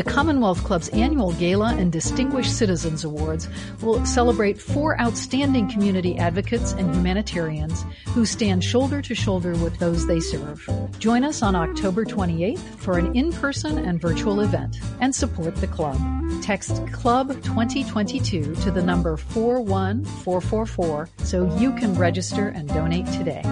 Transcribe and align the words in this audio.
The 0.00 0.10
Commonwealth 0.10 0.64
Club's 0.64 0.88
annual 0.88 1.32
Gala 1.32 1.74
and 1.74 1.92
Distinguished 1.92 2.56
Citizens 2.56 3.04
Awards 3.04 3.48
will 3.82 4.02
celebrate 4.06 4.58
four 4.58 4.98
outstanding 4.98 5.70
community 5.70 6.16
advocates 6.16 6.72
and 6.72 6.94
humanitarians 6.94 7.84
who 8.08 8.24
stand 8.24 8.64
shoulder 8.64 9.02
to 9.02 9.14
shoulder 9.14 9.52
with 9.56 9.78
those 9.78 10.06
they 10.06 10.18
serve. 10.18 10.66
Join 10.98 11.22
us 11.22 11.42
on 11.42 11.54
October 11.54 12.06
28th 12.06 12.60
for 12.78 12.96
an 12.96 13.14
in-person 13.14 13.76
and 13.76 14.00
virtual 14.00 14.40
event 14.40 14.78
and 15.02 15.14
support 15.14 15.54
the 15.56 15.66
club. 15.66 16.00
Text 16.40 16.82
Club 16.92 17.28
2022 17.42 18.54
to 18.54 18.70
the 18.70 18.80
number 18.80 19.18
41444 19.18 21.10
so 21.24 21.58
you 21.58 21.74
can 21.74 21.94
register 21.94 22.48
and 22.48 22.66
donate 22.68 23.04
today. 23.08 23.42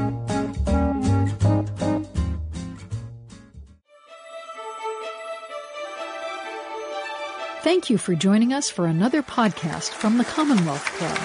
Thank 7.68 7.90
you 7.90 7.99
for 7.99 8.14
joining 8.14 8.54
us 8.54 8.71
for 8.71 8.86
another 8.86 9.22
podcast 9.22 9.90
from 9.90 10.17
the 10.17 10.25
Commonwealth 10.25 10.86
Club. 10.96 11.18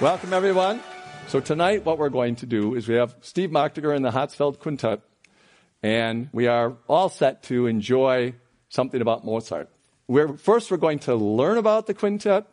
Welcome, 0.00 0.32
everyone. 0.32 0.80
So, 1.28 1.38
tonight, 1.40 1.84
what 1.84 1.98
we're 1.98 2.08
going 2.08 2.36
to 2.36 2.46
do 2.46 2.74
is 2.76 2.88
we 2.88 2.94
have 2.94 3.14
Steve 3.20 3.50
Mochtiger 3.50 3.94
and 3.94 4.02
the 4.02 4.10
Hatzfeld 4.10 4.58
Quintet, 4.58 5.02
and 5.82 6.30
we 6.32 6.46
are 6.46 6.78
all 6.88 7.10
set 7.10 7.42
to 7.42 7.66
enjoy 7.66 8.32
something 8.70 9.02
about 9.02 9.26
Mozart. 9.26 9.68
We're, 10.08 10.38
first, 10.38 10.70
we're 10.70 10.78
going 10.78 11.00
to 11.00 11.14
learn 11.14 11.58
about 11.58 11.86
the 11.88 11.92
quintet, 11.92 12.46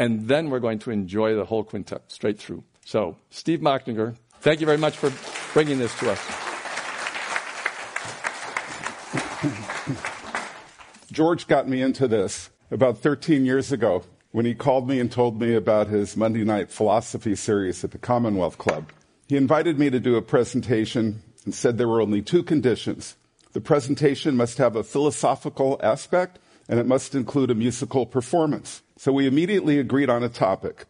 and 0.00 0.26
then 0.26 0.50
we're 0.50 0.58
going 0.58 0.80
to 0.80 0.90
enjoy 0.90 1.36
the 1.36 1.44
whole 1.44 1.62
quintet 1.62 2.10
straight 2.10 2.40
through. 2.40 2.64
So, 2.84 3.18
Steve 3.30 3.60
Mochtiger, 3.60 4.16
thank 4.40 4.58
you 4.58 4.66
very 4.66 4.78
much 4.78 4.96
for 4.96 5.12
bringing 5.52 5.78
this 5.78 5.96
to 6.00 6.10
us. 6.10 6.53
George 11.14 11.46
got 11.46 11.68
me 11.68 11.80
into 11.80 12.08
this 12.08 12.50
about 12.72 12.98
13 12.98 13.46
years 13.46 13.70
ago 13.70 14.02
when 14.32 14.44
he 14.44 14.52
called 14.52 14.88
me 14.88 14.98
and 14.98 15.12
told 15.12 15.40
me 15.40 15.54
about 15.54 15.86
his 15.86 16.16
Monday 16.16 16.42
night 16.42 16.72
philosophy 16.72 17.36
series 17.36 17.84
at 17.84 17.92
the 17.92 17.98
Commonwealth 17.98 18.58
Club. 18.58 18.90
He 19.28 19.36
invited 19.36 19.78
me 19.78 19.90
to 19.90 20.00
do 20.00 20.16
a 20.16 20.22
presentation 20.22 21.22
and 21.44 21.54
said 21.54 21.78
there 21.78 21.86
were 21.86 22.00
only 22.00 22.20
two 22.20 22.42
conditions. 22.42 23.14
The 23.52 23.60
presentation 23.60 24.36
must 24.36 24.58
have 24.58 24.74
a 24.74 24.82
philosophical 24.82 25.78
aspect 25.84 26.40
and 26.68 26.80
it 26.80 26.86
must 26.86 27.14
include 27.14 27.52
a 27.52 27.54
musical 27.54 28.06
performance. 28.06 28.82
So 28.96 29.12
we 29.12 29.28
immediately 29.28 29.78
agreed 29.78 30.10
on 30.10 30.24
a 30.24 30.28
topic. 30.28 30.86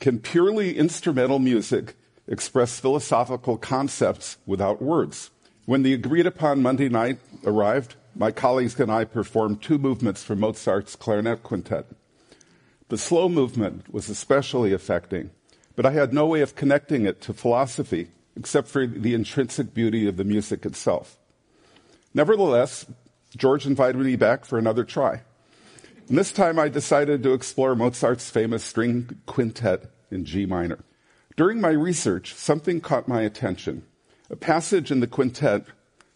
Can 0.00 0.18
purely 0.18 0.78
instrumental 0.78 1.40
music 1.40 1.94
express 2.26 2.80
philosophical 2.80 3.58
concepts 3.58 4.38
without 4.46 4.80
words? 4.80 5.30
When 5.66 5.82
the 5.82 5.92
agreed 5.92 6.26
upon 6.26 6.62
Monday 6.62 6.88
night 6.88 7.18
arrived, 7.44 7.96
my 8.18 8.32
colleagues 8.32 8.78
and 8.80 8.90
I 8.90 9.04
performed 9.04 9.62
two 9.62 9.78
movements 9.78 10.24
from 10.24 10.40
Mozart's 10.40 10.96
clarinet 10.96 11.44
quintet. 11.44 11.86
The 12.88 12.98
slow 12.98 13.28
movement 13.28 13.92
was 13.92 14.08
especially 14.08 14.72
affecting, 14.72 15.30
but 15.76 15.86
I 15.86 15.92
had 15.92 16.12
no 16.12 16.26
way 16.26 16.40
of 16.40 16.56
connecting 16.56 17.06
it 17.06 17.20
to 17.22 17.32
philosophy 17.32 18.08
except 18.36 18.66
for 18.68 18.86
the 18.86 19.14
intrinsic 19.14 19.72
beauty 19.72 20.08
of 20.08 20.16
the 20.16 20.24
music 20.24 20.66
itself. 20.66 21.16
Nevertheless, 22.12 22.86
George 23.36 23.66
invited 23.66 23.98
me 23.98 24.16
back 24.16 24.44
for 24.44 24.58
another 24.58 24.84
try. 24.84 25.22
And 26.08 26.18
this 26.18 26.32
time 26.32 26.58
I 26.58 26.68
decided 26.68 27.22
to 27.22 27.34
explore 27.34 27.76
Mozart's 27.76 28.30
famous 28.30 28.64
string 28.64 29.20
quintet 29.26 29.90
in 30.10 30.24
G 30.24 30.44
minor. 30.44 30.78
During 31.36 31.60
my 31.60 31.70
research, 31.70 32.34
something 32.34 32.80
caught 32.80 33.06
my 33.06 33.22
attention. 33.22 33.84
A 34.30 34.36
passage 34.36 34.90
in 34.90 35.00
the 35.00 35.06
quintet 35.06 35.66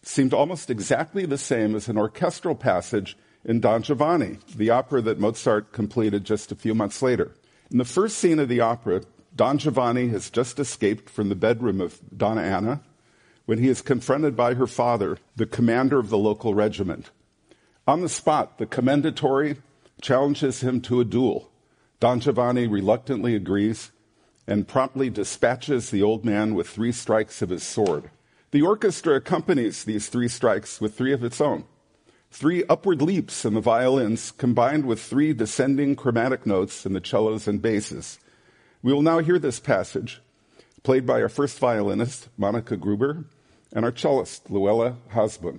seemed 0.02 0.34
almost 0.34 0.70
exactly 0.70 1.26
the 1.26 1.38
same 1.38 1.74
as 1.74 1.88
an 1.88 1.96
orchestral 1.96 2.54
passage 2.54 3.16
in 3.44 3.60
Don 3.60 3.82
Giovanni, 3.82 4.38
the 4.54 4.70
opera 4.70 5.00
that 5.02 5.18
Mozart 5.18 5.72
completed 5.72 6.24
just 6.24 6.52
a 6.52 6.56
few 6.56 6.74
months 6.74 7.02
later. 7.02 7.32
In 7.70 7.78
the 7.78 7.84
first 7.84 8.18
scene 8.18 8.38
of 8.38 8.48
the 8.48 8.60
opera, 8.60 9.02
Don 9.34 9.58
Giovanni 9.58 10.08
has 10.08 10.30
just 10.30 10.58
escaped 10.58 11.08
from 11.08 11.28
the 11.28 11.34
bedroom 11.34 11.80
of 11.80 12.00
Donna 12.16 12.42
Anna 12.42 12.82
when 13.46 13.58
he 13.58 13.68
is 13.68 13.82
confronted 13.82 14.36
by 14.36 14.54
her 14.54 14.66
father, 14.66 15.18
the 15.36 15.46
commander 15.46 15.98
of 15.98 16.10
the 16.10 16.18
local 16.18 16.54
regiment. 16.54 17.10
On 17.86 18.00
the 18.00 18.08
spot, 18.08 18.58
the 18.58 18.66
commendatore 18.66 19.56
challenges 20.00 20.60
him 20.60 20.80
to 20.82 21.00
a 21.00 21.04
duel. 21.04 21.50
Don 21.98 22.20
Giovanni 22.20 22.66
reluctantly 22.66 23.34
agrees 23.34 23.90
and 24.46 24.68
promptly 24.68 25.08
dispatches 25.08 25.90
the 25.90 26.02
old 26.02 26.24
man 26.24 26.54
with 26.54 26.68
three 26.68 26.92
strikes 26.92 27.42
of 27.42 27.48
his 27.48 27.62
sword. 27.62 28.10
The 28.52 28.60
orchestra 28.60 29.14
accompanies 29.14 29.82
these 29.82 30.08
three 30.08 30.28
strikes 30.28 30.78
with 30.78 30.94
three 30.94 31.14
of 31.14 31.24
its 31.24 31.40
own. 31.40 31.64
Three 32.30 32.64
upward 32.68 33.00
leaps 33.00 33.46
in 33.46 33.54
the 33.54 33.62
violins 33.62 34.30
combined 34.30 34.84
with 34.84 35.00
three 35.00 35.32
descending 35.32 35.96
chromatic 35.96 36.44
notes 36.44 36.84
in 36.84 36.92
the 36.92 37.00
cellos 37.02 37.48
and 37.48 37.62
basses. 37.62 38.18
We 38.82 38.92
will 38.92 39.00
now 39.00 39.20
hear 39.20 39.38
this 39.38 39.58
passage, 39.58 40.20
played 40.82 41.06
by 41.06 41.22
our 41.22 41.30
first 41.30 41.58
violinist, 41.58 42.28
Monica 42.36 42.76
Gruber, 42.76 43.24
and 43.72 43.86
our 43.86 43.92
cellist, 43.92 44.50
Luella 44.50 44.98
Hasbun. 45.12 45.58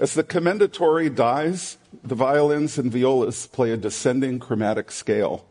As 0.00 0.14
the 0.14 0.24
commendatore 0.24 1.14
dies, 1.14 1.78
the 2.02 2.16
violins 2.16 2.76
and 2.76 2.90
violas 2.90 3.46
play 3.46 3.70
a 3.70 3.76
descending 3.76 4.40
chromatic 4.40 4.90
scale. 4.90 5.44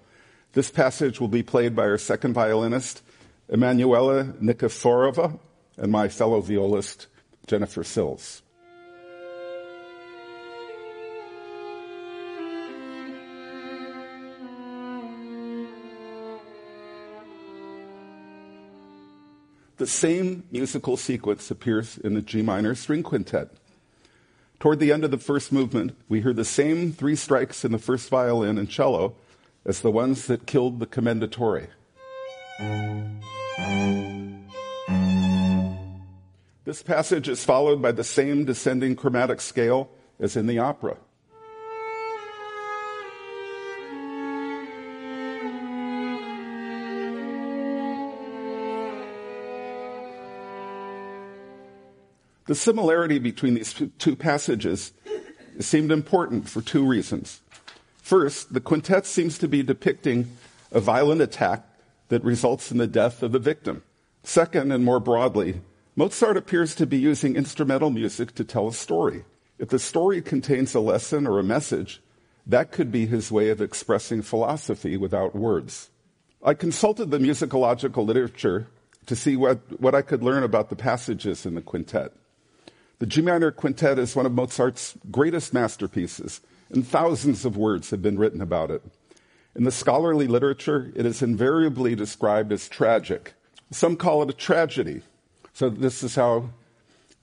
This 0.58 0.72
passage 0.72 1.22
will 1.22 1.28
be 1.28 1.44
played 1.44 1.76
by 1.76 1.84
our 1.84 2.00
second 2.00 2.34
violinist, 2.34 3.04
Emanuela 3.48 4.34
Nikiforova, 4.42 5.38
and 5.78 5.92
my 5.92 6.08
fellow 6.08 6.42
violist, 6.42 7.06
Jennifer 7.46 7.84
Sills. 7.84 8.42
The 19.78 19.86
same 19.86 20.44
musical 20.50 20.98
sequence 20.98 21.52
appears 21.52 22.00
in 22.00 22.16
the 22.16 22.22
G 22.24 22.42
minor 22.42 22.74
string 22.74 23.04
quintet. 23.04 23.52
Toward 24.60 24.80
the 24.80 24.92
end 24.92 25.04
of 25.04 25.12
the 25.12 25.20
first 25.20 25.52
movement, 25.52 25.96
we 26.10 26.22
hear 26.22 26.34
the 26.34 26.44
same 26.44 26.94
three 26.94 27.16
strikes 27.16 27.64
in 27.64 27.72
the 27.72 27.78
first 27.78 28.10
violin 28.10 28.58
and 28.58 28.68
cello 28.68 29.14
as 29.68 29.82
the 29.82 29.92
ones 29.92 30.28
that 30.28 30.48
killed 30.48 30.80
the 30.80 30.88
commendatore. 30.88 31.68
This 36.64 36.82
passage 36.82 37.30
is 37.30 37.44
followed 37.44 37.82
by 37.82 37.92
the 37.92 38.04
same 38.04 38.46
descending 38.46 38.96
chromatic 38.96 39.42
scale 39.42 39.90
as 40.20 40.36
in 40.36 40.48
the 40.48 40.60
opera. 40.60 40.98
The 52.48 52.56
similarity 52.56 53.20
between 53.20 53.56
these 53.56 53.74
two 53.98 54.16
passages 54.16 54.94
seemed 55.60 55.92
important 55.92 56.48
for 56.48 56.62
two 56.62 56.86
reasons. 56.86 57.42
First, 58.08 58.54
the 58.54 58.62
quintet 58.62 59.06
seems 59.06 59.38
to 59.40 59.50
be 59.50 59.62
depicting 59.64 60.38
a 60.72 60.80
violent 60.80 61.20
attack 61.20 61.68
that 62.08 62.24
results 62.24 62.72
in 62.72 62.78
the 62.78 62.88
death 62.88 63.22
of 63.22 63.34
the 63.34 63.38
victim. 63.38 63.84
Second, 64.24 64.72
and 64.72 64.86
more 64.86 65.02
broadly, 65.02 65.60
Mozart 65.98 66.38
appears 66.38 66.74
to 66.76 66.86
be 66.86 66.98
using 66.98 67.36
instrumental 67.36 67.90
music 67.90 68.34
to 68.36 68.46
tell 68.46 68.70
a 68.70 68.74
story. 68.74 69.26
If 69.60 69.68
the 69.68 69.78
story 69.78 70.22
contains 70.22 70.74
a 70.74 70.80
lesson 70.80 71.28
or 71.28 71.38
a 71.38 71.44
message, 71.44 72.02
that 72.46 72.72
could 72.72 72.94
be 72.94 73.08
his 73.08 73.30
way 73.30 73.50
of 73.50 73.60
expressing 73.60 74.22
philosophy 74.22 74.96
without 74.96 75.36
words. 75.36 75.90
I 76.42 76.54
consulted 76.54 77.12
the 77.12 77.20
musicological 77.20 78.06
literature 78.06 78.68
to 79.08 79.18
see 79.18 79.36
what, 79.36 79.82
what 79.82 79.96
I 79.96 80.02
could 80.02 80.24
learn 80.24 80.44
about 80.44 80.70
the 80.70 80.78
passages 80.78 81.46
in 81.46 81.56
the 81.56 81.62
quintet. 81.62 82.14
The 83.00 83.06
G 83.06 83.22
minor 83.22 83.52
quintet 83.52 84.00
is 84.00 84.16
one 84.16 84.26
of 84.26 84.32
Mozart's 84.32 84.96
greatest 85.12 85.54
masterpieces, 85.54 86.40
and 86.70 86.88
thousands 86.88 87.46
of 87.46 87.58
words 87.58 87.90
have 87.90 88.02
been 88.02 88.18
written 88.18 88.42
about 88.42 88.72
it. 88.72 88.84
In 89.56 89.64
the 89.64 89.72
scholarly 89.72 90.28
literature, 90.28 90.92
it 90.96 91.06
is 91.06 91.22
invariably 91.22 91.96
described 91.96 92.52
as 92.52 92.70
tragic. 92.70 93.34
Some 93.72 93.96
call 93.96 94.22
it 94.24 94.30
a 94.30 94.34
tragedy. 94.34 95.02
So, 95.54 95.70
this 95.70 96.04
is 96.04 96.16
how 96.16 96.50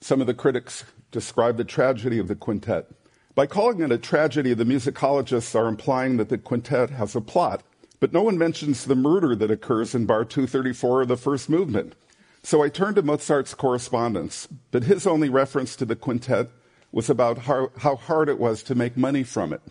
some 0.01 0.19
of 0.21 0.27
the 0.27 0.33
critics 0.33 0.83
describe 1.11 1.57
the 1.57 1.63
tragedy 1.63 2.19
of 2.19 2.27
the 2.27 2.35
quintet. 2.35 2.87
By 3.33 3.47
calling 3.47 3.81
it 3.81 3.91
a 3.91 3.97
tragedy, 3.97 4.53
the 4.53 4.65
musicologists 4.65 5.55
are 5.55 5.67
implying 5.67 6.17
that 6.17 6.29
the 6.29 6.37
quintet 6.37 6.89
has 6.91 7.15
a 7.15 7.21
plot, 7.21 7.63
but 7.99 8.13
no 8.13 8.21
one 8.21 8.37
mentions 8.37 8.85
the 8.85 8.95
murder 8.95 9.35
that 9.35 9.51
occurs 9.51 9.95
in 9.95 10.05
bar 10.05 10.25
234 10.25 11.03
of 11.03 11.07
the 11.07 11.17
first 11.17 11.49
movement. 11.49 11.95
So 12.43 12.61
I 12.61 12.69
turned 12.69 12.97
to 12.97 13.01
Mozart's 13.01 13.53
correspondence, 13.53 14.47
but 14.71 14.83
his 14.83 15.07
only 15.07 15.29
reference 15.29 15.75
to 15.77 15.85
the 15.85 15.95
quintet 15.95 16.49
was 16.95 17.09
about 17.09 17.39
how, 17.39 17.69
how 17.79 17.97
hard 17.97 18.29
it 18.29 18.39
was 18.39 18.63
to 18.63 18.73
make 18.73 18.95
money 18.95 19.21
from 19.21 19.51
it. 19.51 19.61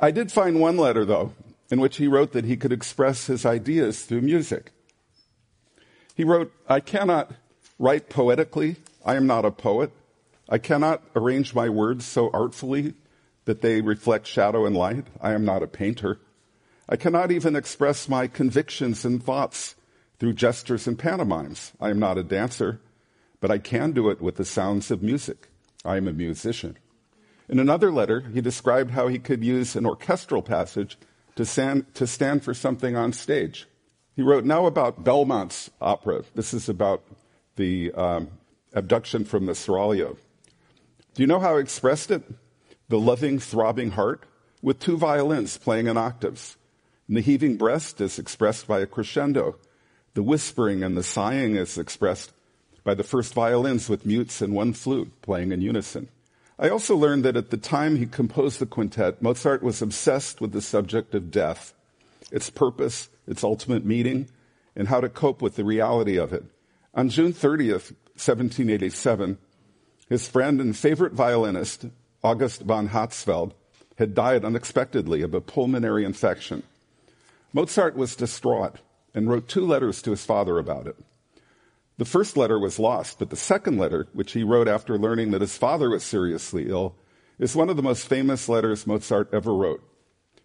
I 0.00 0.12
did 0.12 0.30
find 0.30 0.60
one 0.60 0.76
letter, 0.76 1.04
though, 1.04 1.32
in 1.72 1.80
which 1.80 1.96
he 1.96 2.06
wrote 2.06 2.30
that 2.32 2.44
he 2.44 2.56
could 2.56 2.70
express 2.70 3.26
his 3.26 3.44
ideas 3.44 4.04
through 4.04 4.20
music. 4.20 4.70
He 6.14 6.22
wrote, 6.22 6.52
I 6.68 6.78
cannot 6.78 7.32
write 7.80 8.08
poetically. 8.08 8.76
I 9.04 9.16
am 9.16 9.26
not 9.26 9.44
a 9.44 9.50
poet. 9.50 9.90
I 10.48 10.58
cannot 10.58 11.02
arrange 11.16 11.52
my 11.52 11.68
words 11.68 12.04
so 12.04 12.30
artfully 12.32 12.94
that 13.44 13.62
they 13.62 13.80
reflect 13.80 14.28
shadow 14.28 14.66
and 14.66 14.76
light. 14.76 15.08
I 15.20 15.32
am 15.32 15.44
not 15.44 15.64
a 15.64 15.66
painter. 15.66 16.20
I 16.88 16.94
cannot 16.94 17.32
even 17.32 17.56
express 17.56 18.08
my 18.08 18.28
convictions 18.28 19.04
and 19.04 19.20
thoughts 19.20 19.74
through 20.20 20.34
gestures 20.34 20.86
and 20.86 20.96
pantomimes. 20.96 21.72
I 21.80 21.90
am 21.90 21.98
not 21.98 22.18
a 22.18 22.22
dancer, 22.22 22.80
but 23.40 23.50
I 23.50 23.58
can 23.58 23.92
do 23.92 24.10
it 24.10 24.20
with 24.20 24.36
the 24.36 24.44
sounds 24.44 24.90
of 24.90 25.02
music. 25.02 25.48
I 25.84 25.96
am 25.96 26.08
a 26.08 26.12
musician. 26.12 26.76
In 27.48 27.58
another 27.58 27.92
letter, 27.92 28.20
he 28.20 28.40
described 28.40 28.90
how 28.90 29.08
he 29.08 29.18
could 29.18 29.44
use 29.44 29.76
an 29.76 29.86
orchestral 29.86 30.42
passage 30.42 30.98
to 31.36 31.44
stand, 31.44 31.94
to 31.94 32.06
stand 32.06 32.42
for 32.42 32.54
something 32.54 32.96
on 32.96 33.12
stage. 33.12 33.66
He 34.16 34.22
wrote 34.22 34.44
now 34.44 34.66
about 34.66 35.04
Belmont's 35.04 35.70
opera. 35.80 36.24
This 36.34 36.54
is 36.54 36.68
about 36.68 37.04
the 37.56 37.92
um, 37.92 38.28
abduction 38.72 39.24
from 39.24 39.46
the 39.46 39.52
Seraglio. 39.52 40.16
Do 41.14 41.22
you 41.22 41.26
know 41.26 41.38
how 41.38 41.56
he 41.56 41.62
expressed 41.62 42.10
it? 42.10 42.22
The 42.88 42.98
loving, 42.98 43.38
throbbing 43.38 43.92
heart 43.92 44.24
with 44.62 44.80
two 44.80 44.96
violins 44.96 45.58
playing 45.58 45.86
in 45.86 45.96
octaves. 45.96 46.56
And 47.08 47.16
the 47.16 47.20
heaving 47.20 47.56
breast 47.56 48.00
is 48.00 48.18
expressed 48.18 48.66
by 48.66 48.80
a 48.80 48.86
crescendo. 48.86 49.56
The 50.14 50.22
whispering 50.22 50.82
and 50.82 50.96
the 50.96 51.02
sighing 51.02 51.56
is 51.56 51.78
expressed 51.78 52.32
by 52.86 52.94
the 52.94 53.02
first 53.02 53.34
violins 53.34 53.88
with 53.88 54.06
mutes 54.06 54.40
and 54.40 54.54
one 54.54 54.72
flute 54.72 55.10
playing 55.20 55.50
in 55.50 55.60
unison. 55.60 56.08
I 56.56 56.68
also 56.68 56.94
learned 56.94 57.24
that 57.24 57.36
at 57.36 57.50
the 57.50 57.56
time 57.56 57.96
he 57.96 58.06
composed 58.06 58.60
the 58.60 58.64
quintet, 58.64 59.20
Mozart 59.20 59.60
was 59.60 59.82
obsessed 59.82 60.40
with 60.40 60.52
the 60.52 60.62
subject 60.62 61.12
of 61.12 61.32
death, 61.32 61.74
its 62.30 62.48
purpose, 62.48 63.08
its 63.26 63.42
ultimate 63.42 63.84
meaning, 63.84 64.28
and 64.76 64.86
how 64.86 65.00
to 65.00 65.08
cope 65.08 65.42
with 65.42 65.56
the 65.56 65.64
reality 65.64 66.16
of 66.16 66.32
it. 66.32 66.44
On 66.94 67.08
June 67.08 67.32
30th, 67.32 67.90
1787, 68.14 69.36
his 70.08 70.28
friend 70.28 70.60
and 70.60 70.76
favorite 70.76 71.12
violinist, 71.12 71.86
August 72.22 72.62
von 72.62 72.90
Hatzfeld, 72.90 73.50
had 73.98 74.14
died 74.14 74.44
unexpectedly 74.44 75.22
of 75.22 75.34
a 75.34 75.40
pulmonary 75.40 76.04
infection. 76.04 76.62
Mozart 77.52 77.96
was 77.96 78.14
distraught 78.14 78.76
and 79.12 79.28
wrote 79.28 79.48
two 79.48 79.66
letters 79.66 80.00
to 80.02 80.12
his 80.12 80.24
father 80.24 80.56
about 80.58 80.86
it. 80.86 80.96
The 81.98 82.04
first 82.04 82.36
letter 82.36 82.58
was 82.58 82.78
lost, 82.78 83.18
but 83.18 83.30
the 83.30 83.36
second 83.36 83.78
letter, 83.78 84.08
which 84.12 84.32
he 84.32 84.42
wrote 84.42 84.68
after 84.68 84.98
learning 84.98 85.30
that 85.30 85.40
his 85.40 85.56
father 85.56 85.90
was 85.90 86.04
seriously 86.04 86.68
ill, 86.68 86.94
is 87.38 87.56
one 87.56 87.70
of 87.70 87.76
the 87.76 87.82
most 87.82 88.06
famous 88.06 88.48
letters 88.48 88.86
Mozart 88.86 89.30
ever 89.32 89.54
wrote. 89.54 89.82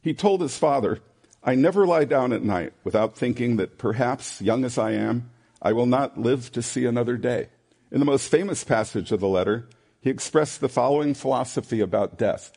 He 0.01 0.13
told 0.13 0.41
his 0.41 0.57
father, 0.57 0.99
I 1.43 1.55
never 1.55 1.85
lie 1.85 2.05
down 2.05 2.31
at 2.31 2.43
night 2.43 2.73
without 2.83 3.17
thinking 3.17 3.57
that 3.57 3.77
perhaps, 3.77 4.41
young 4.41 4.63
as 4.63 4.77
I 4.77 4.91
am, 4.91 5.29
I 5.61 5.73
will 5.73 5.85
not 5.85 6.17
live 6.19 6.51
to 6.53 6.61
see 6.61 6.85
another 6.85 7.17
day. 7.17 7.49
In 7.91 7.99
the 7.99 8.05
most 8.05 8.29
famous 8.29 8.63
passage 8.63 9.11
of 9.11 9.19
the 9.19 9.27
letter, 9.27 9.67
he 9.99 10.09
expressed 10.09 10.61
the 10.61 10.69
following 10.69 11.13
philosophy 11.13 11.81
about 11.81 12.17
death. 12.17 12.53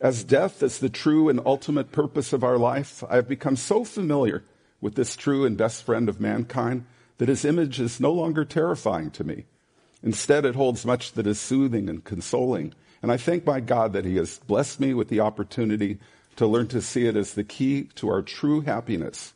As 0.00 0.24
death 0.24 0.62
is 0.62 0.80
the 0.80 0.88
true 0.88 1.28
and 1.28 1.40
ultimate 1.46 1.92
purpose 1.92 2.32
of 2.32 2.42
our 2.42 2.58
life, 2.58 3.04
I 3.08 3.16
have 3.16 3.28
become 3.28 3.54
so 3.54 3.84
familiar 3.84 4.44
with 4.80 4.96
this 4.96 5.14
true 5.14 5.44
and 5.44 5.56
best 5.56 5.84
friend 5.84 6.08
of 6.08 6.20
mankind 6.20 6.86
that 7.22 7.28
his 7.28 7.44
image 7.44 7.78
is 7.78 8.00
no 8.00 8.12
longer 8.12 8.44
terrifying 8.44 9.08
to 9.08 9.22
me. 9.22 9.44
Instead, 10.02 10.44
it 10.44 10.56
holds 10.56 10.84
much 10.84 11.12
that 11.12 11.24
is 11.24 11.38
soothing 11.38 11.88
and 11.88 12.02
consoling. 12.02 12.74
And 13.00 13.12
I 13.12 13.16
thank 13.16 13.46
my 13.46 13.60
God 13.60 13.92
that 13.92 14.04
he 14.04 14.16
has 14.16 14.40
blessed 14.40 14.80
me 14.80 14.92
with 14.92 15.08
the 15.08 15.20
opportunity 15.20 16.00
to 16.34 16.48
learn 16.48 16.66
to 16.66 16.82
see 16.82 17.06
it 17.06 17.14
as 17.14 17.34
the 17.34 17.44
key 17.44 17.84
to 17.94 18.08
our 18.08 18.22
true 18.22 18.62
happiness. 18.62 19.34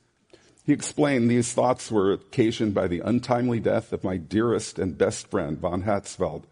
He 0.65 0.73
explained 0.73 1.31
these 1.31 1.53
thoughts 1.53 1.88
were 1.88 2.12
occasioned 2.12 2.75
by 2.75 2.88
the 2.88 2.99
untimely 2.99 3.61
death 3.61 3.93
of 3.93 4.03
my 4.03 4.17
dearest 4.17 4.81
and 4.81 4.99
best 4.99 5.31
friend, 5.31 5.56
von 5.56 5.85
Hatzfeld. 5.85 6.43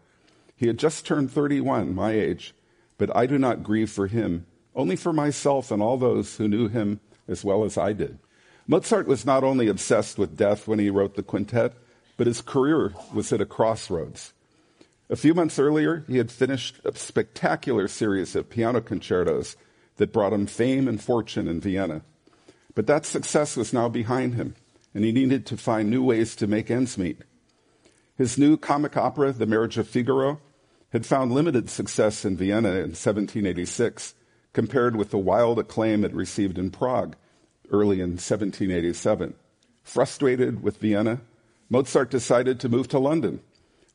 He 0.55 0.67
had 0.67 0.79
just 0.79 1.05
turned 1.05 1.31
31, 1.31 1.93
my 1.93 2.13
age, 2.13 2.55
but 2.97 3.13
I 3.13 3.25
do 3.25 3.37
not 3.37 3.61
grieve 3.61 3.91
for 3.91 4.07
him, 4.07 4.45
only 4.73 4.95
for 4.95 5.11
myself 5.11 5.69
and 5.69 5.83
all 5.83 5.97
those 5.97 6.37
who 6.37 6.47
knew 6.47 6.69
him 6.69 7.01
as 7.27 7.43
well 7.43 7.65
as 7.65 7.77
I 7.77 7.91
did. 7.91 8.19
Mozart 8.67 9.07
was 9.07 9.25
not 9.25 9.43
only 9.43 9.67
obsessed 9.67 10.17
with 10.17 10.37
death 10.37 10.67
when 10.67 10.79
he 10.79 10.89
wrote 10.89 11.15
the 11.15 11.23
quintet, 11.23 11.73
but 12.17 12.27
his 12.27 12.41
career 12.41 12.93
was 13.13 13.31
at 13.31 13.41
a 13.41 13.45
crossroads. 13.45 14.33
A 15.07 15.15
few 15.15 15.35
months 15.35 15.59
earlier, 15.59 16.03
he 16.07 16.17
had 16.17 16.31
finished 16.31 16.79
a 16.83 16.95
spectacular 16.95 17.87
series 17.87 18.35
of 18.35 18.49
piano 18.49 18.81
concertos 18.81 19.55
that 19.97 20.11
brought 20.11 20.33
him 20.33 20.47
fame 20.47 20.87
and 20.87 21.01
fortune 21.01 21.47
in 21.47 21.61
Vienna. 21.61 22.01
But 22.73 22.87
that 22.87 23.05
success 23.05 23.55
was 23.55 23.71
now 23.71 23.87
behind 23.87 24.33
him, 24.33 24.55
and 24.95 25.05
he 25.05 25.11
needed 25.11 25.45
to 25.45 25.57
find 25.57 25.89
new 25.89 26.03
ways 26.03 26.35
to 26.37 26.47
make 26.47 26.71
ends 26.71 26.97
meet. 26.97 27.21
His 28.17 28.37
new 28.37 28.57
comic 28.57 28.97
opera, 28.97 29.31
The 29.31 29.45
Marriage 29.45 29.77
of 29.77 29.87
Figaro, 29.87 30.41
had 30.89 31.05
found 31.05 31.31
limited 31.31 31.69
success 31.69 32.25
in 32.25 32.35
Vienna 32.35 32.69
in 32.69 32.95
1786 32.95 34.15
compared 34.53 34.95
with 34.95 35.11
the 35.11 35.17
wild 35.17 35.59
acclaim 35.59 36.03
it 36.03 36.13
received 36.13 36.57
in 36.57 36.71
Prague 36.71 37.15
early 37.71 38.01
in 38.01 38.11
1787. 38.11 39.35
Frustrated 39.83 40.63
with 40.63 40.77
Vienna, 40.77 41.21
Mozart 41.69 42.09
decided 42.09 42.59
to 42.59 42.69
move 42.69 42.87
to 42.89 42.99
London, 42.99 43.41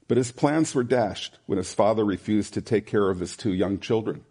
but 0.08 0.16
his 0.16 0.32
plans 0.32 0.74
were 0.74 0.82
dashed 0.82 1.38
when 1.46 1.58
his 1.58 1.74
father 1.74 2.04
refused 2.04 2.54
to 2.54 2.60
take 2.60 2.86
care 2.86 3.10
of 3.10 3.20
his 3.20 3.36
two 3.36 3.52
young 3.52 3.78
children. 3.78 4.24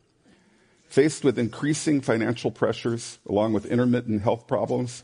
Faced 0.87 1.23
with 1.23 1.37
increasing 1.37 2.01
financial 2.01 2.51
pressures, 2.51 3.19
along 3.27 3.53
with 3.53 3.65
intermittent 3.65 4.23
health 4.23 4.47
problems, 4.47 5.03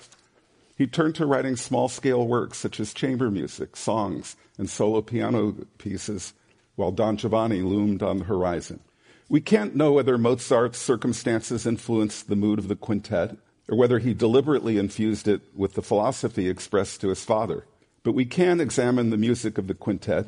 he 0.78 0.88
turned 0.88 1.16
to 1.16 1.26
writing 1.26 1.56
small 1.56 1.88
scale 1.88 2.28
works 2.28 2.58
such 2.58 2.80
as 2.80 2.94
chamber 2.94 3.32
music, 3.32 3.78
songs, 3.78 4.36
and 4.58 4.70
solo 4.70 5.02
piano 5.02 5.56
pieces, 5.78 6.34
while 6.76 6.92
Don 6.92 7.16
Giovanni 7.18 7.62
loomed 7.62 8.04
on 8.04 8.20
the 8.20 8.26
horizon. 8.26 8.82
We 9.30 9.42
can't 9.42 9.76
know 9.76 9.94
whether 9.94 10.18
Mozart's 10.18 10.78
circumstances 10.78 11.66
influenced 11.66 12.28
the 12.28 12.36
mood 12.36 12.60
of 12.60 12.68
the 12.68 12.76
quintet 12.76 13.38
or 13.68 13.78
whether 13.78 14.00
he 14.00 14.14
deliberately 14.14 14.78
infused 14.78 15.28
it 15.28 15.42
with 15.56 15.74
the 15.74 15.82
philosophy 15.82 16.48
expressed 16.48 17.02
to 17.02 17.10
his 17.10 17.24
father. 17.24 17.66
But 18.04 18.14
we 18.14 18.26
can 18.26 18.60
examine 18.60 19.10
the 19.10 19.18
music 19.18 19.58
of 19.58 19.68
the 19.68 19.74
quintet 19.74 20.28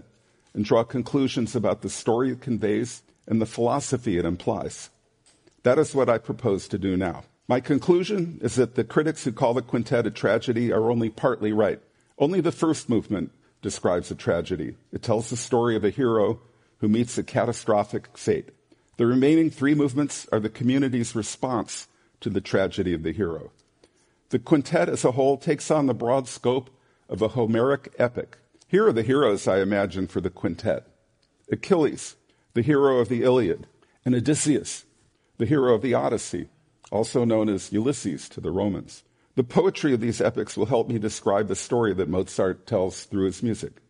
and 0.53 0.65
draw 0.65 0.83
conclusions 0.83 1.55
about 1.55 1.81
the 1.81 1.89
story 1.89 2.31
it 2.31 2.41
conveys 2.41 3.03
and 3.27 3.39
the 3.39 3.45
philosophy 3.45 4.17
it 4.17 4.25
implies. 4.25 4.89
That 5.63 5.77
is 5.77 5.93
what 5.93 6.09
I 6.09 6.17
propose 6.17 6.67
to 6.69 6.77
do 6.77 6.97
now. 6.97 7.25
My 7.47 7.59
conclusion 7.59 8.39
is 8.41 8.55
that 8.55 8.75
the 8.75 8.83
critics 8.83 9.23
who 9.23 9.31
call 9.31 9.53
the 9.53 9.61
quintet 9.61 10.07
a 10.07 10.11
tragedy 10.11 10.71
are 10.71 10.89
only 10.89 11.09
partly 11.09 11.53
right. 11.53 11.79
Only 12.17 12.41
the 12.41 12.51
first 12.51 12.89
movement 12.89 13.31
describes 13.61 14.09
a 14.11 14.15
tragedy. 14.15 14.75
It 14.91 15.03
tells 15.03 15.29
the 15.29 15.37
story 15.37 15.75
of 15.75 15.83
a 15.83 15.89
hero 15.89 16.39
who 16.79 16.87
meets 16.87 17.17
a 17.17 17.23
catastrophic 17.23 18.17
fate. 18.17 18.49
The 18.97 19.05
remaining 19.05 19.49
three 19.49 19.75
movements 19.75 20.27
are 20.31 20.39
the 20.39 20.49
community's 20.49 21.15
response 21.15 21.87
to 22.21 22.29
the 22.29 22.41
tragedy 22.41 22.93
of 22.93 23.03
the 23.03 23.11
hero. 23.11 23.51
The 24.29 24.39
quintet 24.39 24.89
as 24.89 25.05
a 25.05 25.11
whole 25.11 25.37
takes 25.37 25.71
on 25.71 25.85
the 25.85 25.93
broad 25.93 26.27
scope 26.27 26.69
of 27.07 27.21
a 27.21 27.29
Homeric 27.29 27.93
epic. 27.97 28.37
Here 28.67 28.85
are 28.87 28.93
the 28.93 29.03
heroes 29.03 29.47
I 29.47 29.61
imagine 29.61 30.07
for 30.07 30.19
the 30.19 30.29
quintet 30.29 30.87
Achilles, 31.49 32.15
the 32.53 32.61
hero 32.61 32.97
of 32.97 33.07
the 33.07 33.23
Iliad, 33.23 33.67
and 34.03 34.13
Odysseus, 34.13 34.85
the 35.37 35.45
hero 35.45 35.73
of 35.73 35.81
the 35.81 35.93
Odyssey, 35.93 36.49
also 36.91 37.23
known 37.23 37.47
as 37.47 37.71
Ulysses 37.71 38.27
to 38.29 38.41
the 38.41 38.51
Romans. 38.51 39.03
The 39.35 39.43
poetry 39.43 39.93
of 39.93 40.01
these 40.01 40.19
epics 40.19 40.57
will 40.57 40.65
help 40.65 40.89
me 40.89 40.97
describe 40.97 41.47
the 41.47 41.55
story 41.55 41.93
that 41.93 42.09
Mozart 42.09 42.65
tells 42.65 43.05
through 43.05 43.25
his 43.25 43.43
music. 43.43 43.81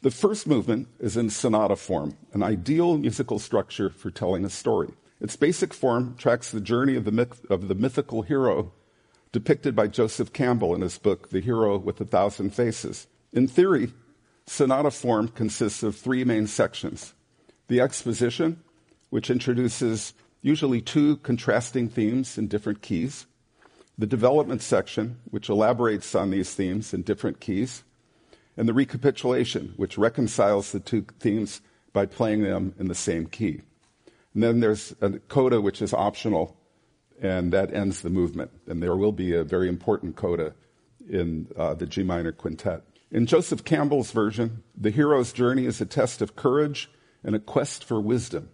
The 0.00 0.10
first 0.10 0.46
movement 0.46 0.88
is 0.98 1.16
in 1.16 1.30
sonata 1.30 1.76
form, 1.76 2.16
an 2.32 2.42
ideal 2.42 2.98
musical 2.98 3.38
structure 3.38 3.90
for 3.90 4.10
telling 4.10 4.44
a 4.44 4.50
story. 4.50 4.92
Its 5.24 5.36
basic 5.36 5.72
form 5.72 6.14
tracks 6.18 6.50
the 6.50 6.60
journey 6.60 6.96
of 6.96 7.06
the, 7.06 7.10
myth- 7.10 7.46
of 7.48 7.68
the 7.68 7.74
mythical 7.74 8.20
hero 8.20 8.74
depicted 9.32 9.74
by 9.74 9.86
Joseph 9.86 10.34
Campbell 10.34 10.74
in 10.74 10.82
his 10.82 10.98
book, 10.98 11.30
The 11.30 11.40
Hero 11.40 11.78
with 11.78 11.98
a 11.98 12.04
Thousand 12.04 12.50
Faces. 12.50 13.06
In 13.32 13.48
theory, 13.48 13.94
sonata 14.44 14.90
form 14.90 15.28
consists 15.28 15.82
of 15.82 15.96
three 15.96 16.24
main 16.24 16.46
sections 16.46 17.14
the 17.68 17.80
exposition, 17.80 18.62
which 19.08 19.30
introduces 19.30 20.12
usually 20.42 20.82
two 20.82 21.16
contrasting 21.16 21.88
themes 21.88 22.36
in 22.36 22.46
different 22.46 22.82
keys, 22.82 23.24
the 23.96 24.06
development 24.06 24.60
section, 24.60 25.20
which 25.30 25.48
elaborates 25.48 26.14
on 26.14 26.32
these 26.32 26.52
themes 26.52 26.92
in 26.92 27.00
different 27.00 27.40
keys, 27.40 27.82
and 28.58 28.68
the 28.68 28.74
recapitulation, 28.74 29.72
which 29.78 29.96
reconciles 29.96 30.72
the 30.72 30.80
two 30.80 31.06
themes 31.18 31.62
by 31.94 32.04
playing 32.04 32.42
them 32.42 32.74
in 32.78 32.88
the 32.88 32.94
same 32.94 33.24
key. 33.24 33.62
And 34.34 34.42
then 34.42 34.60
there's 34.60 34.94
a 35.00 35.10
coda 35.10 35.60
which 35.60 35.80
is 35.80 35.94
optional, 35.94 36.56
and 37.22 37.52
that 37.52 37.72
ends 37.72 38.02
the 38.02 38.10
movement. 38.10 38.50
And 38.66 38.82
there 38.82 38.96
will 38.96 39.12
be 39.12 39.34
a 39.34 39.44
very 39.44 39.68
important 39.68 40.16
coda 40.16 40.54
in 41.08 41.48
uh, 41.56 41.74
the 41.74 41.86
G 41.86 42.02
minor 42.02 42.32
quintet. 42.32 42.82
In 43.10 43.26
Joseph 43.26 43.64
Campbell's 43.64 44.10
version, 44.10 44.64
the 44.76 44.90
hero's 44.90 45.32
journey 45.32 45.66
is 45.66 45.80
a 45.80 45.86
test 45.86 46.20
of 46.20 46.34
courage 46.34 46.90
and 47.22 47.36
a 47.36 47.38
quest 47.38 47.84
for 47.84 48.00
wisdom. 48.00 48.48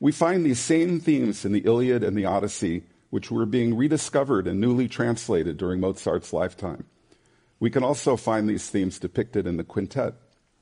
We 0.00 0.12
find 0.12 0.44
these 0.44 0.60
same 0.60 1.00
themes 1.00 1.44
in 1.44 1.52
the 1.52 1.64
Iliad 1.64 2.02
and 2.02 2.16
the 2.16 2.24
Odyssey 2.24 2.84
which 3.10 3.30
were 3.30 3.46
being 3.46 3.76
rediscovered 3.76 4.46
and 4.46 4.60
newly 4.60 4.88
translated 4.88 5.56
during 5.56 5.80
Mozart's 5.80 6.32
lifetime. 6.32 6.84
We 7.58 7.70
can 7.70 7.82
also 7.82 8.16
find 8.16 8.48
these 8.48 8.68
themes 8.68 8.98
depicted 8.98 9.46
in 9.46 9.56
the 9.56 9.64
quintet. 9.64 10.14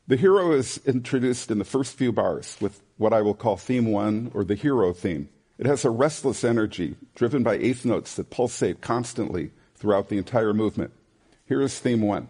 The 0.07 0.17
hero 0.17 0.53
is 0.53 0.81
introduced 0.87 1.51
in 1.51 1.59
the 1.59 1.65
first 1.65 1.97
few 1.97 2.13
bars 2.13 2.57
with 2.61 2.81
what 2.97 3.13
I 3.13 3.23
will 3.23 3.35
call 3.35 3.57
theme 3.57 3.91
one 3.91 4.31
or 4.35 4.45
the 4.45 4.55
hero 4.55 4.93
theme. 4.93 5.29
It 5.59 5.67
has 5.67 5.85
a 5.85 5.91
restless 5.91 6.45
energy 6.45 6.97
driven 7.15 7.43
by 7.43 7.55
eighth 7.55 7.85
notes 7.85 8.15
that 8.17 8.31
pulsate 8.31 8.81
constantly 8.81 9.51
throughout 9.75 10.09
the 10.09 10.19
entire 10.19 10.53
movement. 10.53 10.93
Here 11.47 11.61
is 11.63 11.79
theme 11.79 12.03
one. 12.03 12.29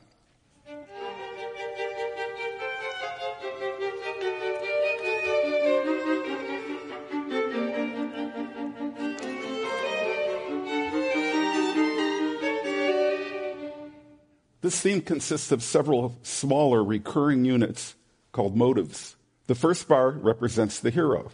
This 14.62 14.80
theme 14.80 15.00
consists 15.00 15.52
of 15.52 15.62
several 15.62 16.16
smaller 16.22 16.82
recurring 16.82 17.44
units 17.44 17.94
called 18.32 18.56
motives. 18.56 19.14
The 19.46 19.54
first 19.54 19.86
bar 19.86 20.10
represents 20.10 20.80
the 20.80 20.90
hero. 20.90 21.30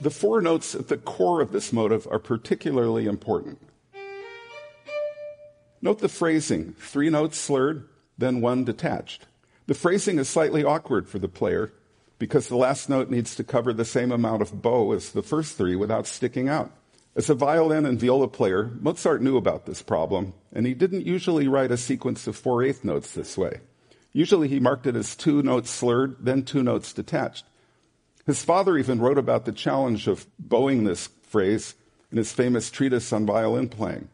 The 0.00 0.10
four 0.10 0.40
notes 0.40 0.74
at 0.74 0.88
the 0.88 0.96
core 0.96 1.40
of 1.40 1.52
this 1.52 1.72
motive 1.72 2.06
are 2.10 2.18
particularly 2.18 3.06
important. 3.06 3.60
Note 5.82 5.98
the 5.98 6.08
phrasing 6.08 6.74
three 6.78 7.10
notes 7.10 7.36
slurred, 7.36 7.88
then 8.16 8.40
one 8.40 8.64
detached. 8.64 9.26
The 9.66 9.74
phrasing 9.74 10.18
is 10.18 10.28
slightly 10.28 10.64
awkward 10.64 11.08
for 11.08 11.18
the 11.18 11.28
player 11.28 11.72
because 12.18 12.48
the 12.48 12.56
last 12.56 12.88
note 12.88 13.10
needs 13.10 13.36
to 13.36 13.44
cover 13.44 13.72
the 13.72 13.84
same 13.84 14.10
amount 14.10 14.42
of 14.42 14.62
bow 14.62 14.92
as 14.92 15.12
the 15.12 15.22
first 15.22 15.56
three 15.56 15.76
without 15.76 16.06
sticking 16.06 16.48
out. 16.48 16.72
As 17.14 17.28
a 17.28 17.34
violin 17.34 17.84
and 17.84 18.00
viola 18.00 18.28
player, 18.28 18.70
Mozart 18.80 19.20
knew 19.20 19.36
about 19.36 19.66
this 19.66 19.82
problem, 19.82 20.34
and 20.52 20.66
he 20.66 20.74
didn't 20.74 21.06
usually 21.06 21.48
write 21.48 21.70
a 21.70 21.76
sequence 21.76 22.26
of 22.26 22.36
four 22.36 22.62
eighth 22.62 22.84
notes 22.84 23.12
this 23.12 23.36
way. 23.36 23.60
Usually 24.12 24.48
he 24.48 24.60
marked 24.60 24.86
it 24.86 24.96
as 24.96 25.14
two 25.14 25.42
notes 25.42 25.70
slurred, 25.70 26.16
then 26.20 26.42
two 26.42 26.62
notes 26.62 26.92
detached. 26.92 27.44
His 28.26 28.44
father 28.44 28.76
even 28.76 29.00
wrote 29.00 29.18
about 29.18 29.44
the 29.44 29.52
challenge 29.52 30.06
of 30.06 30.26
bowing 30.38 30.84
this 30.84 31.08
phrase 31.22 31.74
in 32.10 32.18
his 32.18 32.32
famous 32.32 32.70
treatise 32.70 33.12
on 33.12 33.26
violin 33.26 33.68
playing. 33.68 34.08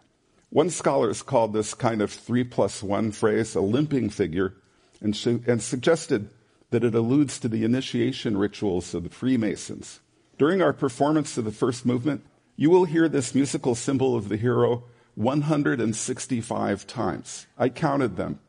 One 0.50 0.70
scholar 0.70 1.08
has 1.08 1.22
called 1.22 1.52
this 1.52 1.74
kind 1.74 2.00
of 2.00 2.12
three 2.12 2.44
plus 2.44 2.82
one 2.82 3.10
phrase 3.10 3.54
a 3.54 3.60
limping 3.60 4.10
figure 4.10 4.54
and, 5.00 5.18
and 5.46 5.62
suggested 5.62 6.30
that 6.70 6.84
it 6.84 6.94
alludes 6.94 7.38
to 7.40 7.48
the 7.48 7.64
initiation 7.64 8.36
rituals 8.36 8.94
of 8.94 9.04
the 9.04 9.10
Freemasons. 9.10 10.00
During 10.38 10.62
our 10.62 10.72
performance 10.72 11.36
of 11.38 11.44
the 11.44 11.52
first 11.52 11.84
movement, 11.84 12.24
you 12.56 12.70
will 12.70 12.84
hear 12.84 13.08
this 13.08 13.34
musical 13.34 13.74
symbol 13.74 14.16
of 14.16 14.28
the 14.28 14.36
hero 14.36 14.84
165 15.14 16.86
times. 16.86 17.46
I 17.58 17.68
counted 17.68 18.16
them. 18.16 18.40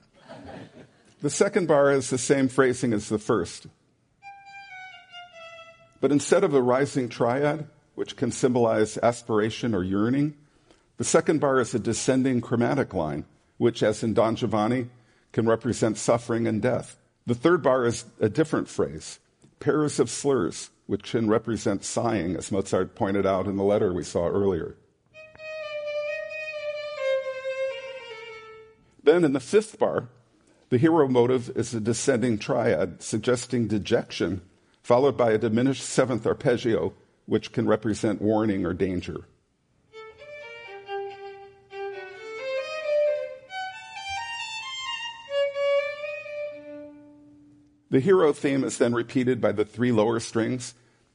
The 1.25 1.32
second 1.32 1.67
bar 1.67 1.91
is 1.91 2.12
the 2.12 2.20
same 2.20 2.48
phrasing 2.48 2.94
as 2.94 3.10
the 3.10 3.17
first. 3.17 3.65
But 6.00 6.12
instead 6.12 6.44
of 6.44 6.53
a 6.53 6.62
rising 6.62 7.10
triad, 7.10 7.67
which 7.96 8.15
can 8.15 8.32
symbolize 8.32 9.00
aspiration 9.00 9.74
or 9.74 9.84
yearning, 9.84 10.36
the 10.98 11.03
second 11.03 11.39
bar 11.39 11.60
is 11.60 11.74
a 11.74 11.79
descending 11.79 12.41
chromatic 12.41 12.94
line, 12.94 13.25
which, 13.58 13.82
as 13.82 14.03
in 14.03 14.13
Don 14.13 14.36
Giovanni, 14.36 14.91
can 15.32 15.48
represent 15.48 15.98
suffering 15.98 16.46
and 16.46 16.62
death. 16.62 16.96
The 17.25 17.34
third 17.34 17.63
bar 17.63 17.88
is 17.88 18.05
a 18.20 18.29
different 18.29 18.70
phrase, 18.70 19.17
pairs 19.60 20.00
of 20.00 20.12
slurs, 20.12 20.70
which 20.86 21.10
can 21.10 21.27
represent 21.27 21.84
sighing, 21.84 22.36
as 22.36 22.51
Mozart 22.51 22.94
pointed 22.94 23.25
out 23.25 23.48
in 23.48 23.58
the 23.58 23.63
letter 23.63 23.91
we 23.91 24.03
saw 24.03 24.27
earlier. 24.27 24.75
Then 29.03 29.24
in 29.24 29.34
the 29.34 29.39
fifth 29.39 29.79
bar, 29.79 30.10
the 30.69 30.77
hero 30.77 31.07
motive 31.07 31.55
is 31.55 31.74
a 31.74 31.79
descending 31.79 32.38
triad, 32.38 33.01
suggesting 33.01 33.67
dejection, 33.67 34.41
followed 34.81 35.15
by 35.15 35.31
a 35.31 35.38
diminished 35.38 35.84
seventh 35.84 36.25
arpeggio, 36.25 36.93
which 37.25 37.51
can 37.51 37.67
represent 37.67 38.22
warning 38.22 38.65
or 38.65 38.74
danger. 38.74 39.25
The 47.91 48.00
hero 48.00 48.34
theme 48.34 48.63
is 48.63 48.77
then 48.77 48.93
repeated 48.93 49.39
by 49.39 49.51
the 49.51 49.63
three 49.63 49.91
lower 49.91 50.19
strings, 50.19 50.74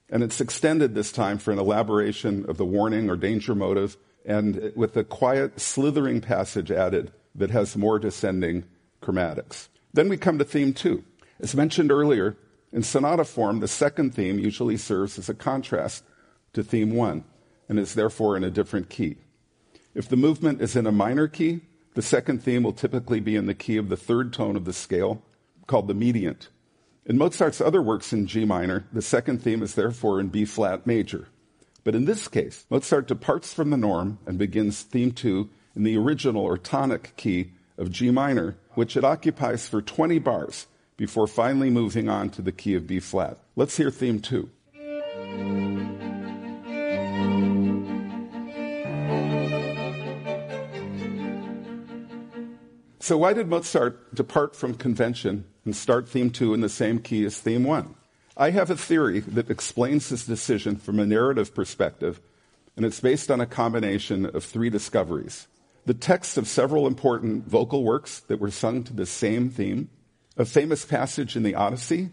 and 0.08 0.22
it's 0.22 0.40
extended 0.40 0.94
this 0.94 1.12
time 1.12 1.38
for 1.38 1.52
an 1.52 1.58
elaboration 1.58 2.46
of 2.48 2.56
the 2.56 2.64
warning 2.64 3.10
or 3.10 3.16
danger 3.16 3.54
motive, 3.54 3.96
and 4.24 4.72
with 4.76 4.96
a 4.96 5.04
quiet, 5.04 5.60
slithering 5.60 6.20
passage 6.20 6.70
added 6.70 7.12
that 7.34 7.50
has 7.50 7.76
more 7.76 7.98
descending 7.98 8.64
chromatics. 9.00 9.68
Then 9.92 10.08
we 10.08 10.16
come 10.16 10.38
to 10.38 10.44
theme 10.44 10.72
two. 10.72 11.04
As 11.40 11.54
mentioned 11.54 11.90
earlier, 11.90 12.36
in 12.72 12.82
sonata 12.82 13.24
form, 13.24 13.60
the 13.60 13.68
second 13.68 14.14
theme 14.14 14.38
usually 14.38 14.76
serves 14.76 15.18
as 15.18 15.28
a 15.28 15.34
contrast 15.34 16.04
to 16.52 16.62
theme 16.62 16.94
one 16.94 17.24
and 17.68 17.78
is 17.78 17.94
therefore 17.94 18.36
in 18.36 18.44
a 18.44 18.50
different 18.50 18.88
key. 18.88 19.16
If 19.94 20.08
the 20.08 20.16
movement 20.16 20.60
is 20.60 20.76
in 20.76 20.86
a 20.86 20.92
minor 20.92 21.28
key, 21.28 21.62
the 21.94 22.02
second 22.02 22.42
theme 22.42 22.62
will 22.62 22.72
typically 22.72 23.20
be 23.20 23.36
in 23.36 23.46
the 23.46 23.54
key 23.54 23.76
of 23.76 23.88
the 23.88 23.96
third 23.96 24.32
tone 24.32 24.56
of 24.56 24.64
the 24.64 24.72
scale, 24.72 25.22
called 25.66 25.88
the 25.88 25.94
mediant. 25.94 26.48
In 27.06 27.18
Mozart's 27.18 27.60
other 27.60 27.82
works 27.82 28.12
in 28.12 28.26
G 28.26 28.44
minor, 28.44 28.86
the 28.92 29.02
second 29.02 29.42
theme 29.42 29.62
is 29.62 29.74
therefore 29.74 30.20
in 30.20 30.28
B 30.28 30.44
flat 30.44 30.86
major. 30.86 31.28
But 31.82 31.94
in 31.94 32.04
this 32.04 32.28
case, 32.28 32.66
Mozart 32.70 33.08
departs 33.08 33.52
from 33.52 33.70
the 33.70 33.76
norm 33.76 34.18
and 34.26 34.38
begins 34.38 34.82
theme 34.82 35.12
two 35.12 35.50
in 35.74 35.82
the 35.82 35.96
original 35.96 36.42
or 36.42 36.58
tonic 36.58 37.16
key 37.16 37.52
of 37.80 37.90
G 37.90 38.10
minor, 38.10 38.56
which 38.74 38.96
it 38.96 39.04
occupies 39.04 39.68
for 39.68 39.82
20 39.82 40.20
bars 40.20 40.68
before 40.96 41.26
finally 41.26 41.70
moving 41.70 42.08
on 42.08 42.30
to 42.30 42.42
the 42.42 42.52
key 42.52 42.74
of 42.74 42.86
B 42.86 43.00
flat. 43.00 43.38
Let's 43.56 43.76
hear 43.76 43.90
theme 43.90 44.20
two. 44.20 44.50
So, 53.00 53.16
why 53.16 53.32
did 53.32 53.48
Mozart 53.48 54.14
depart 54.14 54.54
from 54.54 54.74
convention 54.74 55.46
and 55.64 55.76
start 55.76 56.08
theme 56.08 56.30
two 56.30 56.54
in 56.54 56.60
the 56.60 56.68
same 56.68 56.98
key 56.98 57.24
as 57.24 57.38
theme 57.38 57.64
one. 57.64 57.94
I 58.36 58.50
have 58.50 58.70
a 58.70 58.76
theory 58.76 59.20
that 59.20 59.50
explains 59.50 60.08
this 60.08 60.26
decision 60.26 60.76
from 60.76 60.98
a 60.98 61.06
narrative 61.06 61.54
perspective, 61.54 62.20
and 62.76 62.86
it's 62.86 63.00
based 63.00 63.30
on 63.30 63.40
a 63.40 63.46
combination 63.46 64.24
of 64.26 64.44
three 64.44 64.70
discoveries 64.70 65.46
the 65.86 65.94
text 65.94 66.36
of 66.36 66.46
several 66.46 66.86
important 66.86 67.46
vocal 67.46 67.84
works 67.84 68.20
that 68.20 68.40
were 68.40 68.50
sung 68.50 68.84
to 68.84 68.92
the 68.92 69.06
same 69.06 69.50
theme, 69.50 69.88
a 70.36 70.44
famous 70.44 70.84
passage 70.84 71.36
in 71.36 71.42
the 71.42 71.54
Odyssey, 71.54 72.10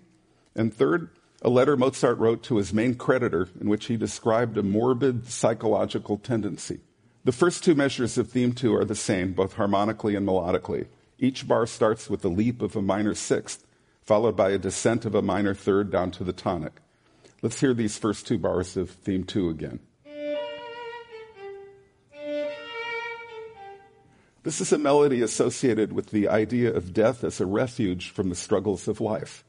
and 0.56 0.74
third, 0.74 1.10
a 1.42 1.50
letter 1.50 1.78
Mozart 1.78 2.18
wrote 2.18 2.44
to 2.44 2.58
his 2.58 2.74
main 2.74 2.96
creditor 2.96 3.48
in 3.60 3.70
which 3.70 3.86
he 3.86 3.98
described 3.98 4.58
a 4.58 4.64
morbid 4.64 5.28
psychological 5.28 6.18
tendency. 6.18 6.80
The 7.24 7.32
first 7.32 7.64
two 7.64 7.76
measures 7.76 8.18
of 8.18 8.30
theme 8.30 8.54
two 8.54 8.74
are 8.76 8.86
the 8.86 8.96
same, 8.96 9.34
both 9.34 9.54
harmonically 9.54 10.16
and 10.16 10.28
melodically. 10.28 10.88
Each 11.20 11.48
bar 11.48 11.68
starts 11.68 12.10
with 12.10 12.22
the 12.22 12.30
leap 12.30 12.62
of 12.62 12.76
a 12.76 12.82
minor 12.82 13.14
sixth, 13.14 13.66
followed 14.02 14.36
by 14.36 14.52
a 14.52 14.58
descent 14.58 15.06
of 15.06 15.14
a 15.14 15.22
minor 15.22 15.54
third 15.54 15.92
down 15.92 16.12
to 16.12 16.24
the 16.24 16.34
tonic. 16.34 16.82
Let's 17.42 17.60
hear 17.60 17.74
these 17.74 17.98
first 17.98 18.26
two 18.26 18.40
bars 18.40 18.78
of 18.78 18.90
theme 18.90 19.24
two 19.24 19.50
again. 19.50 19.80
This 24.48 24.62
is 24.62 24.72
a 24.72 24.78
melody 24.78 25.22
associated 25.22 25.92
with 25.92 26.12
the 26.12 26.30
idea 26.30 26.74
of 26.74 26.94
death 26.94 27.26
as 27.26 27.42
a 27.42 27.46
refuge 27.46 28.12
from 28.12 28.30
the 28.30 28.36
struggles 28.36 28.88
of 28.88 29.02
life. 29.02 29.44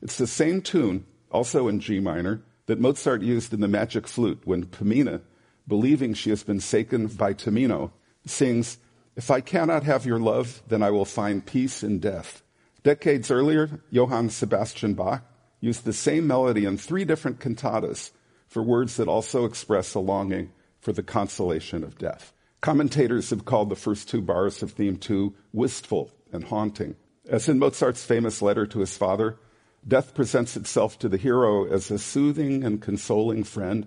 It's 0.00 0.18
the 0.18 0.28
same 0.28 0.62
tune, 0.62 1.04
also 1.32 1.66
in 1.66 1.80
G 1.80 1.98
minor, 1.98 2.42
that 2.66 2.78
Mozart 2.78 3.22
used 3.22 3.52
in 3.52 3.58
the 3.58 3.66
Magic 3.66 4.06
Flute 4.06 4.42
when 4.44 4.66
Pamina, 4.66 5.22
believing 5.66 6.14
she 6.14 6.30
has 6.30 6.44
been 6.44 6.60
shaken 6.60 7.08
by 7.08 7.34
Tamino, 7.34 7.90
sings, 8.24 8.78
if 9.16 9.32
I 9.32 9.40
cannot 9.40 9.82
have 9.82 10.06
your 10.06 10.20
love, 10.20 10.62
then 10.68 10.80
I 10.80 10.90
will 10.90 11.04
find 11.04 11.44
peace 11.44 11.82
in 11.82 11.98
death. 11.98 12.44
Decades 12.84 13.32
earlier, 13.32 13.80
Johann 13.90 14.30
Sebastian 14.30 14.94
Bach 14.94 15.24
used 15.58 15.84
the 15.84 15.92
same 15.92 16.24
melody 16.24 16.66
in 16.66 16.78
three 16.78 17.04
different 17.04 17.40
cantatas 17.40 18.12
for 18.46 18.62
words 18.62 18.96
that 18.98 19.08
also 19.08 19.44
express 19.44 19.94
a 19.94 19.98
longing 19.98 20.52
for 20.78 20.92
the 20.92 21.02
consolation 21.02 21.82
of 21.82 21.98
death. 21.98 22.32
Commentators 22.66 23.30
have 23.30 23.44
called 23.44 23.68
the 23.68 23.76
first 23.76 24.08
two 24.08 24.20
bars 24.20 24.60
of 24.60 24.72
theme 24.72 24.96
two 24.96 25.32
wistful 25.52 26.10
and 26.32 26.42
haunting. 26.42 26.96
As 27.28 27.48
in 27.48 27.60
Mozart's 27.60 28.04
famous 28.04 28.42
letter 28.42 28.66
to 28.66 28.80
his 28.80 28.96
father, 28.96 29.38
death 29.86 30.16
presents 30.16 30.56
itself 30.56 30.98
to 30.98 31.08
the 31.08 31.16
hero 31.16 31.64
as 31.64 31.92
a 31.92 31.98
soothing 32.00 32.64
and 32.64 32.82
consoling 32.82 33.44
friend, 33.44 33.86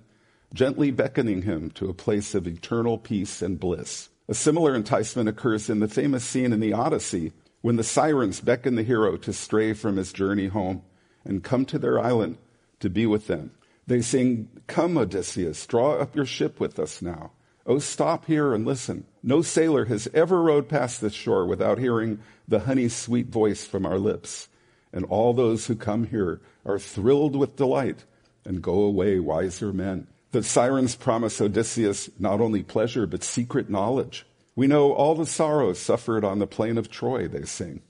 gently 0.53 0.91
beckoning 0.91 1.41
him 1.41 1.71
to 1.71 1.89
a 1.89 1.93
place 1.93 2.33
of 2.33 2.47
eternal 2.47 2.97
peace 2.97 3.41
and 3.41 3.59
bliss. 3.59 4.07
A 4.29 4.33
similar 4.33 4.73
enticement 4.73 5.27
occurs 5.27 5.69
in 5.69 5.81
the 5.81 5.89
famous 5.89 6.23
scene 6.23 6.53
in 6.53 6.61
the 6.61 6.71
Odyssey 6.71 7.33
when 7.59 7.75
the 7.75 7.83
sirens 7.83 8.39
beckon 8.39 8.75
the 8.75 8.83
hero 8.83 9.17
to 9.17 9.33
stray 9.33 9.73
from 9.73 9.97
his 9.97 10.13
journey 10.13 10.47
home 10.47 10.83
and 11.25 11.43
come 11.43 11.65
to 11.65 11.79
their 11.79 11.99
island 11.99 12.37
to 12.79 12.89
be 12.89 13.05
with 13.05 13.27
them. 13.27 13.51
They 13.87 14.01
sing, 14.01 14.47
Come, 14.67 14.97
Odysseus, 14.97 15.67
draw 15.67 15.95
up 15.95 16.15
your 16.15 16.25
ship 16.25 16.61
with 16.61 16.79
us 16.79 17.01
now. 17.01 17.33
Oh, 17.65 17.79
stop 17.79 18.25
here 18.25 18.53
and 18.53 18.65
listen. 18.65 19.05
No 19.21 19.41
sailor 19.41 19.85
has 19.85 20.07
ever 20.13 20.41
rowed 20.41 20.69
past 20.69 21.01
this 21.01 21.13
shore 21.13 21.45
without 21.45 21.77
hearing 21.77 22.19
the 22.47 22.61
honey 22.61 22.89
sweet 22.89 23.27
voice 23.27 23.65
from 23.65 23.85
our 23.85 23.99
lips. 23.99 24.47
And 24.91 25.05
all 25.05 25.33
those 25.33 25.67
who 25.67 25.75
come 25.75 26.07
here 26.07 26.41
are 26.65 26.79
thrilled 26.79 27.35
with 27.35 27.55
delight 27.55 28.05
and 28.45 28.61
go 28.61 28.81
away 28.81 29.19
wiser 29.19 29.71
men. 29.71 30.07
The 30.31 30.43
sirens 30.43 30.95
promise 30.95 31.41
Odysseus 31.41 32.09
not 32.19 32.39
only 32.39 32.63
pleasure, 32.63 33.07
but 33.07 33.23
secret 33.23 33.69
knowledge. 33.69 34.25
We 34.55 34.67
know 34.67 34.93
all 34.93 35.15
the 35.15 35.25
sorrows 35.25 35.79
suffered 35.79 36.23
on 36.23 36.39
the 36.39 36.47
plain 36.47 36.77
of 36.77 36.91
Troy, 36.91 37.27
they 37.27 37.45
sing, 37.45 37.81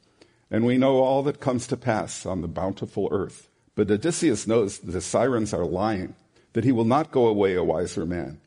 and 0.52 0.66
we 0.66 0.78
know 0.78 0.98
all 0.98 1.24
that 1.24 1.40
comes 1.40 1.68
to 1.68 1.78
pass 1.78 2.26
on 2.26 2.42
the 2.42 2.48
bountiful 2.48 3.10
earth. 3.12 3.50
But 3.76 3.90
Odysseus 3.90 4.46
knows 4.46 4.80
that 4.80 4.92
the 4.92 5.02
sirens 5.02 5.54
are 5.54 5.66
lying, 5.66 6.16
that 6.54 6.64
he 6.64 6.72
will 6.72 6.86
not 6.86 7.12
go 7.12 7.28
away 7.28 7.56
a 7.56 7.64
wiser 7.64 8.06
man. 8.06 8.40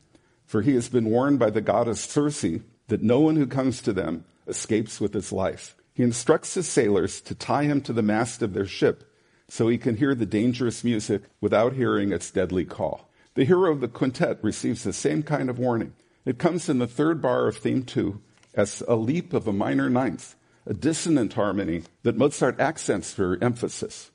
For 0.53 0.61
he 0.61 0.75
has 0.75 0.87
been 0.87 1.09
warned 1.09 1.39
by 1.39 1.49
the 1.49 1.61
goddess 1.61 1.99
Circe 1.99 2.45
that 2.87 3.01
no 3.01 3.19
one 3.19 3.37
who 3.37 3.47
comes 3.47 3.81
to 3.81 3.91
them 3.91 4.23
escapes 4.47 5.01
with 5.01 5.15
his 5.15 5.31
life. 5.31 5.75
He 5.95 6.03
instructs 6.03 6.53
his 6.53 6.67
sailors 6.67 7.21
to 7.21 7.33
tie 7.33 7.63
him 7.63 7.81
to 7.81 7.91
the 7.91 8.03
mast 8.03 8.43
of 8.43 8.53
their 8.53 8.67
ship 8.67 9.03
so 9.47 9.67
he 9.67 9.79
can 9.79 9.97
hear 9.97 10.13
the 10.13 10.27
dangerous 10.27 10.83
music 10.83 11.23
without 11.41 11.73
hearing 11.73 12.11
its 12.11 12.29
deadly 12.29 12.65
call. 12.65 13.09
The 13.33 13.45
hero 13.45 13.71
of 13.71 13.81
the 13.81 13.87
quintet 13.87 14.43
receives 14.43 14.83
the 14.83 14.93
same 14.93 15.23
kind 15.23 15.49
of 15.49 15.57
warning. 15.57 15.95
It 16.23 16.37
comes 16.37 16.69
in 16.69 16.77
the 16.77 16.85
third 16.85 17.19
bar 17.19 17.47
of 17.47 17.57
theme 17.57 17.81
two 17.81 18.21
as 18.53 18.83
a 18.87 18.95
leap 18.95 19.33
of 19.33 19.47
a 19.47 19.53
minor 19.53 19.89
ninth, 19.89 20.35
a 20.67 20.75
dissonant 20.75 21.33
harmony 21.33 21.81
that 22.03 22.15
Mozart 22.15 22.59
accents 22.59 23.11
for 23.11 23.43
emphasis. 23.43 24.11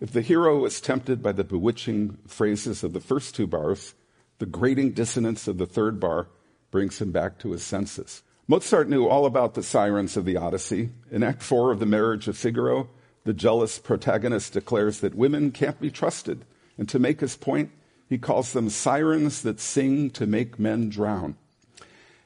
If 0.00 0.12
the 0.12 0.22
hero 0.22 0.64
is 0.64 0.80
tempted 0.80 1.22
by 1.22 1.32
the 1.32 1.44
bewitching 1.44 2.16
phrases 2.26 2.82
of 2.82 2.94
the 2.94 3.00
first 3.00 3.34
two 3.34 3.46
bars, 3.46 3.94
the 4.38 4.46
grating 4.46 4.92
dissonance 4.92 5.46
of 5.46 5.58
the 5.58 5.66
third 5.66 6.00
bar 6.00 6.28
brings 6.70 7.02
him 7.02 7.12
back 7.12 7.38
to 7.40 7.52
his 7.52 7.62
senses. 7.62 8.22
Mozart 8.48 8.88
knew 8.88 9.06
all 9.06 9.26
about 9.26 9.52
the 9.52 9.62
sirens 9.62 10.16
of 10.16 10.24
the 10.24 10.38
Odyssey. 10.38 10.88
In 11.10 11.22
Act 11.22 11.42
4 11.42 11.70
of 11.72 11.80
The 11.80 11.86
Marriage 11.86 12.28
of 12.28 12.38
Figaro, 12.38 12.88
the 13.24 13.34
jealous 13.34 13.78
protagonist 13.78 14.54
declares 14.54 15.00
that 15.00 15.14
women 15.14 15.52
can't 15.52 15.78
be 15.78 15.90
trusted. 15.90 16.46
And 16.78 16.88
to 16.88 16.98
make 16.98 17.20
his 17.20 17.36
point, 17.36 17.70
he 18.08 18.16
calls 18.16 18.54
them 18.54 18.70
sirens 18.70 19.42
that 19.42 19.60
sing 19.60 20.08
to 20.12 20.26
make 20.26 20.58
men 20.58 20.88
drown. 20.88 21.36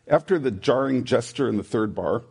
After 0.07 0.39
the 0.39 0.53
jarring 0.53 1.03
gesture 1.03 1.49
in 1.49 1.57
the 1.57 1.65
third 1.65 1.93
bar, 1.93 2.23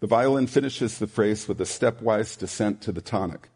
the 0.00 0.08
violin 0.08 0.48
finishes 0.48 0.98
the 0.98 1.06
phrase 1.06 1.46
with 1.46 1.60
a 1.60 1.64
stepwise 1.64 2.36
descent 2.36 2.80
to 2.82 2.90
the 2.90 3.00
tonic. 3.00 3.48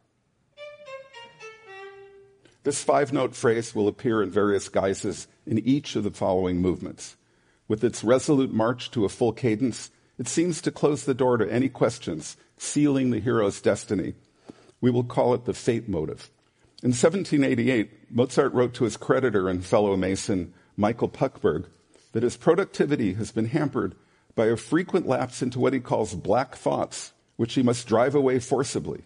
This 2.65 2.85
five 2.85 3.13
note 3.13 3.35
phrase 3.35 3.75
will 3.75 3.89
appear 3.89 4.23
in 4.23 4.31
various 4.31 4.69
guises 4.69 5.27
in 5.47 5.59
each 5.59 5.97
of 5.97 6.05
the 6.05 6.11
following 6.13 6.59
movements. 6.59 7.17
With 7.67 7.83
its 7.83 8.05
resolute 8.05 8.53
march 8.53 8.91
to 8.93 9.05
a 9.05 9.09
full 9.09 9.33
cadence, 9.33 9.91
it 10.19 10.29
seems 10.29 10.61
to 10.63 10.71
close 10.71 11.05
the 11.05 11.15
door 11.15 11.37
to 11.39 11.53
any 11.53 11.69
questions, 11.69 12.37
sealing 12.57 13.11
the 13.11 13.19
hero's 13.19 13.61
destiny. 13.61 14.15
We 14.81 14.91
will 14.91 15.05
call 15.05 15.35
it 15.35 15.45
the 15.45 15.55
fate 15.55 15.89
motive. 15.89 16.31
In 16.83 16.91
1788, 16.91 18.13
Mozart 18.13 18.53
wrote 18.53 18.75
to 18.75 18.85
his 18.85 18.97
creditor 18.97 19.49
and 19.49 19.65
fellow 19.65 19.97
Mason, 19.97 20.53
Michael 20.77 21.09
Puchberg, 21.09 21.67
that 22.13 22.23
his 22.23 22.37
productivity 22.37 23.15
has 23.15 23.33
been 23.33 23.47
hampered 23.47 23.95
by 24.35 24.47
a 24.47 24.57
frequent 24.57 25.07
lapse 25.07 25.43
into 25.43 25.59
what 25.59 25.73
he 25.73 25.81
calls 25.81 26.15
black 26.15 26.55
thoughts, 26.55 27.13
which 27.37 27.55
he 27.55 27.63
must 27.63 27.87
drive 27.87 28.15
away 28.15 28.39
forcibly. 28.39 29.03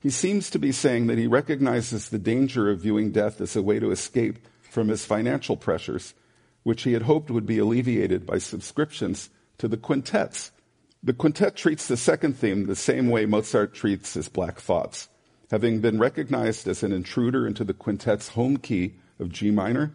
He 0.00 0.10
seems 0.10 0.50
to 0.50 0.58
be 0.58 0.72
saying 0.72 1.06
that 1.06 1.18
he 1.18 1.26
recognizes 1.26 2.08
the 2.08 2.18
danger 2.18 2.70
of 2.70 2.80
viewing 2.80 3.10
death 3.10 3.40
as 3.40 3.56
a 3.56 3.62
way 3.62 3.78
to 3.78 3.90
escape 3.90 4.38
from 4.70 4.88
his 4.88 5.04
financial 5.04 5.56
pressures, 5.56 6.14
which 6.62 6.82
he 6.82 6.92
had 6.92 7.02
hoped 7.02 7.30
would 7.30 7.46
be 7.46 7.58
alleviated 7.58 8.26
by 8.26 8.38
subscriptions 8.38 9.30
to 9.58 9.68
the 9.68 9.76
quintets. 9.76 10.52
The 11.02 11.12
quintet 11.12 11.56
treats 11.56 11.86
the 11.86 11.96
second 11.96 12.36
theme 12.36 12.66
the 12.66 12.76
same 12.76 13.08
way 13.08 13.26
Mozart 13.26 13.74
treats 13.74 14.14
his 14.14 14.28
black 14.28 14.60
thoughts. 14.60 15.08
Having 15.50 15.80
been 15.80 15.98
recognized 15.98 16.66
as 16.66 16.82
an 16.82 16.92
intruder 16.92 17.46
into 17.46 17.64
the 17.64 17.74
quintet's 17.74 18.30
home 18.30 18.56
key 18.56 18.96
of 19.18 19.30
G 19.30 19.50
minor, 19.50 19.94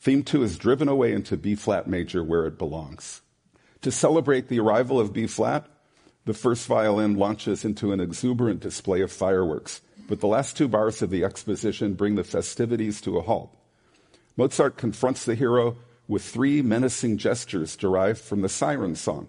theme 0.00 0.22
two 0.22 0.42
is 0.42 0.58
driven 0.58 0.88
away 0.88 1.12
into 1.12 1.36
B 1.36 1.54
flat 1.54 1.88
major 1.88 2.22
where 2.22 2.46
it 2.46 2.58
belongs. 2.58 3.22
To 3.80 3.90
celebrate 3.90 4.48
the 4.48 4.60
arrival 4.60 5.00
of 5.00 5.12
B 5.12 5.26
flat, 5.26 5.66
the 6.24 6.34
first 6.34 6.66
violin 6.66 7.14
launches 7.16 7.64
into 7.64 7.92
an 7.92 8.00
exuberant 8.00 8.60
display 8.60 9.00
of 9.00 9.12
fireworks, 9.12 9.82
but 10.08 10.20
the 10.20 10.26
last 10.26 10.56
two 10.56 10.68
bars 10.68 11.02
of 11.02 11.10
the 11.10 11.24
exposition 11.24 11.94
bring 11.94 12.14
the 12.14 12.24
festivities 12.24 13.00
to 13.02 13.18
a 13.18 13.22
halt. 13.22 13.54
Mozart 14.36 14.76
confronts 14.76 15.24
the 15.24 15.34
hero 15.34 15.76
with 16.08 16.22
three 16.22 16.60
menacing 16.62 17.18
gestures 17.18 17.76
derived 17.76 18.20
from 18.20 18.42
the 18.42 18.48
siren 18.48 18.94
song. 18.94 19.28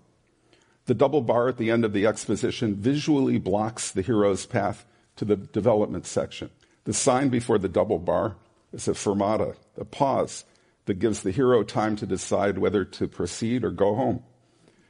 The 0.86 0.94
double 0.94 1.22
bar 1.22 1.48
at 1.48 1.58
the 1.58 1.72
end 1.72 1.84
of 1.86 1.94
the 1.94 2.06
exposition 2.06 2.76
visually 2.76 3.38
blocks 3.38 3.92
the 3.92 4.02
hero's 4.02 4.46
path 4.46 4.86
to 5.16 5.26
the 5.26 5.36
development 5.36 6.06
section. 6.06 6.50
The 6.84 6.94
sign 6.94 7.30
before 7.30 7.58
the 7.58 7.70
double 7.70 8.00
bar 8.00 8.36
is 8.72 8.88
a 8.88 8.92
fermata, 8.92 9.56
a 9.78 9.86
pause 9.86 10.46
that 10.86 11.00
gives 11.00 11.22
the 11.22 11.32
hero 11.32 11.64
time 11.64 11.96
to 11.96 12.06
decide 12.06 12.58
whether 12.58 12.86
to 12.86 13.08
proceed 13.08 13.64
or 13.64 13.72
go 13.72 13.96
home. 13.96 14.24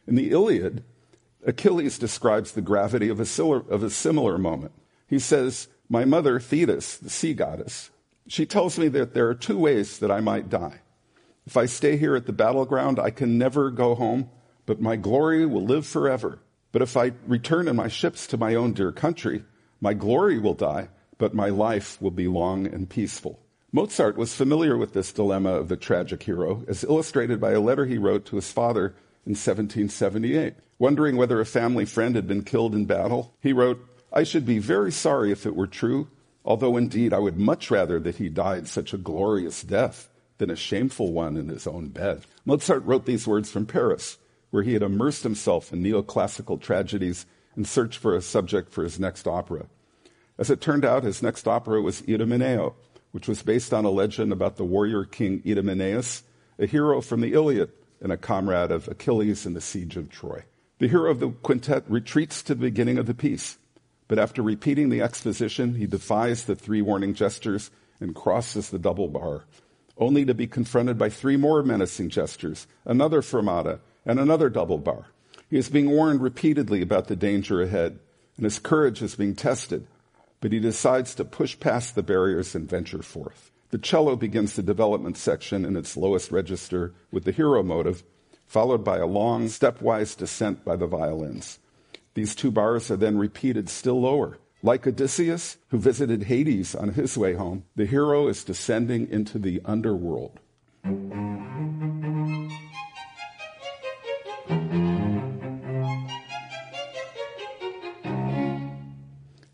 In 0.07 0.15
the 0.15 0.31
Iliad, 0.31 0.83
Achilles 1.45 1.99
describes 1.99 2.51
the 2.51 2.61
gravity 2.61 3.09
of 3.09 3.19
a, 3.19 3.25
similar, 3.25 3.63
of 3.69 3.83
a 3.83 3.89
similar 3.89 4.37
moment. 4.37 4.71
He 5.07 5.19
says, 5.19 5.67
My 5.87 6.03
mother, 6.03 6.39
Thetis, 6.39 6.97
the 6.97 7.09
sea 7.09 7.33
goddess, 7.33 7.91
she 8.27 8.45
tells 8.45 8.79
me 8.79 8.87
that 8.89 9.13
there 9.13 9.27
are 9.27 9.35
two 9.35 9.57
ways 9.57 9.99
that 9.99 10.11
I 10.11 10.19
might 10.19 10.49
die. 10.49 10.81
If 11.45 11.55
I 11.55 11.67
stay 11.67 11.97
here 11.97 12.15
at 12.15 12.25
the 12.25 12.33
battleground, 12.33 12.99
I 12.99 13.11
can 13.11 13.37
never 13.37 13.69
go 13.69 13.93
home, 13.93 14.29
but 14.65 14.81
my 14.81 14.95
glory 14.95 15.45
will 15.45 15.63
live 15.63 15.85
forever. 15.85 16.39
But 16.71 16.81
if 16.81 16.97
I 16.97 17.11
return 17.27 17.67
in 17.67 17.75
my 17.75 17.87
ships 17.87 18.25
to 18.27 18.37
my 18.37 18.55
own 18.55 18.73
dear 18.73 18.91
country, 18.91 19.43
my 19.79 19.93
glory 19.93 20.39
will 20.39 20.55
die, 20.55 20.89
but 21.19 21.35
my 21.35 21.49
life 21.49 22.01
will 22.01 22.11
be 22.11 22.27
long 22.27 22.65
and 22.65 22.89
peaceful. 22.89 23.39
Mozart 23.71 24.17
was 24.17 24.33
familiar 24.33 24.75
with 24.75 24.93
this 24.93 25.11
dilemma 25.11 25.51
of 25.51 25.67
the 25.67 25.77
tragic 25.77 26.23
hero, 26.23 26.65
as 26.67 26.83
illustrated 26.83 27.39
by 27.39 27.51
a 27.51 27.59
letter 27.59 27.85
he 27.85 27.97
wrote 27.97 28.25
to 28.25 28.37
his 28.37 28.51
father 28.51 28.95
in 29.25 29.31
1778. 29.31 30.55
Wondering 30.77 31.17
whether 31.17 31.39
a 31.39 31.45
family 31.45 31.85
friend 31.85 32.15
had 32.15 32.27
been 32.27 32.43
killed 32.43 32.75
in 32.75 32.85
battle, 32.85 33.33
he 33.41 33.53
wrote, 33.53 33.83
I 34.11 34.23
should 34.23 34.45
be 34.45 34.59
very 34.59 34.91
sorry 34.91 35.31
if 35.31 35.45
it 35.45 35.55
were 35.55 35.67
true, 35.67 36.07
although 36.43 36.77
indeed 36.77 37.13
I 37.13 37.19
would 37.19 37.37
much 37.37 37.71
rather 37.71 37.99
that 37.99 38.17
he 38.17 38.29
died 38.29 38.67
such 38.67 38.93
a 38.93 38.97
glorious 38.97 39.63
death 39.63 40.09
than 40.37 40.49
a 40.49 40.55
shameful 40.55 41.11
one 41.11 41.37
in 41.37 41.49
his 41.49 41.65
own 41.65 41.89
bed. 41.89 42.25
Mozart 42.45 42.85
wrote 42.85 43.05
these 43.05 43.27
words 43.27 43.49
from 43.49 43.65
Paris, 43.65 44.17
where 44.51 44.63
he 44.63 44.73
had 44.73 44.83
immersed 44.83 45.23
himself 45.23 45.73
in 45.73 45.81
neoclassical 45.81 46.61
tragedies 46.61 47.25
in 47.57 47.65
search 47.65 47.97
for 47.97 48.15
a 48.15 48.21
subject 48.21 48.71
for 48.71 48.83
his 48.83 48.99
next 48.99 49.27
opera. 49.27 49.65
As 50.37 50.49
it 50.49 50.61
turned 50.61 50.85
out, 50.85 51.03
his 51.03 51.23
next 51.23 51.47
opera 51.47 51.81
was 51.81 52.01
Idomeneo, 52.01 52.73
which 53.11 53.27
was 53.27 53.43
based 53.43 53.73
on 53.73 53.85
a 53.85 53.89
legend 53.89 54.33
about 54.33 54.57
the 54.57 54.65
warrior 54.65 55.05
king 55.05 55.41
Idomeneus, 55.45 56.23
a 56.59 56.65
hero 56.65 56.99
from 57.01 57.21
the 57.21 57.33
Iliad 57.33 57.71
and 58.01 58.11
a 58.11 58.17
comrade 58.17 58.71
of 58.71 58.87
Achilles 58.87 59.45
in 59.45 59.53
the 59.53 59.61
siege 59.61 59.97
of 59.97 60.09
Troy. 60.09 60.43
The 60.79 60.87
hero 60.87 61.09
of 61.09 61.19
the 61.19 61.29
quintet 61.29 61.83
retreats 61.87 62.43
to 62.43 62.55
the 62.55 62.61
beginning 62.61 62.97
of 62.97 63.05
the 63.05 63.13
piece, 63.13 63.57
but 64.07 64.19
after 64.19 64.41
repeating 64.41 64.89
the 64.89 65.01
exposition, 65.01 65.75
he 65.75 65.87
defies 65.87 66.43
the 66.43 66.55
three 66.55 66.81
warning 66.81 67.13
gestures 67.13 67.71
and 67.99 68.13
crosses 68.13 68.69
the 68.69 68.79
double 68.79 69.07
bar, 69.07 69.45
only 69.97 70.25
to 70.25 70.33
be 70.33 70.47
confronted 70.47 70.97
by 70.97 71.09
three 71.09 71.37
more 71.37 71.63
menacing 71.63 72.09
gestures, 72.09 72.67
another 72.83 73.21
fermata, 73.21 73.79
and 74.05 74.19
another 74.19 74.49
double 74.49 74.77
bar. 74.77 75.07
He 75.49 75.57
is 75.57 75.69
being 75.69 75.89
warned 75.89 76.21
repeatedly 76.21 76.81
about 76.81 77.07
the 77.07 77.15
danger 77.15 77.61
ahead, 77.61 77.99
and 78.35 78.43
his 78.43 78.59
courage 78.59 79.01
is 79.01 79.15
being 79.15 79.35
tested, 79.35 79.87
but 80.41 80.51
he 80.51 80.59
decides 80.59 81.15
to 81.15 81.25
push 81.25 81.59
past 81.59 81.95
the 81.95 82.03
barriers 82.03 82.53
and 82.53 82.69
venture 82.69 83.01
forth. 83.01 83.51
The 83.71 83.77
cello 83.79 84.15
begins 84.15 84.55
the 84.55 84.63
development 84.63 85.17
section 85.17 85.65
in 85.65 85.75
its 85.75 85.97
lowest 85.97 86.31
register 86.31 86.93
with 87.11 87.23
the 87.23 87.31
hero 87.31 87.63
motive, 87.63 88.03
followed 88.45 88.83
by 88.83 88.99
a 88.99 89.07
long 89.07 89.47
stepwise 89.47 90.15
descent 90.15 90.63
by 90.63 90.75
the 90.75 90.85
violins. 90.85 91.59
These 92.13 92.35
two 92.35 92.51
bars 92.51 92.91
are 92.91 92.95
then 92.95 93.17
repeated 93.17 93.67
still 93.67 93.99
lower. 94.01 94.37
Like 94.61 94.87
Odysseus, 94.87 95.57
who 95.69 95.79
visited 95.79 96.23
Hades 96.23 96.75
on 96.75 96.89
his 96.89 97.17
way 97.17 97.33
home, 97.33 97.65
the 97.75 97.85
hero 97.85 98.27
is 98.27 98.43
descending 98.43 99.09
into 99.09 99.37
the 99.39 99.61
underworld. 99.65 100.39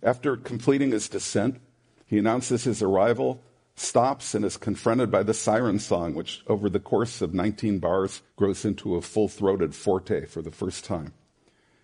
After 0.03 0.35
completing 0.35 0.91
his 0.91 1.07
descent, 1.07 1.61
he 2.05 2.17
announces 2.17 2.65
his 2.65 2.81
arrival 2.81 3.41
stops 3.75 4.35
and 4.35 4.45
is 4.45 4.57
confronted 4.57 5.09
by 5.11 5.23
the 5.23 5.33
siren 5.33 5.79
song, 5.79 6.13
which 6.13 6.43
over 6.47 6.69
the 6.69 6.79
course 6.79 7.21
of 7.21 7.33
19 7.33 7.79
bars 7.79 8.21
grows 8.35 8.65
into 8.65 8.95
a 8.95 9.01
full 9.01 9.27
throated 9.27 9.73
forte 9.75 10.25
for 10.25 10.41
the 10.41 10.51
first 10.51 10.85
time. 10.85 11.13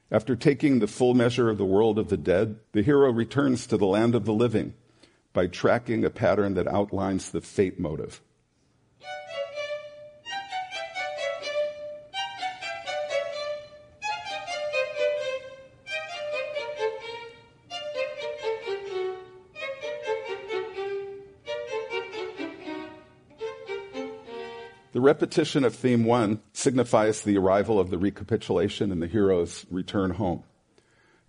After 0.09 0.35
taking 0.35 0.79
the 0.79 0.87
full 0.87 1.13
measure 1.13 1.49
of 1.49 1.57
the 1.57 1.65
world 1.65 1.99
of 1.99 2.09
the 2.09 2.17
dead, 2.17 2.59
the 2.71 2.81
hero 2.81 3.11
returns 3.11 3.67
to 3.67 3.77
the 3.77 3.85
land 3.85 4.15
of 4.15 4.25
the 4.25 4.33
living 4.33 4.73
by 5.33 5.47
tracking 5.47 6.05
a 6.05 6.09
pattern 6.09 6.53
that 6.53 6.67
outlines 6.67 7.31
the 7.31 7.41
fate 7.41 7.79
motive. 7.79 8.21
Repetition 25.07 25.63
of 25.63 25.73
theme 25.73 26.03
one 26.03 26.41
signifies 26.51 27.21
the 27.21 27.37
arrival 27.37 27.79
of 27.79 27.89
the 27.89 27.97
recapitulation 27.97 28.91
and 28.91 29.01
the 29.01 29.07
hero's 29.07 29.65
return 29.71 30.11
home. 30.11 30.43